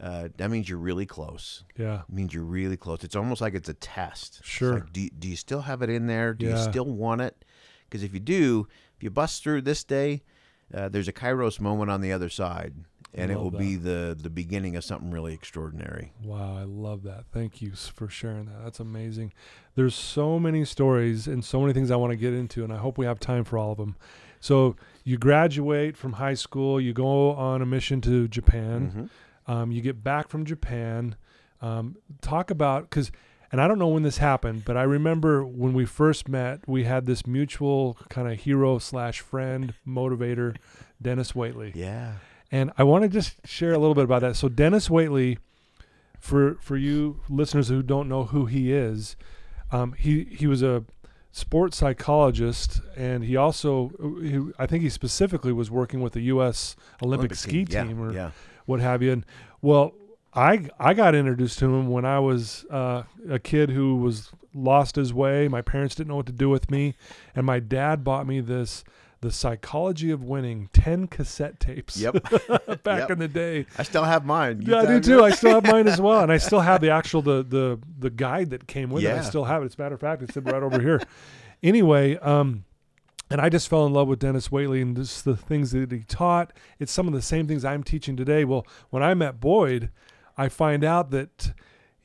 uh, 0.00 0.28
that 0.36 0.50
means 0.50 0.68
you're 0.68 0.78
really 0.78 1.06
close. 1.06 1.64
Yeah. 1.76 2.00
It 2.08 2.12
means 2.14 2.32
you're 2.32 2.44
really 2.44 2.76
close. 2.76 3.02
It's 3.04 3.16
almost 3.16 3.40
like 3.40 3.54
it's 3.54 3.68
a 3.68 3.74
test. 3.74 4.40
Sure. 4.44 4.74
like, 4.74 4.92
do, 4.92 5.00
you- 5.02 5.10
do 5.18 5.28
you 5.28 5.36
still 5.36 5.62
have 5.62 5.82
it 5.82 5.90
in 5.90 6.06
there? 6.06 6.34
Do 6.34 6.46
you 6.46 6.52
still 6.70 6.84
want 6.86 7.20
it? 7.20 7.44
Because 7.88 8.02
if 8.02 8.12
you 8.14 8.20
do, 8.20 8.68
if 8.96 9.02
you 9.02 9.10
bust 9.10 9.42
through 9.42 9.62
this 9.62 9.82
day, 9.84 10.22
uh, 10.74 10.88
there's 10.88 11.08
a 11.08 11.12
Kairos 11.12 11.58
moment 11.60 11.90
on 11.90 12.00
the 12.02 12.12
other 12.12 12.28
side, 12.28 12.74
and 13.14 13.30
it 13.30 13.36
will 13.40 13.50
be 13.58 13.76
the 13.76 14.14
the 14.20 14.28
beginning 14.28 14.76
of 14.76 14.84
something 14.84 15.10
really 15.10 15.32
extraordinary. 15.32 16.12
Wow, 16.22 16.58
I 16.58 16.64
love 16.64 17.02
that. 17.04 17.24
Thank 17.32 17.62
you 17.62 17.72
for 17.72 18.10
sharing 18.10 18.44
that. 18.44 18.62
That's 18.62 18.78
amazing. 18.80 19.32
There's 19.76 19.94
so 19.94 20.38
many 20.38 20.66
stories 20.66 21.26
and 21.26 21.42
so 21.42 21.60
many 21.62 21.72
things 21.72 21.90
I 21.90 21.96
want 21.96 22.10
to 22.10 22.16
get 22.18 22.34
into, 22.34 22.62
and 22.64 22.72
I 22.72 22.76
hope 22.76 22.98
we 22.98 23.06
have 23.06 23.18
time 23.18 23.44
for 23.44 23.56
all 23.56 23.72
of 23.72 23.78
them. 23.78 23.96
So 24.40 24.76
you 25.04 25.16
graduate 25.16 25.96
from 25.96 26.12
high 26.14 26.34
school, 26.34 26.78
you 26.78 26.92
go 26.92 27.30
on 27.32 27.62
a 27.62 27.66
mission 27.66 28.02
to 28.02 28.28
Japan. 28.28 28.92
Mhm. 28.94 29.10
Um, 29.48 29.72
you 29.72 29.80
get 29.80 30.04
back 30.04 30.28
from 30.28 30.44
Japan. 30.44 31.16
Um, 31.60 31.96
talk 32.20 32.50
about 32.50 32.82
because, 32.88 33.10
and 33.50 33.60
I 33.60 33.66
don't 33.66 33.78
know 33.78 33.88
when 33.88 34.04
this 34.04 34.18
happened, 34.18 34.64
but 34.64 34.76
I 34.76 34.82
remember 34.82 35.44
when 35.44 35.72
we 35.72 35.84
first 35.86 36.28
met, 36.28 36.60
we 36.68 36.84
had 36.84 37.06
this 37.06 37.26
mutual 37.26 37.96
kind 38.08 38.30
of 38.30 38.38
hero 38.38 38.78
slash 38.78 39.20
friend 39.20 39.74
motivator, 39.86 40.56
Dennis 41.02 41.32
Waitley. 41.32 41.74
Yeah. 41.74 42.14
And 42.52 42.70
I 42.78 42.84
want 42.84 43.02
to 43.02 43.08
just 43.08 43.46
share 43.46 43.72
a 43.72 43.78
little 43.78 43.94
bit 43.94 44.04
about 44.04 44.20
that. 44.20 44.36
So 44.36 44.48
Dennis 44.48 44.88
Waitley, 44.88 45.38
for 46.20 46.56
for 46.60 46.76
you 46.76 47.20
listeners 47.28 47.68
who 47.68 47.82
don't 47.82 48.08
know 48.08 48.24
who 48.24 48.46
he 48.46 48.72
is, 48.72 49.16
um, 49.72 49.92
he 49.94 50.24
he 50.24 50.46
was 50.46 50.62
a 50.62 50.84
sports 51.30 51.76
psychologist, 51.76 52.80
and 52.96 53.24
he 53.24 53.36
also 53.36 53.90
he, 54.22 54.50
I 54.58 54.66
think 54.66 54.82
he 54.82 54.88
specifically 54.88 55.52
was 55.52 55.70
working 55.70 56.00
with 56.00 56.14
the 56.14 56.22
U.S. 56.22 56.74
Olympic, 57.02 57.34
ski 57.34 57.66
Yeah, 57.68 57.84
team 57.84 58.00
or 58.00 58.12
yeah. 58.12 58.30
What 58.68 58.80
have 58.80 59.02
you. 59.02 59.12
And 59.12 59.26
well, 59.62 59.94
I 60.34 60.68
I 60.78 60.94
got 60.94 61.14
introduced 61.14 61.58
to 61.60 61.64
him 61.66 61.88
when 61.88 62.04
I 62.04 62.18
was 62.20 62.64
uh, 62.70 63.02
a 63.28 63.38
kid 63.38 63.70
who 63.70 63.96
was 63.96 64.30
lost 64.54 64.96
his 64.96 65.12
way. 65.12 65.48
My 65.48 65.62
parents 65.62 65.94
didn't 65.94 66.08
know 66.08 66.16
what 66.16 66.26
to 66.26 66.32
do 66.32 66.48
with 66.48 66.70
me, 66.70 66.94
and 67.34 67.44
my 67.46 67.60
dad 67.60 68.04
bought 68.04 68.26
me 68.26 68.40
this. 68.40 68.84
The 69.20 69.32
Psychology 69.32 70.12
of 70.12 70.22
Winning 70.22 70.68
10 70.72 71.08
cassette 71.08 71.58
tapes 71.58 71.96
Yep. 71.96 72.22
back 72.84 73.00
Yep. 73.00 73.10
in 73.10 73.18
the 73.18 73.26
day. 73.26 73.66
I 73.76 73.82
still 73.82 74.04
have 74.04 74.24
mine. 74.24 74.62
You 74.62 74.72
Yeah, 74.74 74.82
I 74.82 74.86
do 74.86 75.00
too. 75.00 75.24
I 75.24 75.30
still 75.30 75.54
have 75.54 75.66
mine 75.66 75.88
as 75.88 76.00
well, 76.00 76.20
and 76.20 76.30
I 76.30 76.36
still 76.38 76.60
have 76.60 76.80
the 76.80 76.90
actual 76.90 77.20
the 77.20 77.42
the 77.42 77.80
the 77.98 78.10
guide 78.10 78.50
that 78.50 78.68
came 78.68 78.90
with 78.90 79.02
it. 79.02 79.10
I 79.10 79.22
still 79.22 79.44
have 79.46 79.62
it. 79.62 79.66
As 79.66 79.74
a 79.76 79.82
matter 79.82 79.96
of 79.96 80.00
fact, 80.00 80.22
it's 80.22 80.36
right 80.36 80.62
over 80.62 80.80
here. 80.80 81.00
Anyway, 81.64 82.16
um, 82.18 82.64
and 83.30 83.40
I 83.40 83.48
just 83.48 83.68
fell 83.68 83.86
in 83.86 83.92
love 83.92 84.08
with 84.08 84.20
Dennis 84.20 84.48
Waitley 84.48 84.80
and 84.82 84.96
just 84.96 85.24
the 85.24 85.36
things 85.36 85.72
that 85.72 85.92
he 85.92 86.00
taught. 86.00 86.52
It's 86.78 86.92
some 86.92 87.06
of 87.06 87.14
the 87.14 87.22
same 87.22 87.46
things 87.46 87.64
I'm 87.64 87.82
teaching 87.82 88.16
today. 88.16 88.44
Well, 88.44 88.66
when 88.90 89.02
I 89.02 89.14
met 89.14 89.40
Boyd, 89.40 89.90
I 90.36 90.48
find 90.48 90.84
out 90.84 91.10
that 91.10 91.52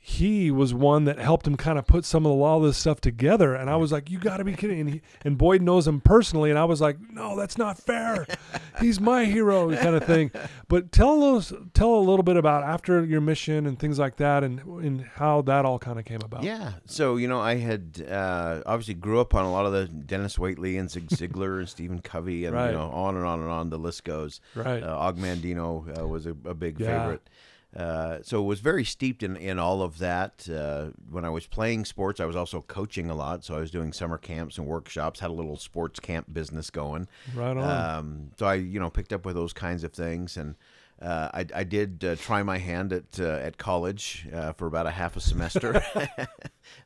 he 0.06 0.52
was 0.52 0.74
one 0.74 1.06
that 1.06 1.18
helped 1.18 1.48
him 1.48 1.56
kind 1.56 1.80
of 1.80 1.88
put 1.88 2.04
some 2.04 2.26
of 2.26 2.32
the, 2.38 2.44
all 2.44 2.60
this 2.60 2.76
stuff 2.78 3.00
together. 3.00 3.56
And 3.56 3.70
I 3.70 3.78
was 3.78 3.94
like, 3.94 4.12
you 4.12 4.20
got 4.20 4.36
to 4.38 4.44
be 4.44 4.52
kidding. 4.52 4.82
And, 4.82 4.90
he, 4.96 5.02
and 5.24 5.38
Boyd 5.38 5.62
knows 5.62 5.88
him 5.88 6.02
personally. 6.02 6.50
And 6.50 6.60
I 6.60 6.66
was 6.66 6.82
like, 6.82 6.98
no, 7.10 7.38
that's 7.38 7.58
not 7.58 7.78
fair. 7.78 8.28
He's 8.82 9.00
my 9.00 9.24
hero 9.24 9.74
kind 9.74 9.96
of 9.96 10.04
thing. 10.04 10.32
But 10.68 10.92
tell 10.92 11.38
us, 11.38 11.54
tell 11.74 11.96
a 11.96 12.02
little 12.04 12.22
bit 12.24 12.36
about 12.36 12.64
after 12.66 13.06
your 13.06 13.22
mission 13.22 13.66
and 13.66 13.80
things 13.80 13.98
like 13.98 14.18
that 14.18 14.44
and, 14.44 14.60
and 14.84 15.06
how 15.16 15.42
that 15.44 15.64
all 15.64 15.80
kind 15.80 15.98
of 15.98 16.04
came 16.04 16.20
about. 16.22 16.44
Yeah. 16.44 16.74
So, 16.86 17.16
you 17.16 17.30
know, 17.30 17.40
I 17.40 17.56
had 17.56 18.06
uh, 18.06 18.62
obviously 18.66 18.96
grew 18.96 19.22
up 19.22 19.34
on 19.34 19.46
a 19.46 19.52
lot 19.54 19.66
of 19.66 19.72
the 19.72 19.88
Dennis 19.88 20.36
Waitley 20.36 20.78
and 20.78 20.92
Zig 20.92 21.08
Ziglar 21.08 21.60
and 21.60 21.70
Stephen 21.70 22.02
Covey 22.02 22.44
and, 22.44 22.54
Right. 22.54 22.72
you 22.72 22.74
know, 22.78 22.90
on 22.90 23.16
and 23.16 23.26
on 23.26 23.40
and 23.40 23.50
on 23.50 23.70
the 23.70 23.78
list 23.78 24.04
goes. 24.04 24.42
Right. 24.54 24.84
Uh, 24.84 24.98
Og 24.98 25.18
Mandino 25.18 25.98
uh, 25.98 26.06
was 26.06 26.26
a, 26.26 26.32
a 26.44 26.54
big 26.54 26.78
Yeah. 26.78 27.04
favorite. 27.04 27.30
Uh, 27.76 28.20
so 28.22 28.40
it 28.40 28.46
was 28.46 28.60
very 28.60 28.84
steeped 28.84 29.24
in, 29.24 29.36
in 29.36 29.58
all 29.58 29.82
of 29.82 29.98
that. 29.98 30.48
Uh, 30.50 30.90
when 31.10 31.26
I 31.26 31.30
was 31.30 31.48
playing 31.48 31.86
sports, 31.86 32.20
I 32.20 32.26
was 32.26 32.36
also 32.36 32.62
coaching 32.62 33.10
a 33.10 33.16
lot. 33.16 33.44
So 33.44 33.56
I 33.56 33.60
was 33.60 33.72
doing 33.72 33.94
summer 33.94 34.18
camps 34.18 34.58
and 34.58 34.68
workshops. 34.68 35.20
Had 35.20 35.32
a 35.32 35.34
little 35.34 35.58
sports 35.58 36.00
camp 36.00 36.32
business 36.32 36.70
going. 36.70 37.08
right 37.36 37.58
on. 37.58 37.98
Um, 37.98 38.32
so 38.38 38.46
I, 38.46 38.56
you 38.56 38.80
know, 38.80 38.90
picked 38.90 39.14
up 39.14 39.26
with 39.26 39.36
those 39.36 39.54
kinds 39.54 39.84
of 39.84 39.92
things, 39.92 40.38
and 40.38 40.56
uh, 41.02 41.30
I, 41.34 41.46
I 41.56 41.64
did 41.64 42.04
uh, 42.06 42.16
try 42.16 42.44
my 42.44 42.60
hand 42.60 42.94
at 42.94 43.20
uh, 43.20 43.24
at 43.24 43.58
college 43.58 44.28
uh, 44.32 44.54
for 44.54 44.68
about 44.68 44.86
a 44.86 44.92
half 44.92 45.18
a 45.18 45.20
semester. 45.20 45.84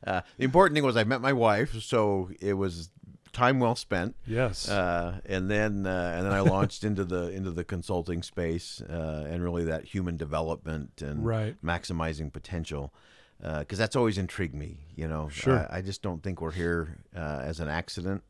uh, 0.06 0.22
the 0.38 0.44
important 0.44 0.74
thing 0.74 0.84
was 0.84 0.96
I 0.96 1.04
met 1.04 1.20
my 1.20 1.32
wife, 1.32 1.82
so 1.82 2.30
it 2.40 2.54
was 2.54 2.90
time 3.38 3.60
well 3.60 3.74
spent. 3.76 4.14
yes. 4.26 4.68
Uh, 4.68 5.20
and 5.24 5.50
then 5.50 5.86
uh, 5.86 6.14
and 6.16 6.26
then 6.26 6.32
I 6.32 6.40
launched 6.40 6.82
into 6.84 7.04
the 7.04 7.22
into 7.38 7.50
the 7.50 7.64
consulting 7.64 8.22
space 8.22 8.80
uh, 8.82 9.26
and 9.30 9.42
really 9.42 9.64
that 9.64 9.84
human 9.94 10.16
development 10.16 11.02
and 11.02 11.24
Right. 11.24 11.54
maximizing 11.62 12.32
potential 12.32 12.92
because 13.60 13.78
that's 13.78 13.94
always 13.96 14.18
intrigued 14.18 14.54
me. 14.54 14.72
You 14.96 15.06
know, 15.08 15.28
Sure. 15.28 15.60
I, 15.70 15.78
I 15.78 15.80
just 15.82 16.02
don't 16.02 16.22
think 16.24 16.40
we're 16.42 16.50
here 16.64 16.98
uh, 17.16 17.40
as 17.50 17.60
an 17.60 17.68
accident. 17.68 18.22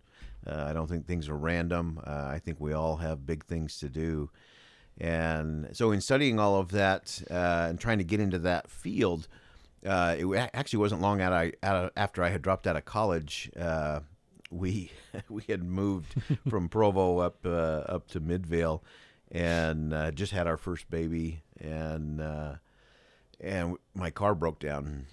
Uh, 0.47 0.67
I 0.71 0.73
don't 0.73 0.89
think 0.89 1.07
things 1.07 1.29
are 1.29 1.37
random. 1.37 1.99
Uh, 2.07 2.27
I 2.37 2.39
think 2.45 2.61
we 2.61 2.73
all 2.73 2.97
have 2.99 3.27
big 3.27 3.45
things 3.47 3.79
to 3.81 3.89
do. 3.89 4.31
And 5.01 5.69
so, 5.77 5.93
in 5.93 6.01
studying 6.01 6.39
all 6.39 6.57
of 6.59 6.71
that 6.73 7.23
uh, 7.31 7.67
and 7.71 7.79
trying 7.79 7.99
to 7.99 8.05
get 8.05 8.21
into 8.21 8.39
that 8.41 8.69
field, 8.71 9.29
uh, 9.87 10.17
it 10.19 10.51
actually 10.55 10.81
wasn't 10.81 11.01
long 11.01 11.21
out, 11.21 11.33
I, 11.33 11.53
out 11.63 11.77
of, 11.85 11.91
after 11.97 12.23
I 12.23 12.31
had 12.31 12.43
dropped 12.43 12.67
out 12.67 12.77
of 12.77 12.85
college. 12.85 13.51
Uh, 13.59 14.01
we 14.51 14.91
we 15.29 15.43
had 15.49 15.63
moved 15.63 16.15
from 16.49 16.69
Provo 16.69 17.19
up 17.19 17.39
uh, 17.45 17.83
up 17.89 18.09
to 18.09 18.21
Midvale, 18.21 18.83
and 19.31 19.93
uh, 19.93 20.11
just 20.11 20.33
had 20.33 20.47
our 20.47 20.57
first 20.57 20.91
baby, 20.91 21.43
and 21.61 22.21
uh, 22.21 22.55
and 23.41 23.77
my 23.95 24.11
car 24.11 24.35
broke 24.35 24.59
down, 24.59 25.07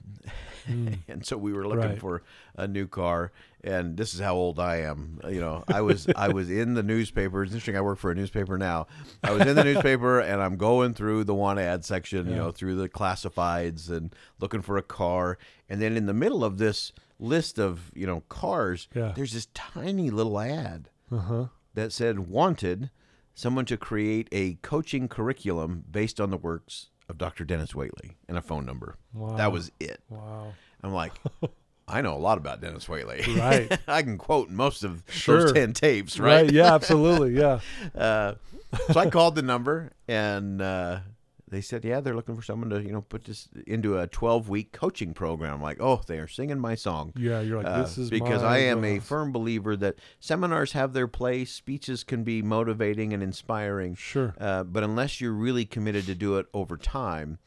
and 0.67 1.25
so 1.25 1.37
we 1.37 1.53
were 1.53 1.67
looking. 1.67 1.91
Right. 1.91 1.99
for 1.99 2.23
a 2.55 2.67
new 2.67 2.87
car. 2.87 3.31
And 3.63 3.97
this 3.97 4.13
is 4.13 4.19
how 4.19 4.35
old 4.35 4.59
I 4.59 4.81
am. 4.81 5.19
You 5.27 5.39
know, 5.39 5.63
I 5.67 5.81
was 5.81 6.07
I 6.15 6.29
was 6.29 6.51
in 6.51 6.75
the 6.75 6.83
newspaper. 6.83 7.41
It's 7.41 7.51
interesting. 7.51 7.75
I 7.75 7.81
work 7.81 7.97
for 7.97 8.11
a 8.11 8.15
newspaper 8.15 8.59
now. 8.59 8.85
I 9.23 9.31
was 9.31 9.41
in 9.41 9.55
the 9.55 9.63
newspaper, 9.63 10.19
and 10.19 10.39
I'm 10.39 10.55
going 10.55 10.93
through 10.93 11.23
the 11.23 11.33
want 11.33 11.57
ad 11.57 11.83
section. 11.83 12.29
You 12.29 12.35
know, 12.35 12.51
through 12.51 12.75
the 12.75 12.87
classifieds 12.87 13.89
and 13.89 14.13
looking 14.39 14.61
for 14.61 14.77
a 14.77 14.83
car. 14.83 15.39
And 15.67 15.81
then 15.81 15.97
in 15.97 16.05
the 16.05 16.13
middle 16.13 16.43
of 16.43 16.59
this 16.59 16.91
list 17.19 17.57
of 17.59 17.91
you 17.95 18.05
know 18.05 18.21
cars, 18.29 18.87
Yeah. 18.93 19.13
there's 19.15 19.33
this 19.33 19.47
tiny 19.53 20.09
little 20.09 20.39
ad 20.39 20.89
Uh 21.11 21.17
huh. 21.17 21.45
that 21.73 21.91
said 21.91 22.19
wanted 22.27 22.89
someone 23.33 23.65
to 23.65 23.77
create 23.77 24.27
a 24.31 24.55
coaching 24.61 25.07
curriculum 25.07 25.83
based 25.89 26.19
on 26.21 26.29
the 26.29 26.37
works 26.37 26.89
of 27.09 27.17
Dr. 27.17 27.43
Dennis 27.45 27.73
Waitley 27.73 28.15
and 28.27 28.37
a 28.37 28.41
phone 28.41 28.65
number. 28.65 28.97
Wow. 29.13 29.35
That 29.37 29.51
was 29.51 29.71
it. 29.79 30.01
Wow. 30.09 30.53
I'm 30.81 30.93
like, 30.93 31.11
I 31.87 32.01
know 32.01 32.15
a 32.15 32.17
lot 32.17 32.37
about 32.39 32.61
Dennis 32.61 32.85
Waitley. 32.87 33.27
Right. 33.37 33.77
I 33.87 34.01
can 34.01 34.17
quote 34.17 34.49
most 34.49 34.83
of 34.83 35.03
Sure. 35.09 35.41
those 35.41 35.51
10 35.53 35.73
tapes, 35.73 36.17
Right. 36.19 36.43
right? 36.43 36.51
Yeah. 36.51 36.73
Absolutely. 36.75 37.37
Yeah. 37.39 37.59
Uh, 37.93 38.35
so 38.91 38.99
I 38.99 39.09
called 39.09 39.35
the 39.35 39.41
number 39.43 39.91
and 40.07 40.61
uh, 40.61 40.99
they 41.47 41.61
said, 41.61 41.85
yeah, 41.85 41.99
they're 41.99 42.15
looking 42.15 42.35
for 42.35 42.41
someone 42.41 42.69
to, 42.71 42.81
you 42.81 42.91
know, 42.91 43.01
put 43.01 43.25
this 43.25 43.47
into 43.67 43.99
a 43.99 44.07
12 44.07 44.49
week 44.49 44.71
coaching 44.71 45.13
program. 45.13 45.61
Like, 45.61 45.77
oh, 45.79 46.01
they 46.07 46.17
are 46.19 46.27
singing 46.27 46.59
my 46.59 46.73
song. 46.75 47.13
Yeah. 47.15 47.39
You're 47.41 47.57
like 47.57 47.67
Uh, 47.67 47.83
this 47.83 47.97
is 47.99 48.09
because 48.09 48.41
I 48.41 48.57
am 48.59 48.83
a 48.83 48.99
firm 48.99 49.31
believer 49.31 49.75
that 49.77 49.95
seminars 50.19 50.71
have 50.71 50.93
their 50.93 51.07
place, 51.07 51.51
speeches 51.53 52.03
can 52.03 52.23
be 52.23 52.41
motivating 52.41 53.13
and 53.13 53.21
inspiring, 53.21 53.93
Sure. 53.95 54.33
uh, 54.39 54.63
but 54.63 54.83
unless 54.83 55.21
you're 55.21 55.33
really 55.33 55.65
committed 55.65 56.05
to 56.07 56.15
do 56.15 56.37
it 56.37 56.47
over 56.53 56.77
time, 56.77 57.37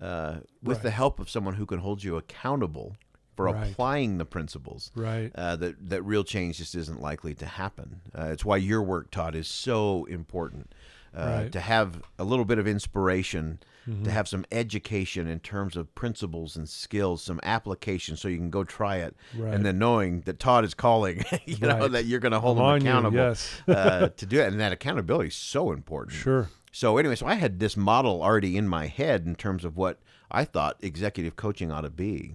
uh, 0.00 0.38
with 0.62 0.76
Right. 0.78 0.82
the 0.84 0.90
help 0.92 1.18
of 1.18 1.28
someone 1.28 1.54
who 1.54 1.66
can 1.66 1.80
hold 1.80 2.04
you 2.04 2.16
accountable 2.16 2.96
for 3.34 3.46
Right. 3.46 3.70
applying 3.72 4.18
the 4.18 4.24
principles, 4.24 4.90
Right. 4.94 5.32
uh, 5.34 5.56
that 5.56 5.90
that 5.90 6.02
real 6.02 6.22
change 6.24 6.58
just 6.58 6.74
isn't 6.76 7.00
likely 7.00 7.34
to 7.34 7.46
happen. 7.46 8.00
Uh, 8.16 8.26
it's 8.32 8.44
why 8.44 8.56
your 8.56 8.82
work, 8.82 9.10
Todd, 9.10 9.34
is 9.34 9.48
so 9.48 10.04
important. 10.06 10.72
Uh, 11.16 11.40
Right. 11.42 11.52
To 11.52 11.60
have 11.60 12.02
a 12.18 12.24
little 12.24 12.44
bit 12.44 12.58
of 12.58 12.66
inspiration, 12.66 13.58
Mm-hmm. 13.88 14.04
to 14.04 14.10
have 14.10 14.28
some 14.28 14.44
education 14.52 15.26
in 15.26 15.40
terms 15.40 15.74
of 15.74 15.94
principles 15.94 16.56
and 16.56 16.68
skills, 16.68 17.22
some 17.22 17.40
application, 17.42 18.16
so 18.18 18.28
you 18.28 18.36
can 18.36 18.50
go 18.50 18.62
try 18.62 18.96
it, 18.96 19.16
Right. 19.34 19.54
and 19.54 19.64
then 19.64 19.78
knowing 19.78 20.20
that 20.26 20.38
Todd 20.38 20.62
is 20.66 20.74
calling, 20.74 21.24
you 21.46 21.56
know 21.58 21.88
that 21.88 22.04
you're 22.04 22.20
going 22.20 22.32
to 22.32 22.40
hold 22.40 22.58
I'm 22.58 22.64
him 22.64 22.68
on 22.70 22.80
you, 22.82 22.86
accountable 22.90 23.16
yes. 23.16 23.50
uh, 23.66 24.08
to 24.14 24.26
do 24.26 24.40
it, 24.42 24.48
and 24.48 24.60
that 24.60 24.72
accountability 24.72 25.28
is 25.28 25.36
so 25.36 25.72
important. 25.72 26.14
Sure. 26.18 26.50
So 26.70 26.98
anyway, 26.98 27.14
so 27.16 27.26
I 27.26 27.34
had 27.36 27.60
this 27.60 27.78
model 27.78 28.22
already 28.22 28.58
in 28.58 28.68
my 28.68 28.88
head 28.88 29.24
in 29.24 29.34
terms 29.36 29.64
of 29.64 29.78
what 29.78 30.00
I 30.30 30.44
thought 30.44 30.76
executive 30.82 31.36
coaching 31.36 31.72
ought 31.72 31.80
to 31.80 31.90
be. 31.90 32.34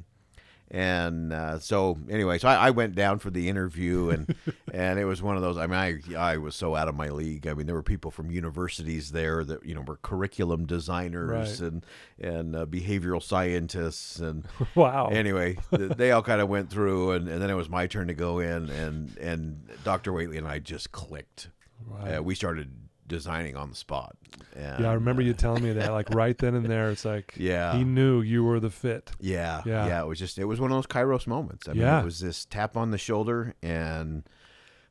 And 0.76 1.32
uh, 1.32 1.60
so 1.60 2.00
anyway, 2.10 2.40
so 2.40 2.48
I, 2.48 2.56
I 2.56 2.70
went 2.72 2.96
down 2.96 3.20
for 3.20 3.30
the 3.30 3.48
interview, 3.48 4.10
and 4.10 4.36
and 4.74 4.98
it 4.98 5.06
was 5.06 5.22
one 5.22 5.36
of 5.36 5.44
those. 5.44 5.56
I 5.56 5.68
mean, 5.68 5.78
I 5.78 6.16
I 6.18 6.38
was 6.38 6.56
so 6.56 6.76
out 6.76 6.88
of 6.88 6.96
my 6.96 7.10
league. 7.10 7.46
I 7.46 7.54
mean, 7.54 7.68
there 7.68 7.76
were 7.76 7.84
people 7.84 8.10
from 8.10 8.32
universities 8.32 9.12
there 9.12 9.44
that 9.44 9.64
you 9.64 9.76
know 9.76 9.82
were 9.82 9.98
curriculum 9.98 10.66
designers 10.66 11.62
Right. 11.62 11.72
and 11.72 11.86
and 12.20 12.56
uh, 12.56 12.66
behavioral 12.66 13.22
scientists, 13.22 14.20
and 14.20 14.46
Wow. 14.76 15.10
anyway, 15.12 15.58
th- 15.70 15.92
they 15.92 16.10
all 16.10 16.24
kind 16.24 16.42
of 16.42 16.50
went 16.50 16.72
through, 16.72 17.12
and, 17.12 17.28
and 17.30 17.40
then 17.40 17.52
it 17.52 17.56
was 17.56 17.70
my 17.70 17.86
turn 17.86 18.08
to 18.08 18.16
go 18.16 18.40
in, 18.40 18.70
and 18.72 19.16
and 19.20 19.70
Dr. 19.84 20.12
Waitley 20.12 20.40
and 20.40 20.48
I 20.48 20.58
just 20.58 20.92
clicked. 20.92 21.50
Wow. 21.88 22.18
Uh, 22.18 22.22
we 22.24 22.34
started 22.34 22.72
designing 23.14 23.56
on 23.56 23.70
the 23.70 23.76
spot. 23.76 24.16
And, 24.56 24.82
yeah, 24.84 24.90
I 24.90 24.94
remember 24.94 25.22
uh, 25.22 25.26
you 25.26 25.34
telling 25.34 25.64
me 25.64 25.72
that, 25.74 25.92
like 25.92 26.10
right 26.14 26.38
then 26.38 26.56
and 26.56 26.66
there. 26.66 26.90
It's 26.90 27.06
like 27.06 27.34
Yeah. 27.38 27.76
he 27.78 27.84
knew 27.84 28.22
you 28.22 28.44
were 28.44 28.60
the 28.60 28.70
fit. 28.70 29.12
Yeah, 29.20 29.62
Yeah. 29.66 29.88
yeah, 29.88 30.02
It 30.04 30.08
was 30.08 30.20
just 30.20 30.38
it 30.38 30.46
was 30.46 30.60
one 30.60 30.72
of 30.72 30.78
those 30.78 30.88
Kairos 30.88 31.28
moments. 31.28 31.68
I 31.68 31.74
mean, 31.74 31.82
Yeah. 31.82 32.02
it 32.02 32.06
was 32.06 32.20
this 32.20 32.46
tap 32.46 32.76
on 32.76 32.92
the 32.92 32.98
shoulder, 32.98 33.54
and 33.62 34.24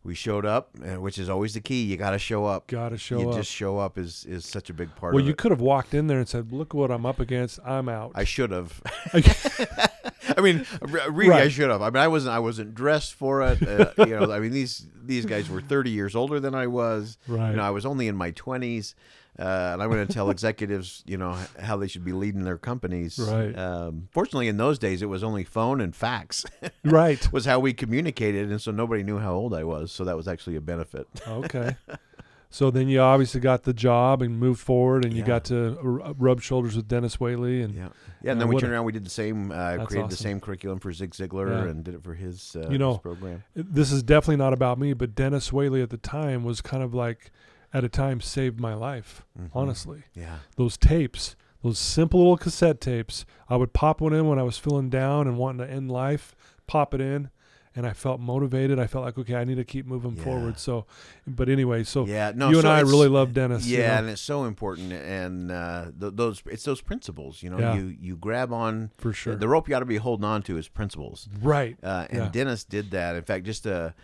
we 0.05 0.15
showed 0.15 0.45
up, 0.47 0.71
and 0.83 1.01
which 1.03 1.17
is 1.19 1.29
always 1.29 1.55
the 1.55 1.61
key. 1.61 1.83
You 1.85 1.97
got 1.97 2.11
to 2.11 2.19
show 2.19 2.45
up. 2.45 2.67
Got 2.67 2.89
to 2.91 2.99
show 2.99 3.21
you 3.21 3.31
up. 3.31 3.37
just 3.37 3.51
show 3.53 3.79
up 3.79 3.99
is 3.99 4.25
is 4.25 4.45
such 4.45 4.69
a 4.71 4.75
big 4.75 4.95
part 4.97 5.15
well, 5.15 5.23
you 5.25 5.31
it. 5.31 5.37
could 5.39 5.51
have 5.53 5.61
walked 5.61 5.95
in 5.95 6.07
there 6.09 6.19
and 6.19 6.29
said, 6.29 6.53
"Look 6.53 6.75
what 6.75 6.91
I'm 6.91 7.07
up 7.07 7.21
against. 7.21 7.61
I'm 7.65 7.89
out." 7.89 8.13
I 8.15 8.25
should 8.25 8.51
have. 8.51 8.81
I 10.37 10.41
mean, 10.41 10.67
re- 10.81 11.09
really, 11.09 11.33
I 11.33 11.49
should 11.49 11.71
have. 11.71 11.83
I 11.83 11.91
mean, 11.91 12.03
I 12.03 12.09
wasn't. 12.09 12.35
I 12.35 12.39
wasn't 12.39 12.75
dressed 12.75 13.15
for 13.15 13.43
it. 13.43 13.63
Uh, 13.63 13.93
you 13.99 14.19
know, 14.19 14.31
I 14.33 14.39
mean 14.41 14.53
these 14.53 14.87
these 15.05 15.27
guys 15.27 15.49
were 15.49 15.61
30 15.61 15.91
years 15.91 16.15
older 16.15 16.41
than 16.41 16.55
I 16.55 16.67
was. 16.67 17.19
right. 17.27 17.51
You 17.51 17.57
know, 17.57 17.63
I 17.63 17.71
was 17.71 17.87
only 17.87 18.09
in 18.09 18.17
my 18.17 18.33
20s. 18.33 18.95
Uh, 19.39 19.71
and 19.73 19.83
I'm 19.83 19.89
going 19.91 20.07
to 20.07 20.13
tell 20.13 20.29
executives, 20.29 21.03
you 21.07 21.17
know, 21.17 21.35
how 21.59 21.79
they 21.79 21.89
should 21.89 22.05
be 22.05 22.13
leading 22.13 22.45
their 22.45 22.59
companies. 22.59 23.19
Right. 23.19 23.57
Um, 23.59 24.09
fortunately, 24.13 24.47
in 24.49 24.59
those 24.59 24.79
days, 24.79 25.01
it 25.01 25.07
was 25.07 25.25
only 25.25 25.43
phone 25.43 25.81
and 25.81 25.97
fax. 25.97 26.45
right. 26.85 27.33
was 27.33 27.47
how 27.47 27.59
we 27.59 27.73
communicated, 27.73 28.51
and 28.51 28.61
so 28.61 28.71
nobody 28.73 29.03
knew 29.03 29.19
how 29.19 29.33
old 29.33 29.55
I 29.55 29.65
was. 29.65 29.91
So 29.91 30.05
that 30.05 30.19
was 30.19 30.29
actually 30.29 30.57
a 30.57 30.61
benefit. 30.61 31.07
Okay. 31.27 31.77
So 32.55 32.71
then 32.71 32.87
you 32.89 33.01
obviously 33.01 33.41
got 33.41 33.63
the 33.63 33.73
job 33.73 34.21
and 34.21 34.39
moved 34.39 34.61
forward, 34.61 35.07
and 35.07 35.15
you 35.15 35.21
Yeah. 35.21 35.27
got 35.27 35.45
to 35.47 35.79
r- 35.83 36.13
rub 36.19 36.43
shoulders 36.43 36.77
with 36.77 36.87
Dennis 36.87 37.17
Waitley, 37.17 37.65
and 37.65 37.73
Yeah, 37.75 37.81
yeah. 37.85 37.89
Yeah, 38.23 38.33
And 38.33 38.41
then 38.43 38.49
we 38.49 38.59
turned 38.61 38.73
around. 38.75 38.85
We 38.85 38.93
did 38.93 39.07
the 39.07 39.11
same. 39.11 39.51
Uh, 39.51 39.85
created 39.87 40.11
the 40.11 40.17
same 40.17 40.39
curriculum 40.39 40.79
for 40.79 40.93
Zig 40.93 41.13
Ziglar 41.13 41.49
Yeah. 41.49 41.71
and 41.71 41.83
did 41.83 41.95
it 41.95 42.03
for 42.05 42.13
his. 42.13 42.55
Uh, 42.55 42.69
You 42.69 42.77
know, 42.77 42.93
his 42.93 42.99
program. 43.01 43.43
this 43.57 43.91
is 43.91 44.03
definitely 44.03 44.37
not 44.37 44.53
about 44.53 44.79
me, 44.79 44.93
but 44.93 45.15
Dennis 45.15 45.51
Waitley 45.51 45.83
at 45.83 45.89
the 45.89 45.97
time 45.97 46.45
was 46.45 46.61
kind 46.61 46.83
of 46.83 46.93
like, 46.93 47.33
at 47.73 47.85
a 47.85 47.89
time, 47.89 48.21
saved 48.21 48.61
my 48.61 48.75
life. 48.75 49.25
Mhm. 49.41 49.49
Honestly, 49.55 50.03
Yeah. 50.15 50.41
those 50.57 50.77
tapes, 50.77 51.37
those 51.63 51.79
simple 51.79 52.21
little 52.21 52.37
cassette 52.37 52.83
tapes, 52.83 53.25
I 53.49 53.57
would 53.57 53.73
pop 53.73 54.03
one 54.03 54.13
in 54.13 54.27
when 54.29 54.39
I 54.39 54.43
was 54.43 54.59
feeling 54.59 54.91
down 54.91 55.27
and 55.27 55.39
wanting 55.39 55.67
to 55.67 55.73
end 55.73 55.91
life. 55.91 56.35
Pop 56.67 56.93
it 56.93 57.01
in, 57.01 57.31
and 57.75 57.87
I 57.87 57.93
felt 57.93 58.21
motivated. 58.21 58.79
I 58.79 58.87
felt 58.87 59.05
like, 59.05 59.17
okay, 59.19 59.35
I 59.35 59.45
need 59.45 59.55
to 59.57 59.65
keep 59.65 59.87
moving 59.87 60.17
Yeah. 60.17 60.25
forward. 60.25 60.59
So, 60.59 60.87
but 61.27 61.49
anyway, 61.49 61.85
so 61.85 62.07
yeah. 62.07 62.33
No. 62.35 62.51
you 62.51 62.59
and 62.59 62.69
I 62.69 62.81
really 62.81 63.09
love 63.09 63.33
Dennis. 63.33 63.67
Yeah, 63.67 63.79
you 63.79 63.87
know, 63.87 63.95
and 63.95 64.09
it's 64.11 64.21
so 64.23 64.45
important, 64.45 64.93
and 64.93 65.51
uh, 65.51 65.87
th- 65.99 66.13
those 66.17 66.43
it's 66.47 66.65
those 66.65 66.81
principles. 66.81 67.43
You 67.43 67.51
know, 67.51 67.59
Yeah. 67.59 67.75
you 67.77 67.97
you 68.01 68.17
grab 68.17 68.53
on 68.53 68.91
for 68.99 69.13
sure. 69.13 69.37
the 69.37 69.49
rope. 69.49 69.69
You 69.69 69.77
ought 69.77 69.81
to 69.81 69.87
be 69.87 69.97
holding 69.97 70.25
on 70.25 70.43
to 70.43 70.59
is 70.59 70.69
principles. 70.69 71.29
right. 71.43 71.77
Uh, 71.83 72.07
and 72.11 72.19
Yeah. 72.25 72.29
Dennis 72.31 72.65
did 72.65 72.91
that. 72.91 73.17
In 73.17 73.23
fact, 73.23 73.45
just 73.47 73.65
a, 73.67 73.95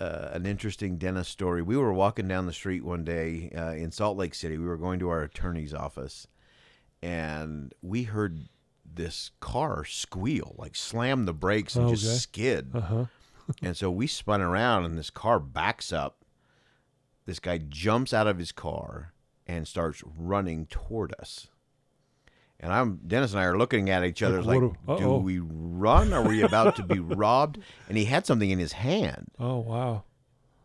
uh, 0.00 0.28
an 0.32 0.46
interesting 0.46 0.96
Dennis 0.98 1.28
story. 1.28 1.62
We 1.62 1.76
were 1.76 1.92
walking 1.92 2.26
down 2.28 2.46
the 2.46 2.52
street 2.52 2.84
one 2.84 3.04
day 3.04 3.50
uh, 3.56 3.70
in 3.72 3.90
Salt 3.92 4.16
Lake 4.16 4.34
City. 4.34 4.58
We 4.58 4.66
were 4.66 4.76
going 4.76 4.98
to 4.98 5.08
our 5.08 5.22
attorney's 5.22 5.72
office, 5.74 6.26
and 7.02 7.72
we 7.82 8.04
heard 8.04 8.48
this 8.94 9.30
car 9.40 9.84
squeal, 9.84 10.54
like 10.58 10.74
slam 10.76 11.24
the 11.24 11.32
brakes 11.32 11.76
and 11.76 11.86
Okay. 11.86 11.94
just 11.96 12.22
skid. 12.22 12.70
Uh 12.74 12.80
huh. 12.80 13.04
and 13.62 13.76
so 13.76 13.90
we 13.90 14.06
spun 14.06 14.40
around, 14.40 14.84
and 14.84 14.96
this 14.98 15.10
car 15.10 15.38
backs 15.40 15.92
up. 15.92 16.24
This 17.26 17.38
guy 17.38 17.58
jumps 17.58 18.12
out 18.12 18.26
of 18.26 18.38
his 18.38 18.52
car 18.52 19.12
and 19.46 19.66
starts 19.68 20.02
running 20.04 20.66
toward 20.66 21.14
us. 21.20 21.48
And 22.60 22.72
I'm 22.72 23.00
Dennis 23.06 23.32
and 23.32 23.40
I 23.40 23.44
are 23.44 23.58
looking 23.58 23.90
at 23.90 24.04
each 24.04 24.22
other 24.22 24.40
Like, 24.42 24.60
like, 24.86 24.98
do 24.98 25.14
we 25.16 25.40
run? 25.40 26.12
Are 26.12 26.22
we 26.26 26.42
about 26.42 26.76
to 26.76 26.82
be 26.84 26.98
robbed? 27.00 27.58
And 27.88 27.98
he 27.98 28.04
had 28.04 28.24
something 28.26 28.50
in 28.50 28.58
his 28.60 28.72
hand, 28.72 29.28
Oh 29.38 29.58
wow. 29.58 30.04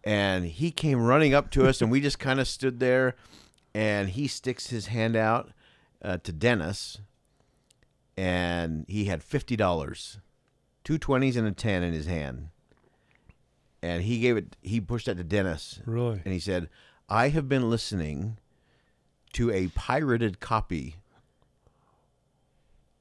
and 0.03 0.45
he 0.45 0.69
came 0.71 1.01
running 1.01 1.34
up 1.34 1.49
to 1.51 1.67
us, 1.67 1.82
and 1.82 1.89
we 1.89 1.99
just 2.01 2.19
kind 2.19 2.39
of 2.39 2.47
stood 2.47 2.80
there. 2.80 3.15
And 3.73 4.09
he 4.09 4.28
sticks 4.28 4.67
his 4.67 4.88
hand 4.88 5.15
out 5.15 5.51
uh, 6.03 6.17
to 6.19 6.32
Dennis, 6.32 6.99
and 8.18 8.84
he 8.88 9.05
had 9.05 9.24
fifty 9.24 9.55
dollars, 9.55 10.20
two 10.84 10.97
twenties 10.97 11.36
and 11.38 11.47
a 11.47 11.51
ten 11.51 11.84
in 11.84 11.93
his 11.93 12.07
hand. 12.07 12.49
And 13.84 14.03
he 14.03 14.20
gave 14.20 14.36
it. 14.38 14.57
He 14.61 14.82
pushed 14.82 15.05
that 15.05 15.18
to 15.18 15.24
Dennis, 15.24 15.80
Really. 15.86 16.22
and 16.26 16.34
he 16.34 16.39
said, 16.39 16.68
"I 17.07 17.30
have 17.30 17.47
been 17.47 17.70
listening 17.70 18.38
to 19.34 19.51
a 19.51 19.68
pirated 19.70 20.39
copy 20.39 20.95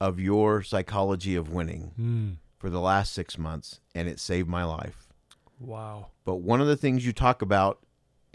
of 0.01 0.21
your 0.21 0.63
Psychology 0.63 1.35
of 1.35 1.49
Winning 1.51 1.93
Mm. 1.99 2.37
for 2.59 2.69
the 2.69 2.81
last 2.81 3.13
six 3.13 3.39
months, 3.39 3.81
and 3.95 4.09
it 4.09 4.21
saved 4.21 4.49
my 4.49 4.65
life. 4.65 5.09
Wow. 5.59 6.09
But 6.25 6.37
one 6.37 6.61
of 6.61 6.67
the 6.67 6.77
things 6.77 7.07
you 7.07 7.13
talk 7.15 7.41
about 7.41 7.81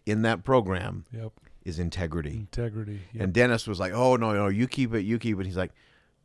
in 0.07 0.23
that 0.23 0.43
program 0.43 1.05
Yep. 1.13 1.34
is 1.63 1.77
integrity." 1.77 2.38
Integrity. 2.38 3.01
Yep. 3.13 3.23
And 3.23 3.34
Dennis 3.34 3.67
was 3.67 3.79
like, 3.79 3.93
"Oh 3.93 4.15
no, 4.15 4.34
no, 4.34 4.47
you 4.47 4.67
keep 4.67 4.93
it, 4.95 5.01
you 5.01 5.19
keep 5.19 5.39
it." 5.39 5.45
He's 5.45 5.57
like, 5.57 5.71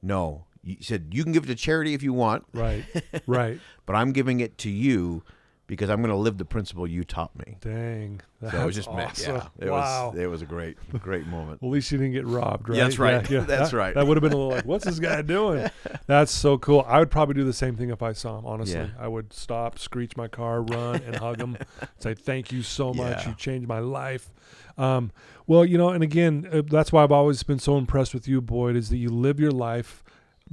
"No." 0.03 0.45
He 0.63 0.79
said, 0.81 1.09
"You 1.13 1.23
can 1.23 1.33
give 1.33 1.45
it 1.45 1.47
to 1.47 1.55
charity 1.55 1.95
if 1.95 2.03
you 2.03 2.13
want, 2.13 2.45
right. 2.53 2.85
Right. 3.27 3.61
but 3.87 3.95
I'm 3.95 4.13
giving 4.13 4.41
it 4.41 4.59
to 4.59 4.71
you 4.71 5.23
because 5.67 5.91
I'm 5.91 5.99
going 5.99 6.11
to 6.11 6.17
live 6.17 6.39
the 6.39 6.45
principle 6.45 6.87
you 6.87 7.05
taught 7.05 7.37
me." 7.39 7.57
Dang. 7.61 8.21
That's 8.41 8.53
So 8.55 8.63
it 8.63 8.67
was 8.67 8.75
just 8.75 8.89
awesome. 8.89 9.37
yeah, 9.37 9.49
it 9.67 9.71
wow. 9.71 10.11
was 10.11 10.19
it 10.19 10.27
was 10.31 10.43
a 10.43 10.47
great 10.47 10.77
great 11.01 11.27
moment. 11.27 11.61
Well, 11.63 11.71
at 11.71 11.75
least 11.75 11.91
you 11.91 11.99
didn't 11.99 12.13
get 12.13 12.27
robbed, 12.27 12.69
right? 12.69 12.77
That's 12.77 12.99
right. 12.99 13.29
Yeah, 13.31 13.39
yeah. 13.41 13.45
That's 13.47 13.71
That- 13.71 13.77
right. 13.77 13.95
That 13.95 14.07
would 14.07 14.17
have 14.17 14.23
been 14.23 14.33
a 14.33 14.37
little 14.37 14.51
like, 14.53 14.65
what's 14.67 14.85
this 14.85 14.99
guy 14.99 15.23
doing? 15.23 15.71
That's 16.07 16.31
so 16.33 16.59
cool. 16.59 16.85
I 16.87 16.99
would 16.99 17.11
probably 17.11 17.35
do 17.35 17.45
the 17.45 17.53
same 17.53 17.77
thing 17.77 17.91
if 17.91 18.03
I 18.03 18.13
saw 18.13 18.39
him. 18.39 18.47
Honestly, 18.47 18.75
Yeah. 18.77 18.89
I 18.99 19.09
would 19.09 19.33
stop, 19.33 19.79
screech 19.79 20.17
my 20.17 20.29
car, 20.29 20.63
run, 20.63 20.97
and 21.07 21.17
hug 21.17 21.41
him. 21.41 21.57
Say 21.99 22.15
thank 22.15 22.53
you 22.53 22.63
so 22.63 22.93
much. 22.93 23.23
Yeah. 23.25 23.29
You 23.31 23.35
changed 23.37 23.67
my 23.69 23.79
life. 23.79 24.31
Um, 24.79 25.11
well, 25.47 25.65
you 25.65 25.79
know, 25.79 25.89
and 25.89 26.03
again, 26.05 26.47
uh, 26.53 26.63
that's 26.69 26.93
why 26.93 27.03
I've 27.03 27.13
always 27.13 27.43
been 27.43 27.59
so 27.59 27.79
impressed 27.79 28.13
with 28.13 28.29
you, 28.29 28.41
Boyd, 28.43 28.77
is 28.77 28.91
that 28.91 28.99
you 28.99 29.09
live 29.09 29.41
your 29.41 29.53
life 29.53 30.03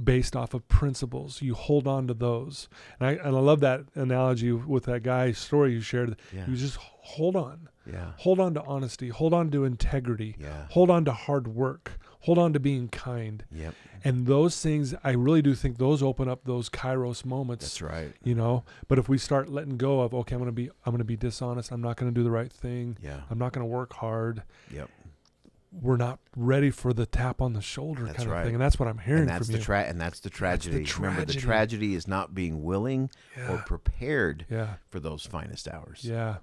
based 0.02 0.34
off 0.34 0.54
of 0.54 0.66
principles. 0.68 1.40
You 1.42 1.54
hold 1.54 1.86
on 1.86 2.06
to 2.08 2.14
those, 2.14 2.68
and 2.98 3.08
I 3.08 3.12
and 3.12 3.36
I 3.36 3.40
love 3.40 3.60
that 3.60 3.82
analogy 3.94 4.52
with 4.52 4.84
that 4.84 5.02
guy's 5.02 5.38
story 5.38 5.72
you 5.74 5.80
shared. 5.80 6.16
Yeah, 6.32 6.46
You 6.48 6.56
just 6.56 6.76
hold 6.76 7.36
on, 7.36 7.68
yeah, 7.90 8.12
hold 8.18 8.40
on 8.40 8.54
to 8.54 8.62
honesty, 8.64 9.08
hold 9.08 9.32
on 9.34 9.50
to 9.52 9.64
integrity, 9.64 10.36
yeah, 10.38 10.66
hold 10.70 10.90
on 10.90 11.04
to 11.04 11.12
hard 11.12 11.48
work. 11.48 11.98
Hold 12.20 12.38
on 12.38 12.54
to 12.54 12.58
being 12.60 12.88
kind. 12.88 13.44
Yep. 13.52 13.74
and 14.02 14.26
those 14.26 14.58
things 14.58 14.94
i 15.04 15.10
really 15.10 15.42
do 15.42 15.54
think 15.54 15.76
those 15.76 16.02
open 16.02 16.26
up 16.26 16.44
those 16.44 16.70
kairos 16.70 17.22
moments 17.26 17.66
That's 17.66 17.82
right. 17.82 18.12
you 18.24 18.34
know? 18.34 18.64
But 18.88 18.98
if 18.98 19.10
we 19.10 19.18
start 19.18 19.50
letting 19.50 19.76
go 19.76 20.00
of 20.00 20.14
okay 20.14 20.34
i'm 20.34 20.40
going 20.40 20.48
to 20.48 20.52
be 20.52 20.70
i'm 20.86 20.92
going 20.92 20.98
to 20.98 21.04
be 21.04 21.16
dishonest. 21.18 21.70
I'm 21.70 21.82
not 21.82 21.96
going 21.98 22.10
to 22.10 22.18
do 22.18 22.24
the 22.24 22.30
right 22.30 22.50
thing. 22.50 22.96
Yeah, 23.02 23.20
i'm 23.30 23.38
not 23.38 23.52
going 23.52 23.60
to 23.66 23.70
work 23.70 23.92
hard. 23.92 24.42
Yep. 24.70 24.88
We're 25.82 25.96
not 25.96 26.18
ready 26.36 26.70
for 26.70 26.92
the 26.92 27.04
tap 27.06 27.40
on 27.40 27.52
the 27.52 27.60
shoulder 27.60 28.04
That's 28.04 28.18
kind 28.18 28.28
of 28.28 28.34
right. 28.34 28.44
thing 28.44 28.54
and 28.54 28.62
that's 28.62 28.78
what 28.78 28.88
i'm 28.88 28.98
hearing 28.98 29.22
And 29.22 29.28
that's 29.30 29.46
from 29.46 29.56
the 29.56 29.62
tra- 29.62 29.82
and 29.84 30.00
that's 30.00 30.20
the 30.20 30.30
tragedy. 30.30 30.86
Remember, 30.96 31.20
the 31.24 31.32
tragedy. 31.32 31.40
tragedy 31.46 31.94
is 31.94 32.06
not 32.06 32.34
being 32.34 32.62
willing 32.62 33.10
or 33.48 33.58
prepared 33.66 34.46
yeah 34.50 34.74
for 34.88 35.00
those 35.00 35.26
finest 35.26 35.66
hours. 35.68 36.00
yeah 36.04 36.36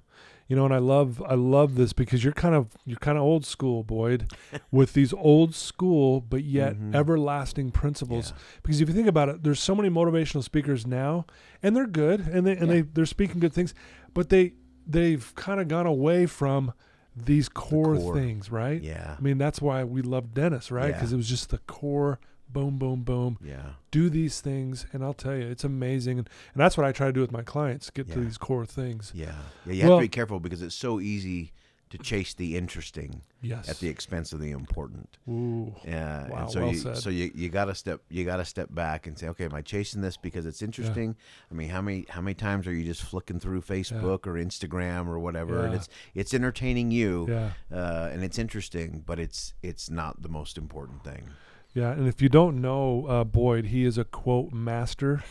you 0.48 0.56
know 0.58 0.66
and 0.66 0.74
i 0.74 0.78
love 0.80 1.24
i 1.26 1.34
love 1.34 1.76
this 1.76 1.94
because 1.94 2.24
you're 2.26 2.34
kind 2.34 2.54
of 2.56 2.68
you're 2.86 2.98
kind 3.00 3.18
of 3.18 3.24
old 3.24 3.46
school 3.46 3.84
boyd 3.84 4.30
with 4.72 4.92
these 4.94 5.14
old 5.14 5.56
school 5.56 6.20
but 6.20 6.44
yet 6.44 6.76
Mhm. 6.76 6.94
everlasting 6.94 7.72
principles 7.72 8.32
Yeah. 8.36 8.42
because 8.64 8.82
if 8.82 8.90
you 8.90 8.94
think 8.96 9.08
about 9.08 9.30
it 9.30 9.44
there's 9.44 9.62
so 9.62 9.74
many 9.76 9.90
motivational 9.90 10.44
speakers 10.44 10.86
now 10.86 11.26
and 11.64 11.74
they're 11.76 11.88
good 11.88 12.20
and 12.28 12.46
they 12.46 12.52
and 12.58 12.68
Yeah. 12.68 12.74
they 12.74 12.82
they're 12.82 13.06
speaking 13.06 13.40
good 13.40 13.54
things 13.54 13.74
but 14.14 14.28
they 14.30 14.54
they've 14.86 15.34
kind 15.36 15.62
of 15.62 15.68
gone 15.70 15.86
away 15.86 16.26
from 16.26 16.74
these 17.16 17.50
core, 17.50 17.96
core. 17.98 18.14
things 18.16 18.50
right 18.52 18.82
Yeah. 18.82 19.16
i 19.18 19.22
mean 19.22 19.38
that's 19.38 19.62
why 19.62 19.84
we 19.84 20.02
love 20.02 20.34
dennis 20.34 20.72
right 20.72 20.90
Yeah. 20.90 20.94
because 20.94 21.12
it 21.14 21.18
was 21.18 21.28
just 21.28 21.50
the 21.50 21.58
core 21.60 22.20
boom 22.50 22.78
boom 22.78 23.04
boom 23.04 23.38
Yeah. 23.44 23.72
do 23.92 24.10
these 24.10 24.40
things 24.42 24.86
and 24.94 25.04
i'll 25.04 25.14
tell 25.14 25.36
you 25.36 25.48
it's 25.48 25.64
amazing 25.64 26.20
and, 26.20 26.30
and 26.54 26.62
that's 26.62 26.78
what 26.78 26.86
i 26.86 26.92
try 26.92 27.08
to 27.08 27.14
do 27.14 27.22
with 27.22 27.32
my 27.32 27.44
clients 27.44 27.90
get 27.90 28.10
to 28.12 28.20
these 28.20 28.38
core 28.38 28.66
things 28.66 29.12
Yeah. 29.16 29.34
Yeah. 29.66 29.74
You 29.74 29.82
have 29.82 29.90
Well- 29.90 30.00
to 30.00 30.04
be 30.06 30.10
careful 30.10 30.40
because 30.40 30.62
it's 30.62 30.76
so 30.76 31.00
easy 31.00 31.52
to 31.92 31.98
chase 31.98 32.34
the 32.34 32.58
interesting 32.58 33.22
yes 33.42 33.70
at 33.70 33.80
the 33.80 33.88
expense 33.88 34.34
of 34.34 34.40
the 34.40 34.52
important. 34.52 35.18
Ooh. 35.30 35.76
Yeah. 35.86 36.30
Wow, 36.30 36.38
and 36.38 36.52
so 36.52 36.60
well 36.62 36.72
you 36.72 36.78
said. 36.78 36.98
so 36.98 37.10
you, 37.10 37.32
you 37.36 37.50
gotta 37.50 37.76
step 37.76 38.02
you 38.10 38.26
gotta 38.26 38.46
step 38.46 38.74
back 38.74 39.08
and 39.08 39.18
say, 39.18 39.28
okay, 39.28 39.46
am 39.46 39.54
I 39.54 39.62
chasing 39.62 40.02
this 40.02 40.18
because 40.18 40.46
it's 40.46 40.62
interesting? 40.62 41.16
I 41.52 41.54
mean, 41.54 41.70
how 41.70 41.82
many 41.82 42.06
how 42.10 42.22
many 42.22 42.34
times 42.34 42.66
are 42.66 42.74
you 42.74 42.84
just 42.86 43.04
flicking 43.04 43.40
through 43.40 43.62
Facebook 43.62 44.26
or 44.26 44.34
Instagram 44.34 45.08
or 45.08 45.20
whatever, 45.20 45.66
and 45.66 45.76
it's 45.76 45.90
it's 46.16 46.34
entertaining 46.34 46.92
you, 46.92 47.28
yeah 47.30 47.52
uh, 47.72 48.10
and 48.12 48.24
it's 48.24 48.40
interesting, 48.40 49.04
but 49.06 49.20
it's 49.20 49.54
it's 49.62 49.90
not 49.90 50.22
the 50.22 50.30
most 50.30 50.58
important 50.58 51.04
thing. 51.04 51.30
Yeah, 51.74 51.92
and 51.92 52.06
if 52.08 52.22
you 52.22 52.28
don't 52.28 52.60
know 52.60 53.06
uh, 53.08 53.24
Boyd, 53.24 53.68
he 53.68 53.86
is 53.86 53.98
a 53.98 54.04
quote 54.04 54.52
master. 54.52 55.24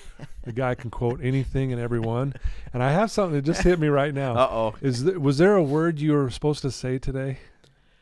the 0.43 0.53
guy 0.53 0.75
can 0.75 0.91
quote 0.91 1.21
anything 1.23 1.71
and 1.73 1.81
everyone. 1.81 2.33
And 2.73 2.83
I 2.83 2.93
have 2.93 3.11
something 3.11 3.35
that 3.37 3.43
just 3.45 3.63
hit 3.63 3.79
me 3.79 3.89
right 3.89 4.15
now. 4.15 4.35
Uh 4.37 4.49
oh. 4.51 4.75
Is 4.81 5.05
th- 5.05 5.17
was 5.17 5.37
there 5.39 5.55
a 5.55 5.63
word 5.63 6.01
you 6.01 6.13
were 6.13 6.31
supposed 6.31 6.63
to 6.63 6.71
say 6.71 6.99
today? 6.99 7.39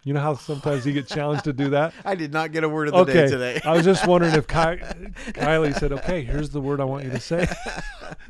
You 0.05 0.15
know 0.15 0.21
how 0.21 0.35
sometimes 0.37 0.87
you 0.87 0.93
get 0.93 1.09
challenged 1.09 1.45
to 1.45 1.53
do 1.53 1.71
that. 1.71 1.93
I 2.05 2.15
did 2.15 2.33
not 2.33 2.53
get 2.53 2.63
a 2.63 2.69
word 2.69 2.89
of 2.89 2.95
the 2.95 3.01
Okay, 3.01 3.13
day 3.25 3.29
today. 3.29 3.61
I 3.65 3.73
was 3.73 3.85
just 3.85 4.07
wondering 4.07 4.35
if 4.35 4.47
Ky- 4.47 4.81
Kylie 5.33 5.77
said, 5.77 5.93
"Okay, 5.93 6.23
here's 6.23 6.51
the 6.51 6.61
word 6.61 6.81
I 6.81 6.85
want 6.85 7.05
you 7.05 7.11
to 7.11 7.21
say." 7.21 7.49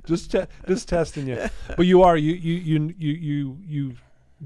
just 0.06 0.32
te- 0.32 0.46
just 0.66 0.88
testing 0.88 1.26
you. 1.28 1.48
But 1.76 1.86
you 1.86 2.02
are 2.02 2.16
you 2.16 2.32
you 2.32 2.54
you 2.54 2.94
you 2.98 3.12
you 3.12 3.58
you 3.68 3.94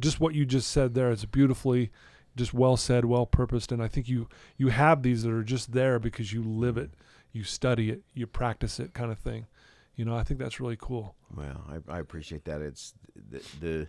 just 0.01 0.19
what 0.19 0.35
you 0.35 0.45
just 0.45 0.71
said 0.73 0.95
there. 0.95 1.11
It's 1.13 1.25
beautifully 1.25 1.91
just 2.37 2.55
well 2.55 2.77
said, 2.77 3.05
well 3.05 3.27
purposed, 3.27 3.73
and 3.73 3.83
I 3.83 3.89
think 3.89 4.09
you 4.09 4.29
you 4.57 4.69
have 4.69 5.03
these 5.03 5.23
that 5.23 5.33
are 5.33 5.43
just 5.43 5.73
there 5.73 5.99
because 5.99 6.33
you 6.33 6.43
live 6.43 6.77
it, 6.77 6.91
you 7.33 7.45
study 7.45 7.91
it, 7.91 8.03
you 8.15 8.27
practice 8.27 8.81
it, 8.81 8.95
kind 8.95 9.13
of 9.13 9.19
thing. 9.19 9.47
You 9.95 10.05
know, 10.05 10.17
I 10.17 10.23
think 10.23 10.41
that's 10.41 10.59
really 10.59 10.79
cool. 10.79 11.15
Well, 11.35 11.65
I, 11.69 11.97
I 11.97 11.99
appreciate 11.99 12.45
that. 12.47 12.63
It's 12.63 12.95
the, 13.15 13.43
the 13.61 13.89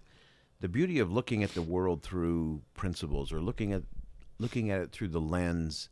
the 0.60 0.68
beauty 0.70 1.00
of 1.00 1.12
looking 1.12 1.44
at 1.44 1.54
the 1.54 1.62
world 1.62 2.04
through 2.04 2.62
principles, 2.74 3.32
or 3.32 3.42
looking 3.42 3.74
at 3.74 3.84
looking 4.40 4.72
at 4.72 4.82
it 4.82 4.92
through 4.92 5.10
the 5.10 5.22
lens 5.22 5.90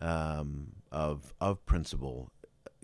um, 0.00 0.72
of 0.90 1.32
of 1.40 1.64
principle, 1.66 2.30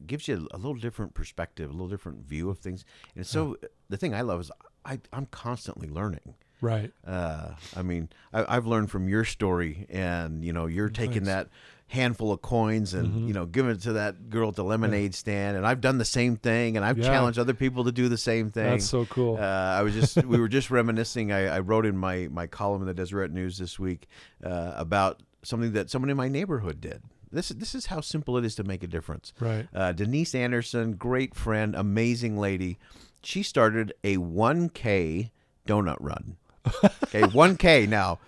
gives 0.07 0.29
you 0.29 0.47
a 0.53 0.57
little 0.57 0.75
different 0.75 1.15
perspective, 1.15 1.71
a 1.71 1.73
little 1.73 1.89
different 1.89 2.25
view 2.25 2.51
of 2.51 2.59
things. 2.59 2.85
And 3.17 3.27
so, 3.27 3.57
the 3.89 3.97
thing 3.97 4.15
I 4.15 4.21
love 4.21 4.41
is 4.41 4.51
I, 4.85 5.01
I'm 5.13 5.27
constantly 5.27 5.89
learning. 5.89 6.35
Right. 6.61 6.93
Uh, 7.07 7.51
I 7.77 7.83
mean, 7.83 8.09
I, 8.33 8.57
I've 8.57 8.67
learned 8.67 8.91
from 8.91 9.09
your 9.09 9.25
story, 9.25 9.87
and 9.91 10.45
you 10.45 10.53
know, 10.53 10.67
you're 10.67 10.89
taking 10.89 11.25
Thanks. 11.25 11.29
that 11.29 11.49
handful 11.91 12.31
of 12.33 12.43
coins 12.43 12.93
and 12.93 13.09
Mhm. 13.15 13.29
you 13.29 13.33
know 13.33 13.47
giving 13.47 13.71
it 13.71 13.81
to 13.81 13.95
that 13.95 14.29
girl 14.29 14.51
at 14.51 14.57
the 14.57 14.65
lemonade 14.65 15.15
stand, 15.15 15.57
and 15.57 15.67
I've 15.67 15.81
done 15.81 15.97
the 15.99 16.05
same 16.05 16.37
thing, 16.37 16.77
and 16.77 16.85
I've 16.85 16.99
Yeah. 16.99 17.05
challenged 17.07 17.39
other 17.39 17.55
people 17.55 17.85
to 17.85 17.93
do 17.93 18.09
the 18.11 18.19
same 18.19 18.51
thing. 18.51 18.65
That's 18.65 18.85
so 18.85 19.07
cool. 19.07 19.37
Uh, 19.37 19.41
I 19.41 19.83
was 19.83 19.95
just 19.95 20.23
we 20.27 20.39
were 20.39 20.49
just 20.59 20.71
reminiscing. 20.71 21.33
I, 21.33 21.47
I 21.47 21.61
wrote 21.61 21.87
in 21.87 21.97
my 21.97 22.29
my 22.31 22.47
column 22.47 22.83
in 22.83 22.87
the 22.89 22.95
Deseret 22.95 23.31
News 23.33 23.57
this 23.59 23.79
week 23.79 24.07
uh, 24.45 24.73
about 24.77 25.23
something 25.43 25.73
that 25.73 25.89
someone 25.89 26.11
in 26.11 26.17
my 26.17 26.29
neighborhood 26.29 26.81
did. 26.81 27.03
This 27.33 27.49
this 27.51 27.75
is 27.75 27.87
how 27.87 28.01
simple 28.03 28.37
it 28.37 28.45
is 28.45 28.55
to 28.57 28.65
make 28.65 28.83
a 28.83 28.87
difference. 28.87 29.33
right. 29.41 29.67
Uh, 29.75 29.93
Denise 29.93 30.35
Anderson, 30.35 30.93
great 30.93 31.35
friend, 31.35 31.75
amazing 31.75 32.37
lady. 32.37 32.79
She 33.23 33.43
started 33.43 33.93
a 34.05 34.17
1K 34.19 35.31
donut 35.67 35.97
run. 36.01 36.37
Okay, 37.05 37.23
1K 37.23 37.89
now. 37.89 38.19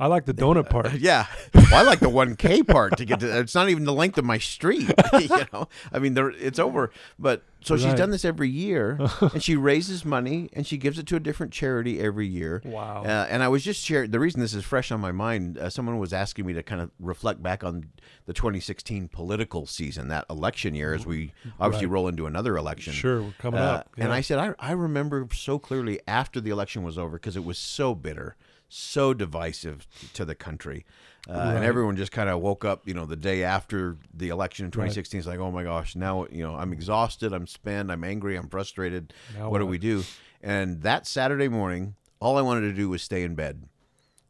I 0.00 0.06
like 0.06 0.24
the 0.26 0.34
donut 0.34 0.70
part. 0.70 0.92
Yeah, 0.94 1.26
well, 1.54 1.66
I 1.72 1.82
like 1.82 2.00
the 2.00 2.08
1K 2.10 2.66
part 2.66 2.96
to 2.98 3.04
get 3.04 3.20
to. 3.20 3.38
It's 3.40 3.54
not 3.54 3.68
even 3.68 3.84
the 3.84 3.92
length 3.92 4.18
of 4.18 4.24
my 4.24 4.38
street. 4.38 4.90
you 5.18 5.28
know, 5.52 5.68
I 5.92 5.98
mean, 5.98 6.14
there, 6.14 6.30
it's 6.30 6.58
over. 6.58 6.90
But 7.18 7.42
so 7.60 7.76
she's 7.76 7.94
done 7.94 8.10
this 8.10 8.24
every 8.24 8.48
year, 8.48 8.98
and 9.20 9.42
she 9.42 9.56
raises 9.56 10.04
money 10.04 10.48
and 10.52 10.64
she 10.64 10.76
gives 10.76 10.98
it 10.98 11.06
to 11.08 11.16
a 11.16 11.20
different 11.20 11.52
charity 11.52 11.98
every 12.00 12.26
year. 12.28 12.62
Wow. 12.64 13.02
Uh, 13.04 13.26
and 13.28 13.42
I 13.42 13.48
was 13.48 13.64
just 13.64 13.84
sharing 13.84 14.12
the 14.12 14.20
reason 14.20 14.40
this 14.40 14.54
is 14.54 14.64
fresh 14.64 14.92
on 14.92 15.00
my 15.00 15.10
mind. 15.10 15.58
Uh, 15.58 15.68
someone 15.68 15.98
was 15.98 16.12
asking 16.12 16.46
me 16.46 16.52
to 16.52 16.62
kind 16.62 16.80
of 16.80 16.90
reflect 17.00 17.42
back 17.42 17.64
on 17.64 17.88
the 18.26 18.32
2016 18.32 19.08
political 19.08 19.66
season, 19.66 20.06
that 20.08 20.24
election 20.30 20.74
year, 20.74 20.94
as 20.94 21.04
we 21.04 21.32
obviously 21.58 21.86
Right. 21.86 21.92
roll 21.94 22.08
into 22.08 22.26
another 22.26 22.56
election. 22.56 22.92
Sure, 22.92 23.22
we're 23.22 23.32
coming 23.38 23.60
Uh, 23.60 23.64
up. 23.64 23.90
And 23.98 24.12
I 24.12 24.20
said, 24.20 24.38
I, 24.38 24.54
I 24.60 24.72
remember 24.72 25.26
so 25.34 25.58
clearly 25.58 25.98
after 26.06 26.40
the 26.40 26.50
election 26.50 26.84
was 26.84 26.96
over 26.96 27.16
because 27.16 27.36
it 27.36 27.44
was 27.44 27.58
so 27.58 27.94
bitter, 27.94 28.36
so 28.68 29.14
divisive 29.14 29.86
to 30.14 30.24
the 30.24 30.34
country. 30.34 30.84
Uh, 31.28 31.32
Right. 31.32 31.56
And 31.56 31.64
everyone 31.64 31.96
just 31.96 32.12
kind 32.12 32.28
of 32.30 32.40
woke 32.40 32.64
up, 32.64 32.88
you 32.88 32.94
know, 32.94 33.04
the 33.04 33.16
day 33.16 33.42
after 33.44 33.96
the 34.14 34.28
election 34.30 34.64
in 34.64 34.70
2016. 34.70 35.18
It's 35.18 35.26
like, 35.26 35.38
oh 35.40 35.50
my 35.50 35.62
gosh, 35.62 35.94
now, 35.96 36.26
you 36.30 36.42
know, 36.42 36.54
I'm 36.54 36.72
exhausted, 36.72 37.32
I'm 37.34 37.46
spent, 37.46 37.90
I'm 37.90 38.02
angry, 38.04 38.36
I'm 38.36 38.48
frustrated. 38.48 39.12
Now 39.36 39.50
what 39.50 39.58
do 39.58 39.66
we 39.66 39.78
do? 39.78 40.04
And 40.42 40.82
that 40.82 41.06
Saturday 41.06 41.48
morning, 41.48 41.96
all 42.20 42.38
I 42.38 42.42
wanted 42.42 42.62
to 42.62 42.72
do 42.72 42.88
was 42.88 43.02
stay 43.02 43.22
in 43.24 43.34
bed. 43.34 43.64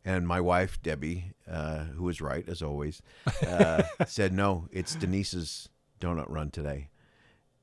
And 0.05 0.27
my 0.27 0.41
wife, 0.41 0.81
Debbie, 0.83 1.33
uh, 1.49 1.85
who 1.85 2.05
was 2.05 2.21
right 2.21 2.49
as 2.49 2.63
always, 2.63 3.03
uh, 3.47 3.83
said, 4.07 4.33
no, 4.33 4.67
it's 4.73 4.95
Denise's 4.95 5.69
donut 6.01 6.29
run 6.31 6.51
today. 6.51 6.89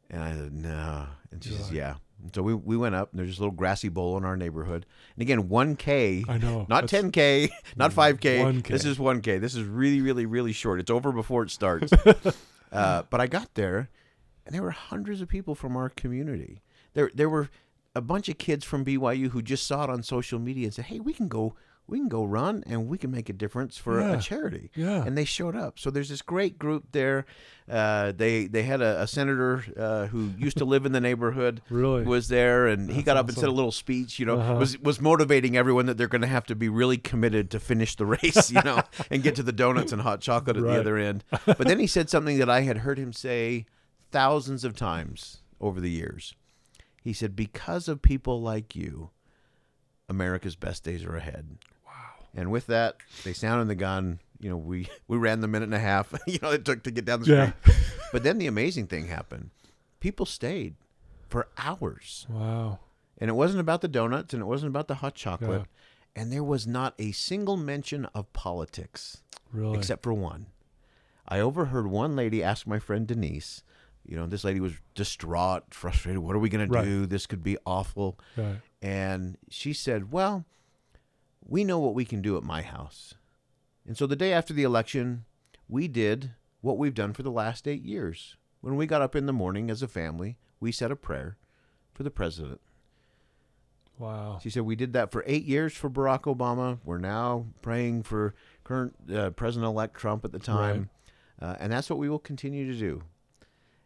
And 0.10 0.22
I 0.22 0.32
said, 0.34 0.54
no. 0.54 1.08
And 1.32 1.44
she 1.44 1.50
says, 1.52 1.64
Right. 1.68 1.74
yeah. 1.74 1.96
So 2.34 2.42
we, 2.42 2.54
we 2.54 2.78
went 2.78 2.96
up, 2.96 3.12
and 3.12 3.20
there's 3.20 3.30
this 3.30 3.40
little 3.40 3.54
grassy 3.54 3.90
bowl 3.90 4.18
in 4.18 4.26
our 4.26 4.36
neighborhood. 4.36 4.86
And 5.16 5.22
again, 5.22 5.48
1K, 5.48 6.28
I 6.28 6.38
know. 6.38 6.66
not 6.70 6.86
10K, 6.86 7.52
not 7.76 7.92
5K. 7.92 8.20
1K. 8.20 8.68
This 8.68 8.86
is 8.86 8.98
1K. 8.98 9.40
This 9.40 9.56
is 9.56 9.64
really, 9.64 10.02
really, 10.02 10.26
really 10.26 10.54
short. 10.54 10.80
It's 10.80 10.90
over 10.90 11.12
before 11.12 11.44
it 11.44 11.52
starts. 11.52 11.92
uh, 12.72 13.04
but 13.10 13.22
I 13.22 13.28
got 13.28 13.54
there, 13.54 13.90
and 14.46 14.56
there 14.56 14.62
were 14.62 14.72
hundreds 14.72 15.22
of 15.22 15.28
people 15.28 15.56
from 15.56 15.76
our 15.78 15.90
community. 15.90 16.62
There, 16.94 17.12
there 17.14 17.30
were 17.30 17.50
a 17.96 18.02
bunch 18.02 18.28
of 18.28 18.38
kids 18.38 18.66
from 18.66 18.84
BYU 18.84 19.30
who 19.30 19.42
just 19.42 19.68
saw 19.68 19.84
it 19.84 19.90
on 19.90 20.04
social 20.04 20.40
media 20.40 20.66
and 20.66 20.74
said, 20.74 20.86
"Hey, 20.86 21.00
we 21.00 21.14
can 21.14 21.28
go, 21.28 21.56
we 21.88 22.00
can 22.00 22.08
go 22.10 22.24
run, 22.24 22.64
and 22.66 22.88
we 22.88 22.98
can 22.98 23.12
make 23.12 23.30
a 23.30 23.34
difference 23.34 23.78
for 23.78 24.00
a- 24.00 24.04
Yeah. 24.12 24.18
a 24.18 24.22
charity." 24.22 24.72
Yeah. 24.76 25.04
and 25.06 25.16
they 25.18 25.26
showed 25.26 25.56
up. 25.56 25.78
So 25.78 25.92
there's 25.92 26.10
this 26.10 26.22
great 26.24 26.58
group 26.58 26.86
there. 26.94 27.26
Uh, 27.70 28.12
they 28.12 28.48
they 28.48 28.64
had 28.64 28.82
a, 28.82 29.02
a 29.04 29.08
senator 29.08 29.64
uh, 29.78 30.08
who 30.08 30.32
used 30.38 30.58
to 30.58 30.66
live 30.66 30.86
in 30.86 30.92
the 30.94 31.00
neighborhood 31.02 31.62
Really? 31.70 32.04
was 32.04 32.28
there, 32.28 32.68
and 32.68 32.90
he 32.90 32.96
That's 32.98 33.06
got 33.06 33.18
up 33.18 33.28
and 33.30 33.38
said 33.38 33.50
a 33.50 33.52
little 33.52 33.72
speech. 33.72 34.20
You 34.20 34.26
know, 34.26 34.40
Uh-huh. 34.40 34.56
was 34.56 34.80
was 34.80 35.00
motivating 35.02 35.56
everyone 35.58 35.86
that 35.86 35.98
they're 35.98 36.08
going 36.08 36.22
to 36.22 36.28
have 36.28 36.46
to 36.48 36.56
be 36.56 36.70
really 36.70 36.98
committed 36.98 37.50
to 37.52 37.60
finish 37.60 37.96
the 37.96 38.06
race. 38.18 38.52
You 38.52 38.62
know, 38.64 38.82
and 39.12 39.22
get 39.24 39.36
to 39.36 39.44
the 39.44 39.52
donuts 39.54 39.92
and 39.92 40.02
hot 40.02 40.22
chocolate 40.22 40.58
at 40.58 40.64
Right. 40.64 40.74
the 40.74 40.80
other 40.80 40.98
end. 40.98 41.24
But 41.46 41.60
then 41.68 41.80
he 41.80 41.88
said 41.88 42.10
something 42.10 42.38
that 42.40 42.50
I 42.50 42.62
had 42.62 42.78
heard 42.80 42.98
him 42.98 43.14
say 43.14 43.66
thousands 44.12 44.64
of 44.64 44.76
times 44.76 45.42
over 45.60 45.80
the 45.82 45.90
years. 45.92 46.34
He 47.02 47.14
said, 47.14 47.36
"Because 47.36 47.88
of 47.88 48.02
people 48.02 48.42
like 48.42 48.76
you, 48.76 49.12
America's 50.10 50.56
best 50.56 50.84
days 50.84 51.04
are 51.06 51.16
ahead." 51.16 51.58
And 52.36 52.52
with 52.52 52.68
that, 52.68 52.98
they 53.24 53.34
sounded 53.34 53.68
the 53.70 53.76
gun. 53.76 54.20
You 54.40 54.50
know, 54.50 54.58
we 54.58 54.88
we 55.08 55.18
ran 55.18 55.40
the 55.42 55.48
minute 55.48 55.66
and 55.66 55.74
a 55.74 55.80
half. 55.80 56.14
You 56.28 56.40
know, 56.42 56.52
it 56.52 56.66
took 56.66 56.84
to 56.84 56.92
get 56.92 57.06
down 57.06 57.22
the 57.22 57.28
Yeah. 57.32 57.52
street. 57.62 57.76
But 58.12 58.24
then 58.24 58.38
the 58.38 58.48
amazing 58.48 58.88
thing 58.88 59.08
happened. 59.08 59.50
People 60.00 60.26
stayed 60.26 60.76
for 61.28 61.48
hours, 61.58 62.26
Wow. 62.30 62.80
and 63.18 63.30
it 63.30 63.34
wasn't 63.34 63.60
about 63.60 63.82
the 63.82 63.88
donuts, 63.90 64.34
and 64.34 64.42
it 64.42 64.46
wasn't 64.46 64.70
about 64.70 64.88
the 64.88 64.96
hot 64.96 65.16
chocolate, 65.16 65.64
Yeah. 66.16 66.22
and 66.22 66.32
there 66.32 66.44
was 66.44 66.66
not 66.68 66.94
a 67.00 67.12
single 67.12 67.58
mention 67.58 68.06
of 68.14 68.32
politics 68.32 69.22
Really. 69.52 69.78
except 69.78 70.04
for 70.04 70.14
one. 70.14 70.46
I 71.28 71.40
overheard 71.40 71.88
one 71.88 72.16
lady 72.16 72.42
ask 72.44 72.68
my 72.68 72.80
friend 72.80 73.06
Denise. 73.08 73.64
You 74.06 74.16
know, 74.16 74.28
this 74.28 74.44
lady 74.44 74.60
was 74.60 74.74
distraught, 74.94 75.74
frustrated. 75.74 76.20
What 76.20 76.36
are 76.36 76.40
we 76.40 76.48
going 76.50 76.70
Right. 76.70 76.84
to 76.84 76.88
do? 76.88 77.06
This 77.08 77.26
could 77.26 77.44
be 77.44 77.58
awful. 77.66 78.18
Right. 78.38 78.62
And 78.82 79.38
she 79.50 79.74
said, 79.74 80.12
Well, 80.12 80.46
we 81.48 81.64
know 81.64 81.80
what 81.80 81.94
we 81.94 82.06
can 82.06 82.22
do 82.22 82.38
at 82.38 82.44
my 82.44 82.62
house. 82.62 83.14
And 83.88 83.98
so 83.98 84.08
the 84.08 84.16
day 84.16 84.34
after 84.34 84.54
the 84.54 84.64
election, 84.64 85.26
we 85.68 85.88
did 85.88 86.32
what 86.62 86.78
we've 86.78 86.94
done 86.94 87.14
for 87.14 87.24
the 87.24 87.32
last 87.32 87.68
eight 87.68 87.84
years. 87.84 88.36
When 88.62 88.76
we 88.76 88.88
got 88.88 89.02
up 89.02 89.16
in 89.16 89.28
the 89.28 89.34
morning 89.34 89.70
as 89.70 89.84
a 89.84 89.88
family, 89.88 90.38
we 90.60 90.72
said 90.72 90.90
a 90.90 90.96
prayer 90.96 91.38
for 91.94 92.04
the 92.04 92.10
president. 92.10 92.62
Wow. 94.00 94.40
She 94.42 94.50
said, 94.50 94.64
We 94.64 94.76
did 94.76 94.94
that 94.94 95.12
for 95.12 95.24
eight 95.28 95.46
years 95.46 95.74
for 95.74 95.90
Barack 95.90 96.24
Obama. 96.24 96.80
We're 96.84 96.98
now 96.98 97.46
praying 97.62 98.04
for 98.04 98.34
current 98.64 98.96
uh, 99.14 99.30
President 99.30 99.68
elect 99.70 99.96
Trump 99.96 100.26
at 100.26 100.32
the 100.32 100.40
time. 100.40 100.90
Uh, 101.42 101.56
and 101.60 101.72
that's 101.72 101.90
what 101.90 102.00
we 102.00 102.10
will 102.10 102.20
continue 102.20 102.72
to 102.72 102.78
do. 102.78 103.04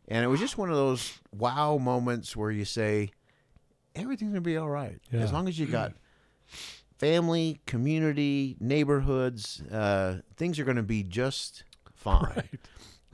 And 0.07 0.23
it 0.23 0.27
was 0.27 0.39
just 0.39 0.57
one 0.57 0.69
of 0.69 0.75
those 0.75 1.19
wow 1.35 1.77
moments 1.77 2.35
where 2.35 2.49
you 2.49 2.65
say, 2.65 3.11
everything's 3.95 4.31
going 4.31 4.43
to 4.43 4.49
be 4.49 4.57
all 4.57 4.69
right. 4.69 4.99
Yeah. 5.11 5.19
As 5.19 5.31
long 5.31 5.47
as 5.47 5.59
you 5.59 5.67
got 5.67 5.93
family, 6.99 7.59
community, 7.65 8.55
neighborhoods, 8.59 9.61
uh, 9.71 10.19
things 10.35 10.59
are 10.59 10.63
going 10.65 10.77
to 10.77 10.83
be 10.83 11.03
just 11.03 11.63
fine. 11.95 12.21
Right. 12.35 12.59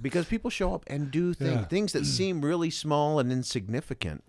Because 0.02 0.26
people 0.26 0.50
show 0.50 0.74
up 0.76 0.84
and 0.88 1.10
do 1.10 1.34
things, 1.34 1.52
Yeah. 1.54 1.64
things 1.66 1.94
that 1.94 2.06
seem 2.18 2.42
really 2.44 2.70
small 2.70 3.18
and 3.18 3.32
insignificant, 3.32 4.26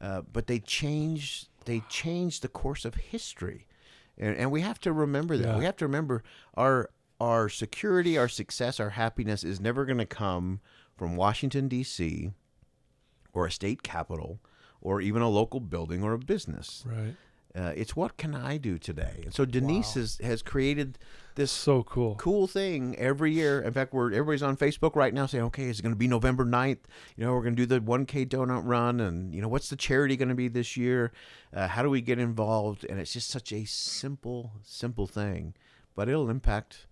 uh, 0.00 0.22
but 0.32 0.46
they 0.46 0.60
change. 0.60 1.46
They 1.64 1.82
change 1.88 2.40
the 2.40 2.48
course 2.48 2.84
of 2.84 2.94
history, 2.94 3.66
and, 4.16 4.36
and 4.36 4.50
we 4.52 4.60
have 4.60 4.78
to 4.80 4.92
remember 4.92 5.36
that. 5.36 5.46
Yeah. 5.48 5.58
We 5.58 5.64
have 5.64 5.76
to 5.78 5.84
remember 5.86 6.22
our 6.54 6.90
our 7.20 7.48
security, 7.48 8.16
our 8.16 8.28
success, 8.28 8.78
our 8.80 8.90
happiness 8.90 9.42
is 9.44 9.60
never 9.60 9.84
going 9.84 9.98
to 9.98 10.06
come 10.06 10.60
from 10.96 11.16
Washington 11.16 11.66
D.C. 11.68 12.30
or 13.34 13.46
a 13.46 13.50
state 13.50 13.82
capital 13.82 14.38
or 14.80 15.00
even 15.02 15.20
a 15.22 15.28
local 15.28 15.58
building 15.60 16.02
or 16.04 16.12
a 16.12 16.18
business. 16.18 16.84
Right. 16.86 17.14
Uh, 17.54 17.72
it's 17.74 17.96
what 17.96 18.16
can 18.16 18.34
I 18.34 18.56
do 18.58 18.78
today? 18.78 19.22
And 19.24 19.34
so 19.34 19.44
Denise 19.44 19.96
Wow. 19.96 20.02
has 20.02 20.18
has 20.22 20.42
created 20.42 20.98
this 21.34 21.50
So 21.50 21.82
cool. 21.82 22.14
cool 22.16 22.46
thing 22.46 22.94
every 22.96 23.32
year. 23.32 23.60
In 23.60 23.72
fact, 23.72 23.92
we're 23.92 24.12
everybody's 24.12 24.42
on 24.42 24.56
Facebook 24.56 24.94
right 24.94 25.12
now 25.12 25.26
saying, 25.26 25.44
okay, 25.44 25.64
is 25.64 25.78
it 25.80 25.82
going 25.82 25.94
to 25.94 25.98
be 25.98 26.06
November 26.06 26.44
9th? 26.44 26.78
You 27.16 27.24
know, 27.24 27.32
we're 27.34 27.42
going 27.42 27.56
to 27.56 27.66
do 27.66 27.66
the 27.66 27.80
1K 27.80 28.26
donut 28.28 28.62
run. 28.64 29.00
And, 29.00 29.34
you 29.34 29.40
know, 29.42 29.48
what's 29.48 29.68
the 29.68 29.76
charity 29.76 30.16
going 30.16 30.28
to 30.28 30.34
be 30.34 30.48
this 30.48 30.76
year? 30.76 31.12
Uh, 31.52 31.66
how 31.68 31.82
do 31.82 31.90
we 31.90 32.00
get 32.00 32.18
involved? 32.20 32.84
And 32.88 33.00
it's 33.00 33.12
just 33.12 33.30
such 33.30 33.52
a 33.52 33.64
simple, 33.64 34.52
simple 34.62 35.06
thing, 35.08 35.54
but 35.96 36.08
it'll 36.08 36.30
impact 36.30 36.86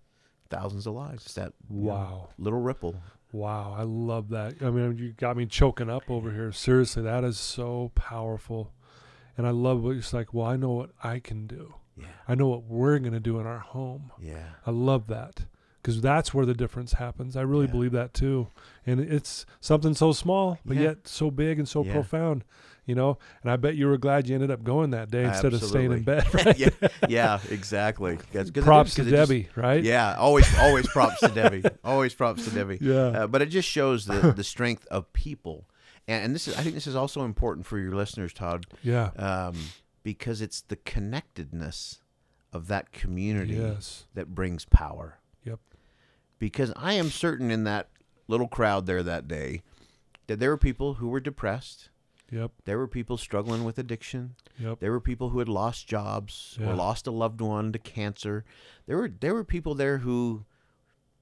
thousands 0.49 0.87
of 0.87 0.93
lives. 0.93 1.25
It's 1.25 1.35
that 1.35 1.53
you 1.69 1.81
know, 1.83 1.89
Wow. 1.91 2.29
little 2.37 2.59
ripple. 2.61 2.95
Wow. 3.31 3.75
I 3.77 3.83
love 3.83 4.29
that. 4.29 4.55
I 4.61 4.71
mean, 4.71 4.97
you 4.97 5.13
got 5.13 5.37
me 5.37 5.45
choking 5.45 5.89
up 5.89 6.09
over 6.09 6.31
here. 6.31 6.51
Seriously, 6.51 7.03
that 7.03 7.23
is 7.23 7.37
so 7.39 7.91
powerful. 7.93 8.73
And 9.39 9.47
I 9.47 9.51
love 9.51 9.81
what 9.81 9.95
it's 9.95 10.11
like, 10.11 10.33
well, 10.33 10.45
I 10.45 10.57
know 10.57 10.71
what 10.71 10.89
I 11.01 11.19
can 11.19 11.47
do. 11.47 11.75
Yeah. 11.97 12.07
I 12.27 12.35
know 12.35 12.47
what 12.47 12.63
we're 12.65 12.99
going 12.99 13.13
to 13.13 13.21
do 13.21 13.39
in 13.39 13.47
our 13.47 13.59
home. 13.59 14.11
Yeah. 14.21 14.49
I 14.67 14.71
love 14.71 15.07
that 15.07 15.45
because 15.81 16.01
that's 16.01 16.33
where 16.33 16.45
the 16.45 16.53
difference 16.53 16.91
happens. 16.93 17.37
I 17.37 17.41
really 17.41 17.65
Yeah. 17.67 17.71
believe 17.71 17.91
that 17.93 18.13
too. 18.13 18.47
And 18.85 18.99
it's 18.99 19.45
something 19.61 19.93
so 19.93 20.11
small, 20.11 20.59
but 20.65 20.75
Yeah. 20.75 20.83
yet 20.83 21.07
so 21.07 21.31
big 21.31 21.57
and 21.57 21.67
so 21.69 21.85
Yeah. 21.85 21.93
profound, 21.93 22.43
you 22.85 22.95
know. 22.95 23.17
And 23.41 23.49
I 23.49 23.55
bet 23.55 23.75
you 23.75 23.87
were 23.87 23.97
glad 23.97 24.27
you 24.27 24.35
ended 24.35 24.51
up 24.51 24.61
going 24.65 24.89
that 24.91 25.09
day 25.09 25.23
instead 25.23 25.53
of 25.53 25.63
staying 25.63 25.93
in 25.93 26.03
bed. 26.03 26.25
Right? 26.33 26.59
yeah, 26.59 26.69
yeah, 27.07 27.39
exactly. 27.49 28.17
'Cause- 28.33 28.51
'cause 28.51 28.63
Props 28.65 28.95
to 28.95 29.03
it 29.03 29.05
just- 29.05 29.15
Debbie, 29.15 29.47
right? 29.55 29.81
Yeah, 29.81 30.15
always, 30.17 30.53
always 30.59 30.85
props 30.87 31.21
to 31.21 31.29
Debbie. 31.29 31.63
Always 31.85 32.13
props 32.13 32.43
to 32.43 32.51
Debbie. 32.51 32.79
Yeah. 32.81 32.95
Uh, 33.23 33.27
but 33.27 33.41
it 33.41 33.47
just 33.47 33.69
shows 33.69 34.05
the 34.05 34.33
the 34.35 34.43
strength 34.43 34.85
of 34.87 35.11
people, 35.13 35.65
and, 36.07 36.25
and 36.25 36.35
this 36.35 36.47
is 36.47 36.57
I 36.57 36.61
think 36.61 36.75
this 36.75 36.87
is 36.87 36.95
also 36.95 37.23
important 37.23 37.65
for 37.65 37.77
your 37.77 37.93
listeners, 37.93 38.33
Todd, 38.33 38.65
Yeah. 38.83 39.07
um, 39.17 39.55
because 40.03 40.41
it's 40.41 40.61
the 40.61 40.75
connectedness 40.77 41.99
of 42.53 42.67
that 42.67 42.91
community 42.91 43.53
Yes. 43.55 44.07
that 44.13 44.33
brings 44.33 44.65
power. 44.65 45.19
Yep. 45.43 45.59
Because 46.39 46.71
I 46.75 46.93
am 46.93 47.09
certain 47.09 47.51
in 47.51 47.63
that 47.65 47.89
little 48.27 48.47
crowd 48.47 48.85
there 48.85 49.03
that 49.03 49.27
day 49.27 49.61
that 50.27 50.39
there 50.39 50.49
were 50.49 50.57
people 50.57 50.95
who 50.95 51.09
were 51.09 51.19
depressed. 51.19 51.89
Yep. 52.31 52.51
There 52.65 52.77
were 52.77 52.87
people 52.87 53.17
struggling 53.17 53.63
with 53.63 53.79
addiction. 53.79 54.35
Yep. 54.59 54.79
There 54.79 54.91
were 54.91 55.01
people 55.01 55.29
who 55.29 55.39
had 55.39 55.49
lost 55.49 55.87
jobs 55.87 56.57
Yeah. 56.59 56.69
or 56.71 56.75
lost 56.75 57.07
a 57.07 57.11
loved 57.11 57.41
one 57.41 57.71
to 57.73 57.79
cancer. 57.79 58.45
There 58.85 58.97
were 58.97 59.09
there 59.09 59.33
were 59.33 59.43
people 59.43 59.73
there 59.75 59.99
who 59.99 60.45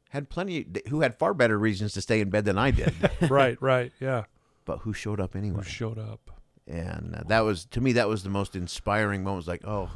had 0.09 0.29
plenty 0.29 0.65
who 0.89 1.01
had 1.01 1.17
far 1.17 1.33
better 1.33 1.57
reasons 1.57 1.93
to 1.93 2.01
stay 2.01 2.19
in 2.21 2.29
bed 2.29 2.45
than 2.45 2.57
I 2.57 2.71
did, 2.71 2.93
right. 3.29 3.57
Right. 3.61 3.91
Yeah. 3.99 4.25
But 4.67 4.79
who 4.79 4.93
showed 4.93 5.19
up 5.19 5.35
anyway. 5.35 5.63
Who 5.63 5.63
showed 5.63 5.97
up? 5.97 6.29
And 6.67 7.15
uh, 7.15 7.23
that 7.27 7.39
was 7.39 7.65
to 7.67 7.81
me 7.81 7.93
that 7.93 8.07
was 8.07 8.21
the 8.23 8.29
most 8.29 8.55
inspiring 8.55 9.23
moment. 9.23 9.37
It 9.37 9.45
was 9.45 9.47
like, 9.47 9.65
oh, 9.65 9.89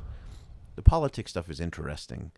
the 0.76 0.82
politics 0.82 1.30
stuff 1.32 1.50
is 1.50 1.60
interesting, 1.60 2.32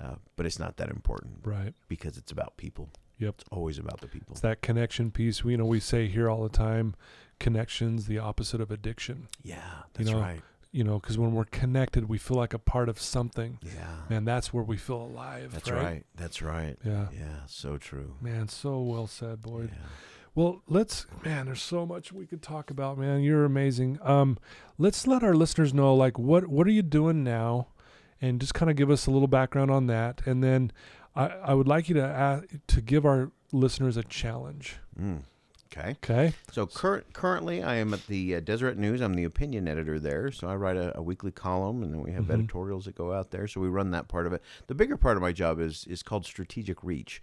uh, 0.00 0.14
but 0.36 0.46
it's 0.46 0.58
not 0.58 0.76
that 0.78 0.88
important 0.88 1.40
Right. 1.44 1.74
because 1.88 2.16
it's 2.16 2.32
about 2.32 2.56
people. 2.56 2.88
Yep. 3.18 3.34
It's 3.40 3.44
always 3.50 3.78
about 3.78 4.00
the 4.00 4.06
people. 4.08 4.32
It's 4.32 4.40
that 4.40 4.62
connection 4.62 5.10
piece. 5.10 5.44
We 5.44 5.52
you 5.52 5.58
know 5.58 5.66
we 5.66 5.80
say 5.80 6.06
here 6.08 6.30
all 6.30 6.42
the 6.42 6.48
time, 6.48 6.94
connections 7.40 8.06
the 8.06 8.18
opposite 8.18 8.60
of 8.60 8.70
addiction. 8.70 9.28
Yeah, 9.42 9.58
that's 9.92 10.10
know, 10.10 10.20
right. 10.20 10.40
You 10.72 10.82
know, 10.82 10.98
because 10.98 11.16
when 11.18 11.32
we're 11.34 11.44
connected, 11.44 12.08
we 12.08 12.18
feel 12.18 12.36
like 12.36 12.52
a 12.52 12.58
part 12.58 12.88
of 12.88 13.00
something, 13.00 13.58
Yeah, 13.62 13.96
and 14.16 14.26
that's 14.26 14.52
where 14.52 14.64
we 14.64 14.76
feel 14.76 15.02
alive. 15.02 15.52
that's 15.52 15.70
right. 15.70 16.04
That's 16.16 16.42
right. 16.42 16.76
Yeah. 16.84 17.06
Yeah, 17.12 17.40
so 17.46 17.76
true. 17.78 18.16
Man, 18.20 18.48
so 18.48 18.80
well 18.80 19.06
said, 19.06 19.40
Boyd. 19.42 19.70
Yeah. 19.72 19.78
Well, 20.34 20.62
let's 20.68 21.06
man, 21.24 21.46
there's 21.46 21.62
so 21.62 21.86
much 21.86 22.12
we 22.12 22.26
could 22.26 22.42
talk 22.42 22.70
about, 22.70 22.98
man. 22.98 23.20
You're 23.20 23.44
amazing. 23.44 23.98
Um, 24.02 24.36
let's 24.78 25.06
let 25.06 25.22
our 25.22 25.34
listeners 25.34 25.72
know 25.72 25.94
like 25.94 26.18
what 26.18 26.48
what 26.48 26.66
are 26.66 26.70
you 26.72 26.82
doing 26.82 27.22
now, 27.22 27.68
and 28.20 28.40
just 28.40 28.54
kind 28.54 28.68
of 28.70 28.76
give 28.76 28.90
us 28.90 29.06
a 29.06 29.10
little 29.12 29.28
background 29.28 29.70
on 29.70 29.86
that, 29.86 30.22
and 30.26 30.42
then 30.42 30.72
I 31.14 31.26
I 31.28 31.54
would 31.54 31.68
like 31.68 31.88
you 31.88 31.94
to 31.96 32.04
ask, 32.04 32.44
to 32.66 32.80
give 32.80 33.06
our 33.06 33.30
listeners 33.52 33.96
a 33.96 34.02
challenge. 34.02 34.76
Mm. 35.00 35.20
Okay. 35.72 35.90
Okay. 36.04 36.32
So 36.52 36.66
current 36.66 37.12
currently, 37.12 37.62
I 37.62 37.76
am 37.76 37.94
at 37.94 38.04
the 38.08 38.34
uh, 38.36 38.40
Deseret 38.40 38.76
News. 38.76 39.00
I'm 39.00 39.14
the 39.14 39.24
opinion 39.24 39.68
editor 39.68 40.00
there. 40.00 40.32
So 40.32 40.48
I 40.48 40.56
write 40.56 40.76
a, 40.76 40.96
a 40.98 41.02
weekly 41.02 41.30
column, 41.32 41.82
and 41.84 41.92
then 41.94 42.00
we 42.00 42.10
have 42.12 42.24
Mhm. 42.24 42.34
editorials 42.34 42.84
that 42.86 42.96
go 42.96 43.12
out 43.12 43.30
there. 43.30 43.46
So 43.46 43.60
we 43.60 43.68
run 43.68 43.92
that 43.92 44.08
part 44.08 44.26
of 44.26 44.32
it. 44.32 44.42
The 44.66 44.74
bigger 44.74 44.96
part 44.96 45.16
of 45.16 45.22
my 45.22 45.30
job 45.32 45.60
is 45.60 45.84
is 45.88 46.02
called 46.02 46.24
strategic 46.26 46.82
reach. 46.82 47.22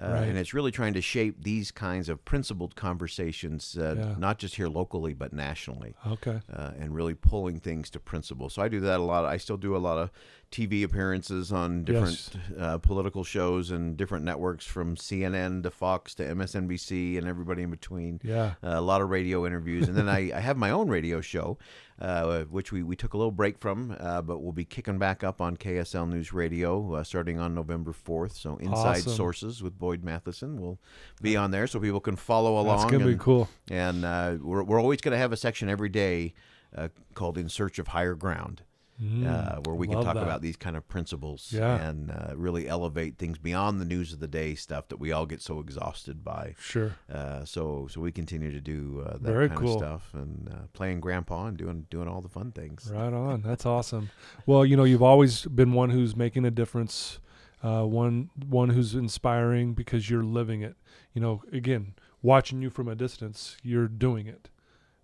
Uh, 0.00 0.08
Right. 0.12 0.28
And 0.28 0.38
it's 0.38 0.54
really 0.54 0.70
trying 0.70 0.94
to 0.94 1.02
shape 1.02 1.42
these 1.42 1.70
kinds 1.70 2.08
of 2.08 2.24
principled 2.24 2.74
conversations, 2.76 3.76
uh, 3.76 3.94
Yeah. 3.98 4.14
not 4.18 4.38
just 4.38 4.54
here 4.56 4.68
locally, 4.68 5.12
but 5.14 5.32
nationally, 5.32 5.94
Okay. 6.06 6.40
uh, 6.52 6.70
and 6.78 6.94
really 6.94 7.14
pulling 7.14 7.60
things 7.60 7.90
to 7.90 8.00
principle. 8.00 8.48
So 8.48 8.62
I 8.62 8.68
do 8.68 8.80
that 8.80 9.00
a 9.00 9.02
lot. 9.02 9.24
I 9.24 9.36
still 9.36 9.56
do 9.58 9.76
a 9.76 9.78
lot 9.78 9.98
of 9.98 10.10
TV 10.52 10.84
appearances 10.84 11.50
on 11.52 11.82
different 11.84 12.30
uh, 12.58 12.78
political 12.78 13.24
shows 13.24 13.70
and 13.70 13.96
different 13.96 14.24
networks 14.24 14.64
from 14.66 14.94
CNN 14.96 15.62
to 15.64 15.70
Fox 15.70 16.14
to 16.16 16.24
MSNBC 16.24 17.18
and 17.18 17.26
everybody 17.26 17.62
in 17.62 17.70
between 17.70 18.20
Yeah. 18.22 18.54
a 18.62 18.80
lot 18.80 19.00
of 19.00 19.10
radio 19.10 19.46
interviews, 19.46 19.88
and 19.88 19.96
then 19.96 20.08
I, 20.08 20.30
I 20.36 20.40
have 20.40 20.56
my 20.56 20.70
own 20.70 20.88
radio 20.88 21.20
show, 21.20 21.58
uh, 22.00 22.42
which 22.44 22.70
we, 22.70 22.82
we 22.82 22.94
took 22.96 23.14
a 23.14 23.16
little 23.16 23.32
break 23.32 23.58
from, 23.58 23.96
uh, 23.98 24.22
but 24.22 24.40
we'll 24.40 24.52
be 24.52 24.64
kicking 24.64 24.98
back 24.98 25.24
up 25.24 25.40
on 25.40 25.56
KSL 25.56 26.08
News 26.08 26.32
Radio 26.32 26.94
uh, 26.94 27.02
starting 27.04 27.38
on 27.38 27.54
November 27.54 27.92
fourth. 27.92 28.36
So 28.36 28.56
Inside 28.58 28.98
Awesome. 28.98 29.12
Sources 29.12 29.62
with 29.62 29.78
Boyd 29.78 30.04
Matheson 30.04 30.60
will 30.60 30.78
be 31.20 31.36
on 31.36 31.50
there, 31.50 31.66
so 31.66 31.80
people 31.80 32.00
can 32.00 32.16
follow 32.16 32.60
along. 32.60 32.78
That's 32.78 32.90
gonna 32.92 33.04
be 33.06 33.12
and, 33.12 33.20
cool. 33.20 33.48
and 33.70 34.04
uh, 34.04 34.36
we're 34.40 34.62
we're 34.62 34.80
always 34.80 35.00
going 35.00 35.12
to 35.12 35.18
have 35.18 35.32
a 35.32 35.36
section 35.36 35.68
every 35.68 35.88
day 35.88 36.34
uh, 36.76 36.88
called 37.14 37.38
"In 37.38 37.48
Search 37.48 37.78
of 37.78 37.88
Higher 37.88 38.14
Ground." 38.14 38.62
Mm, 39.02 39.26
uh, 39.26 39.60
where 39.64 39.74
we 39.74 39.88
can 39.88 40.00
talk 40.02 40.14
that. 40.14 40.22
about 40.22 40.42
these 40.42 40.56
kind 40.56 40.76
of 40.76 40.86
principles 40.86 41.52
Yeah. 41.52 41.88
and 41.88 42.10
uh, 42.10 42.34
really 42.36 42.68
elevate 42.68 43.18
things 43.18 43.36
beyond 43.38 43.80
the 43.80 43.84
news 43.84 44.12
of 44.12 44.20
the 44.20 44.28
day 44.28 44.54
stuff 44.54 44.86
that 44.88 44.98
we 45.00 45.10
all 45.10 45.26
get 45.26 45.40
so 45.42 45.58
exhausted 45.58 46.22
by. 46.22 46.54
Sure. 46.58 46.94
Uh, 47.12 47.44
so 47.44 47.88
so 47.90 48.00
we 48.00 48.12
continue 48.12 48.52
to 48.52 48.60
do 48.60 49.02
uh, 49.04 49.14
that 49.14 49.22
Very 49.22 49.48
kind 49.48 49.60
cool. 49.60 49.72
of 49.74 49.78
stuff 49.78 50.10
and 50.14 50.48
uh, 50.52 50.66
playing 50.72 51.00
grandpa 51.00 51.46
and 51.46 51.56
doing 51.56 51.86
doing 51.90 52.06
all 52.06 52.20
the 52.20 52.28
fun 52.28 52.52
things. 52.52 52.90
Right 52.94 53.12
on. 53.12 53.42
That's 53.42 53.66
awesome. 53.66 54.10
Well, 54.46 54.64
you 54.64 54.76
know, 54.76 54.84
you've 54.84 55.02
always 55.02 55.46
been 55.46 55.72
one 55.72 55.90
who's 55.90 56.14
making 56.14 56.44
a 56.44 56.50
difference, 56.52 57.18
uh, 57.62 57.82
one 57.84 58.30
one 58.46 58.68
who's 58.70 58.94
inspiring 58.94 59.74
because 59.74 60.08
you're 60.10 60.22
living 60.24 60.62
it. 60.62 60.76
You 61.12 61.20
know, 61.20 61.42
again, 61.52 61.94
watching 62.22 62.62
you 62.62 62.70
from 62.70 62.86
a 62.88 62.94
distance, 62.94 63.56
you're 63.64 63.88
doing 63.88 64.26
it, 64.28 64.48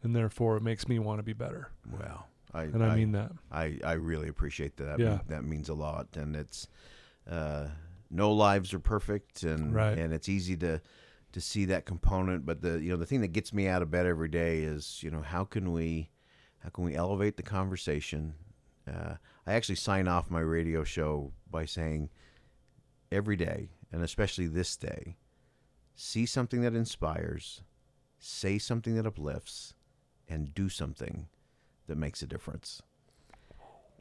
and 0.03 0.15
therefore 0.15 0.57
it 0.57 0.63
makes 0.63 0.87
me 0.87 0.99
want 1.01 1.19
to 1.19 1.23
be 1.25 1.33
better. 1.33 1.71
Well, 1.91 2.29
I 2.55 2.63
And 2.65 2.83
I, 2.83 2.97
mean 2.97 3.13
that. 3.13 3.33
I, 3.51 3.79
I 3.85 3.93
really 3.93 4.29
appreciate 4.29 4.77
that. 4.79 4.99
That, 4.99 5.01
Yeah. 5.01 5.21
that 5.29 5.45
means 5.45 5.69
a 5.69 5.75
lot, 5.75 6.09
and 6.17 6.35
it's 6.37 6.69
uh, 7.31 7.69
no 8.11 8.33
lives 8.33 8.73
are 8.73 8.79
perfect, 8.81 9.43
and 9.43 9.75
Right. 9.75 9.99
and 9.99 10.13
it's 10.13 10.29
easy 10.29 10.57
to 10.59 10.81
to 11.33 11.41
see 11.43 11.67
that 11.67 11.85
component. 11.85 12.47
But 12.47 12.63
the 12.63 12.81
you 12.81 12.91
know 12.91 12.97
the 12.97 13.07
thing 13.07 13.21
that 13.21 13.29
gets 13.29 13.53
me 13.53 13.69
out 13.69 13.83
of 13.83 13.91
bed 13.91 14.07
every 14.07 14.29
day 14.29 14.61
is 14.63 15.03
you 15.03 15.11
know 15.11 15.21
how 15.23 15.45
can 15.45 15.73
we 15.73 16.11
how 16.61 16.71
can 16.71 16.85
we 16.85 16.95
elevate 16.95 17.37
the 17.37 17.43
conversation? 17.43 18.35
Uh, 18.87 19.17
I 19.47 19.53
actually 19.53 19.75
sign 19.77 20.09
off 20.09 20.31
my 20.31 20.41
radio 20.41 20.83
show 20.85 21.33
by 21.51 21.67
saying 21.67 22.09
every 23.13 23.37
day, 23.37 23.69
and 23.93 24.03
especially 24.03 24.47
this 24.47 24.77
day, 24.77 25.17
see 25.95 26.25
something 26.27 26.63
that 26.63 26.75
inspires, 26.75 27.63
say 28.19 28.59
something 28.59 28.95
that 28.97 29.07
uplifts, 29.07 29.75
and 30.29 30.55
do 30.55 30.69
something 30.71 31.29
that 31.89 31.99
makes 31.99 32.23
a 32.23 32.27
difference. 32.27 32.81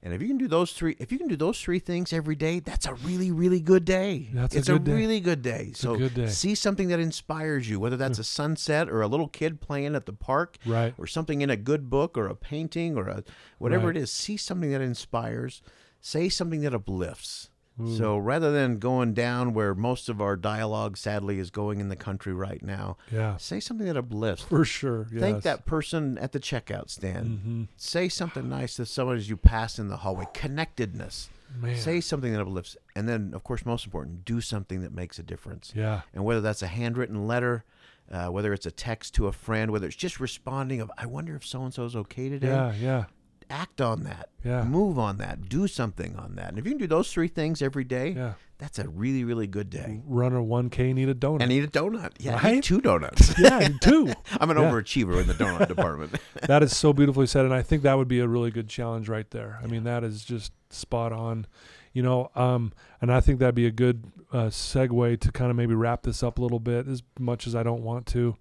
And 0.03 0.13
if 0.13 0.21
you 0.21 0.27
can 0.27 0.37
do 0.37 0.47
those 0.47 0.73
three, 0.73 0.95
if 0.99 1.11
you 1.11 1.17
can 1.17 1.27
do 1.27 1.35
those 1.35 1.59
three 1.59 1.79
things 1.79 2.13
every 2.13 2.35
day, 2.35 2.59
that's 2.59 2.85
a 2.85 2.93
really, 2.93 3.31
really 3.31 3.59
good 3.59 3.83
day. 3.83 4.29
That's 4.31 4.53
a 4.55 4.59
it's 4.59 4.67
good 4.67 4.83
day. 4.83 4.93
really 4.93 5.19
good 5.19 5.41
day. 5.41 5.71
a 5.73 5.75
so 5.75 5.95
good 5.97 6.13
day. 6.13 6.27
see 6.27 6.53
something 6.53 6.89
that 6.89 6.99
inspires 6.99 7.67
you, 7.67 7.79
whether 7.79 7.97
that's 7.97 8.19
a 8.19 8.23
sunset 8.23 8.89
or 8.89 9.01
a 9.01 9.07
little 9.07 9.27
kid 9.27 9.59
playing 9.59 9.95
at 9.95 10.05
the 10.05 10.13
park, 10.13 10.57
Right. 10.67 10.93
or 10.99 11.07
something 11.07 11.41
in 11.41 11.49
a 11.49 11.57
good 11.57 11.89
book 11.89 12.15
or 12.15 12.27
a 12.27 12.35
painting 12.35 12.95
or 12.95 13.07
a 13.07 13.23
whatever 13.57 13.87
Right. 13.87 13.97
it 13.97 14.03
is. 14.03 14.11
See 14.11 14.37
something 14.37 14.69
that 14.69 14.81
inspires. 14.81 15.63
Say 15.99 16.29
something 16.29 16.61
that 16.61 16.75
uplifts. 16.75 17.49
So 17.95 18.17
rather 18.17 18.51
than 18.51 18.79
going 18.79 19.13
down 19.13 19.53
where 19.53 19.75
most 19.75 20.09
of 20.09 20.19
our 20.19 20.35
dialogue, 20.35 20.97
sadly, 20.97 21.37
is 21.37 21.51
going 21.51 21.79
in 21.79 21.89
the 21.89 21.95
country 21.95 22.33
right 22.33 22.63
now, 22.63 22.97
Yeah. 23.11 23.37
say 23.37 23.59
something 23.59 23.85
that 23.85 23.95
uplifts. 23.97 24.43
For 24.45 24.65
sure. 24.65 25.05
Thank 25.15 25.43
that 25.43 25.65
person 25.65 26.17
at 26.17 26.31
the 26.31 26.39
checkout 26.39 26.89
stand. 26.89 27.39
hmm 27.39 27.63
Say 27.75 28.09
something 28.09 28.49
nice 28.49 28.75
to 28.77 28.85
someone 28.87 29.17
as 29.17 29.29
you 29.29 29.37
pass 29.37 29.77
in 29.77 29.89
the 29.89 29.97
hallway. 29.97 30.25
Connectedness. 30.33 31.29
Man. 31.61 31.75
Say 31.75 32.01
something 32.01 32.33
that 32.33 32.41
uplifts. 32.41 32.75
And 32.95 33.07
then, 33.07 33.31
of 33.33 33.43
course, 33.43 33.65
most 33.65 33.85
important, 33.85 34.25
do 34.25 34.41
something 34.41 34.81
that 34.81 34.91
makes 34.93 35.19
a 35.19 35.23
difference. 35.23 35.71
yeah. 35.75 36.01
And 36.13 36.25
whether 36.25 36.41
that's 36.41 36.61
a 36.63 36.67
handwritten 36.67 37.27
letter, 37.27 37.63
uh, 38.11 38.27
whether 38.27 38.53
it's 38.53 38.65
a 38.65 38.71
text 38.71 39.13
to 39.15 39.27
a 39.27 39.31
friend, 39.31 39.71
whether 39.71 39.85
it's 39.87 39.95
just 39.95 40.19
responding 40.19 40.81
of, 40.81 40.91
I 40.97 41.05
wonder 41.05 41.35
if 41.35 41.45
so 41.45 41.63
and 41.63 41.73
so 41.73 41.85
is 41.85 41.95
okay 41.95 42.27
today. 42.29 42.47
Yeah. 42.47 42.73
Yeah. 42.73 43.05
Act 43.49 43.79
on 43.81 44.03
that. 44.03 44.29
Yeah. 44.43 44.63
Move 44.63 44.99
on 44.99 45.17
that. 45.17 45.47
Do 45.49 45.67
something 45.67 46.15
on 46.17 46.35
that. 46.35 46.49
And 46.49 46.59
if 46.59 46.65
you 46.65 46.71
can 46.71 46.77
do 46.79 46.87
those 46.87 47.11
three 47.11 47.27
things 47.27 47.61
every 47.61 47.83
day, 47.83 48.09
Yeah. 48.11 48.33
that's 48.57 48.77
a 48.79 48.87
really, 48.89 49.23
really 49.23 49.47
good 49.47 49.69
day. 49.69 50.01
Run 50.05 50.33
a 50.33 50.41
1K, 50.43 50.93
need 50.93 51.07
a 51.09 51.15
donut. 51.15 51.41
And 51.43 51.51
eat 51.51 51.63
a 51.63 51.67
donut. 51.67 52.11
Yeah, 52.19 52.41
Right? 52.43 52.55
eat 52.57 52.63
two 52.63 52.81
donuts. 52.81 53.33
yeah, 53.39 53.59
and 53.59 53.81
two. 53.81 54.11
I'm 54.39 54.49
an 54.49 54.57
Yeah. 54.57 54.63
overachiever 54.69 55.19
in 55.21 55.27
the 55.27 55.33
donut 55.33 55.67
department. 55.75 56.15
that 56.47 56.61
is 56.63 56.75
so 56.75 56.91
beautifully 56.93 57.25
said, 57.27 57.45
and 57.45 57.53
I 57.53 57.61
think 57.61 57.83
that 57.83 57.97
would 57.97 58.07
be 58.09 58.19
a 58.19 58.27
really 58.27 58.51
good 58.51 58.67
challenge 58.67 59.07
right 59.09 59.29
there. 59.31 59.59
I 59.63 59.67
mean, 59.67 59.83
that 59.85 60.03
is 60.03 60.23
just 60.25 60.51
spot 60.69 61.13
on, 61.13 61.45
you 61.93 62.03
know. 62.03 62.29
Um, 62.35 62.73
and 63.01 63.11
I 63.11 63.21
think 63.21 63.39
that'd 63.39 63.55
be 63.55 63.65
a 63.67 63.71
good 63.71 64.03
uh, 64.33 64.47
segue 64.47 65.19
to 65.21 65.31
kind 65.31 65.49
of 65.51 65.55
maybe 65.55 65.73
wrap 65.73 66.03
this 66.03 66.21
up 66.21 66.37
a 66.37 66.41
little 66.41 66.59
bit, 66.59 66.87
as 66.87 67.01
much 67.17 67.47
as 67.47 67.55
I 67.55 67.63
don't 67.63 67.81
want 67.83 68.05
to. 68.07 68.35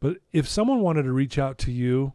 But 0.00 0.18
if 0.32 0.48
someone 0.48 0.80
wanted 0.80 1.02
to 1.04 1.12
reach 1.12 1.38
out 1.38 1.58
to 1.58 1.72
you 1.72 2.12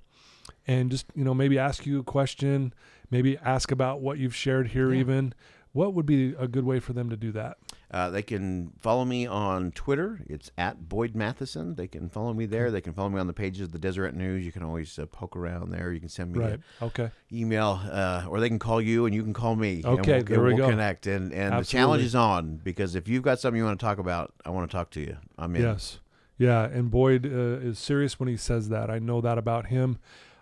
and 0.67 0.91
just 0.91 1.05
you 1.15 1.23
know 1.23 1.33
maybe 1.33 1.57
ask 1.57 1.85
you 1.85 1.99
a 1.99 2.03
question, 2.03 2.73
maybe 3.09 3.37
ask 3.37 3.71
about 3.71 4.01
what 4.01 4.17
you've 4.17 4.35
shared 4.35 4.69
here, 4.69 4.93
Yeah. 4.93 4.99
even. 4.99 5.33
What 5.73 5.93
would 5.93 6.07
be 6.07 6.33
a 6.39 6.47
good 6.47 6.63
way 6.65 6.79
for 6.79 6.93
them 6.93 7.11
to 7.11 7.15
do 7.17 7.31
that? 7.33 7.57
Uh, 7.91 8.09
they 8.09 8.23
can 8.23 8.71
follow 8.79 9.05
me 9.05 9.27
on 9.27 9.71
Twitter. 9.73 10.21
It's 10.25 10.49
at 10.57 10.89
Boyd 10.89 11.13
Matheson. 11.13 11.75
They 11.75 11.87
can 11.87 12.09
follow 12.09 12.33
me 12.33 12.47
there. 12.47 12.71
They 12.71 12.81
can 12.81 12.93
follow 12.93 13.09
me 13.09 13.19
on 13.19 13.27
the 13.27 13.33
pages 13.33 13.61
of 13.61 13.73
the 13.73 13.77
Deseret 13.77 14.15
News. 14.15 14.43
You 14.43 14.51
can 14.51 14.63
always 14.63 14.97
uh, 14.97 15.05
poke 15.05 15.35
around 15.35 15.69
there. 15.69 15.91
You 15.91 15.99
can 15.99 16.09
send 16.09 16.31
me 16.33 16.39
Right. 16.39 16.53
an 16.53 16.63
Okay. 16.81 17.11
email, 17.31 17.79
uh, 17.91 18.25
or 18.27 18.39
they 18.39 18.49
can 18.49 18.57
call 18.57 18.81
you 18.81 19.05
and 19.05 19.13
you 19.13 19.21
can 19.21 19.33
call 19.33 19.55
me. 19.55 19.83
and 19.85 19.99
Okay, 19.99 20.13
we'll, 20.15 20.23
there 20.23 20.41
we 20.41 20.47
we'll 20.55 20.57
go. 20.65 20.69
connect. 20.69 21.05
And 21.05 21.31
and 21.31 21.59
the 21.59 21.63
challenge 21.65 22.01
is 22.03 22.15
on 22.15 22.57
because 22.63 22.95
if 22.95 23.07
you've 23.07 23.23
got 23.23 23.39
something 23.39 23.59
you 23.59 23.65
want 23.65 23.79
to 23.79 23.85
talk 23.85 23.99
about, 23.99 24.33
I 24.43 24.49
want 24.49 24.71
to 24.71 24.75
talk 24.75 24.89
to 24.91 24.99
you. 25.01 25.17
I'm 25.37 25.55
in. 25.55 25.61
Yes. 25.61 25.99
Yeah. 26.39 26.63
And 26.63 26.89
Boyd 26.89 27.25
uh, 27.27 27.29
is 27.29 27.77
serious 27.77 28.19
when 28.19 28.29
he 28.29 28.37
says 28.37 28.69
that. 28.69 28.89
I 28.89 28.97
know 28.97 29.21
that 29.21 29.37
about 29.37 29.67
him. 29.67 29.99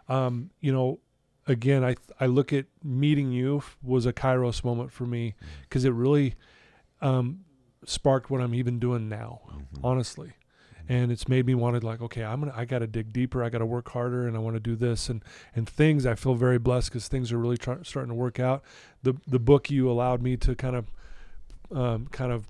Um, 0.08 0.52
you 0.60 0.72
know, 0.72 1.00
again, 1.48 1.84
I 1.84 1.96
I 2.20 2.26
look 2.28 2.54
at 2.54 2.66
meeting 2.84 3.32
you 3.32 3.64
was 3.84 4.06
a 4.06 4.14
Kairos 4.14 4.64
moment 4.64 4.92
for 4.92 5.06
me 5.06 5.36
because 5.64 5.86
it 5.86 5.92
really 5.94 6.36
um, 7.02 7.46
sparked 7.86 8.30
what 8.30 8.42
I'm 8.42 8.54
even 8.56 8.80
doing 8.80 9.10
now, 9.10 9.42
Mhm. 9.50 9.80
honestly. 9.84 10.34
And 10.88 11.12
it's 11.12 11.28
made 11.28 11.48
me 11.48 11.56
want 11.56 11.80
to 11.82 11.86
like, 11.86 12.00
okay, 12.00 12.24
I'm 12.24 12.42
gonna, 12.42 12.54
I 12.56 12.66
got 12.66 12.80
to 12.80 12.88
dig 12.88 13.12
deeper. 13.12 13.44
I 13.44 13.50
got 13.50 13.58
to 13.58 13.66
work 13.66 13.90
harder, 13.90 14.28
and 14.28 14.36
I 14.38 14.40
want 14.40 14.56
to 14.56 14.60
do 14.60 14.76
this 14.76 15.10
and 15.10 15.24
and 15.56 15.68
things. 15.68 16.06
I 16.06 16.14
feel 16.14 16.36
very 16.36 16.60
blessed 16.60 16.90
because 16.90 17.08
things 17.08 17.32
are 17.32 17.40
really 17.40 17.58
try, 17.58 17.78
starting 17.82 18.10
to 18.10 18.16
work 18.16 18.40
out. 18.40 18.64
The 19.02 19.16
the 19.28 19.40
book 19.40 19.72
you 19.72 19.90
allowed 19.90 20.22
me 20.22 20.38
to 20.38 20.54
kind 20.56 20.76
of 20.76 20.92
um, 21.72 22.06
kind 22.12 22.32
of 22.32 22.46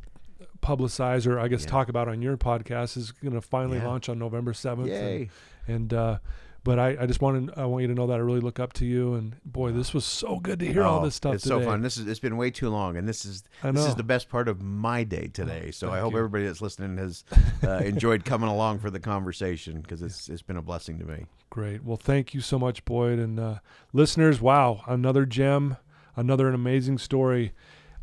publicize 0.61 1.25
or 1.25 1.39
I 1.39 1.47
guess 1.47 1.63
Yeah. 1.63 1.69
talk 1.69 1.87
about 1.89 2.09
on 2.09 2.21
your 2.21 2.35
podcast 2.37 2.97
is 2.97 3.11
going 3.13 3.33
to 3.33 3.41
finally 3.41 3.77
Yeah. 3.77 3.87
launch 3.87 4.09
on 4.09 4.19
November 4.19 4.51
seventh. 4.53 4.89
Yay. 4.89 5.29
And, 5.67 5.75
and 5.75 5.93
uh, 5.93 6.17
but 6.65 6.79
I, 6.79 6.97
I 6.99 7.05
just 7.05 7.21
wanted 7.21 7.53
I 7.55 7.63
want 7.65 7.83
you 7.83 7.87
to 7.87 7.93
know 7.93 8.07
that 8.07 8.15
I 8.15 8.17
really 8.17 8.41
look 8.41 8.59
up 8.59 8.73
to 8.73 8.85
you. 8.85 9.13
And 9.13 9.35
boy, 9.45 9.71
this 9.71 9.93
was 9.93 10.03
so 10.03 10.39
good 10.39 10.59
to 10.59 10.65
hear 10.65 10.83
all 10.83 10.99
Oh, 10.99 11.05
this 11.05 11.15
stuff 11.15 11.35
It's 11.35 11.43
today. 11.43 11.61
so 11.61 11.65
fun. 11.65 11.81
This 11.81 11.95
is 11.95 12.07
it's 12.07 12.19
been 12.19 12.35
way 12.35 12.51
too 12.51 12.69
long, 12.69 12.97
and 12.97 13.07
this 13.07 13.23
is 13.23 13.43
this 13.63 13.85
is 13.85 13.95
the 13.95 14.03
best 14.03 14.27
part 14.27 14.49
of 14.49 14.61
my 14.61 15.03
day 15.05 15.27
today. 15.27 15.71
So 15.71 15.91
I 15.91 15.99
hope 15.99 16.11
you. 16.11 16.17
everybody 16.17 16.45
that's 16.45 16.61
listening 16.61 16.97
has 16.97 17.23
uh, 17.63 17.77
enjoyed 17.77 18.25
coming 18.25 18.49
along 18.49 18.79
for 18.79 18.89
the 18.89 18.99
conversation 18.99 19.79
because 19.79 20.01
it's 20.01 20.27
it's 20.27 20.41
been 20.41 20.57
a 20.57 20.61
blessing 20.61 20.99
to 20.99 21.05
me. 21.05 21.25
Great. 21.51 21.83
Well, 21.85 21.97
thank 21.97 22.33
you 22.33 22.41
so 22.41 22.59
much, 22.59 22.83
Boyd. 22.83 23.19
And 23.19 23.39
uh, 23.39 23.59
listeners, 23.93 24.41
wow, 24.41 24.81
another 24.87 25.25
gem, 25.25 25.77
another 26.17 26.49
an 26.49 26.55
amazing 26.55 26.97
story. 26.97 27.53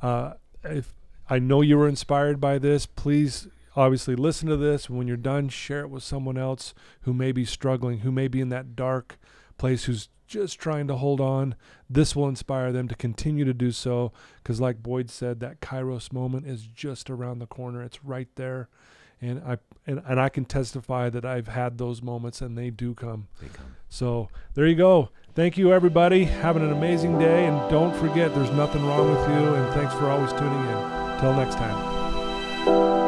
Uh, 0.00 0.34
if 0.64 0.94
I 1.28 1.38
know 1.38 1.60
you 1.60 1.76
were 1.76 1.88
inspired 1.88 2.40
by 2.40 2.58
this, 2.58 2.86
please 2.86 3.48
obviously 3.76 4.16
listen 4.16 4.48
to 4.48 4.56
this. 4.56 4.90
When 4.90 5.06
you're 5.06 5.16
done, 5.16 5.48
share 5.48 5.80
it 5.80 5.90
with 5.90 6.02
someone 6.02 6.38
else 6.38 6.74
who 7.02 7.12
may 7.12 7.32
be 7.32 7.44
struggling, 7.44 8.00
who 8.00 8.12
may 8.12 8.28
be 8.28 8.40
in 8.40 8.48
that 8.50 8.76
dark 8.76 9.18
place, 9.58 9.84
who's 9.84 10.08
just 10.26 10.58
trying 10.58 10.86
to 10.88 10.96
hold 10.96 11.20
on. 11.20 11.54
This 11.90 12.16
will 12.16 12.28
inspire 12.28 12.72
them 12.72 12.88
to 12.88 12.94
continue 12.94 13.44
to 13.44 13.54
do 13.54 13.70
so. 13.70 14.12
Because, 14.42 14.60
like 14.60 14.82
Boyd 14.82 15.10
said, 15.10 15.40
that 15.40 15.60
Kairos 15.60 16.12
moment 16.12 16.46
is 16.46 16.62
just 16.62 17.10
around 17.10 17.38
the 17.38 17.46
corner. 17.46 17.82
It's 17.82 18.04
right 18.04 18.28
there. 18.36 18.68
And 19.20 19.40
I 19.46 19.58
and, 19.86 20.02
and 20.06 20.20
I 20.20 20.28
can 20.28 20.44
testify 20.44 21.10
that 21.10 21.24
I've 21.24 21.48
had 21.48 21.78
those 21.78 22.02
moments 22.02 22.40
and 22.40 22.56
they 22.56 22.70
do 22.70 22.94
come. 22.94 23.28
They 23.40 23.48
come. 23.48 23.76
So 23.88 24.28
there 24.54 24.66
you 24.66 24.74
go. 24.74 25.10
Thank 25.34 25.56
you, 25.56 25.72
everybody. 25.72 26.24
Having 26.24 26.64
an 26.64 26.72
amazing 26.72 27.18
day. 27.18 27.46
And 27.46 27.70
don't 27.70 27.94
forget, 27.96 28.34
there's 28.34 28.50
nothing 28.50 28.84
wrong 28.84 29.10
with 29.10 29.28
you. 29.28 29.54
And 29.54 29.74
thanks 29.74 29.94
for 29.94 30.08
always 30.08 30.32
tuning 30.32 30.52
in. 30.52 31.20
Till 31.20 31.34
next 31.34 31.54
time. 31.54 33.01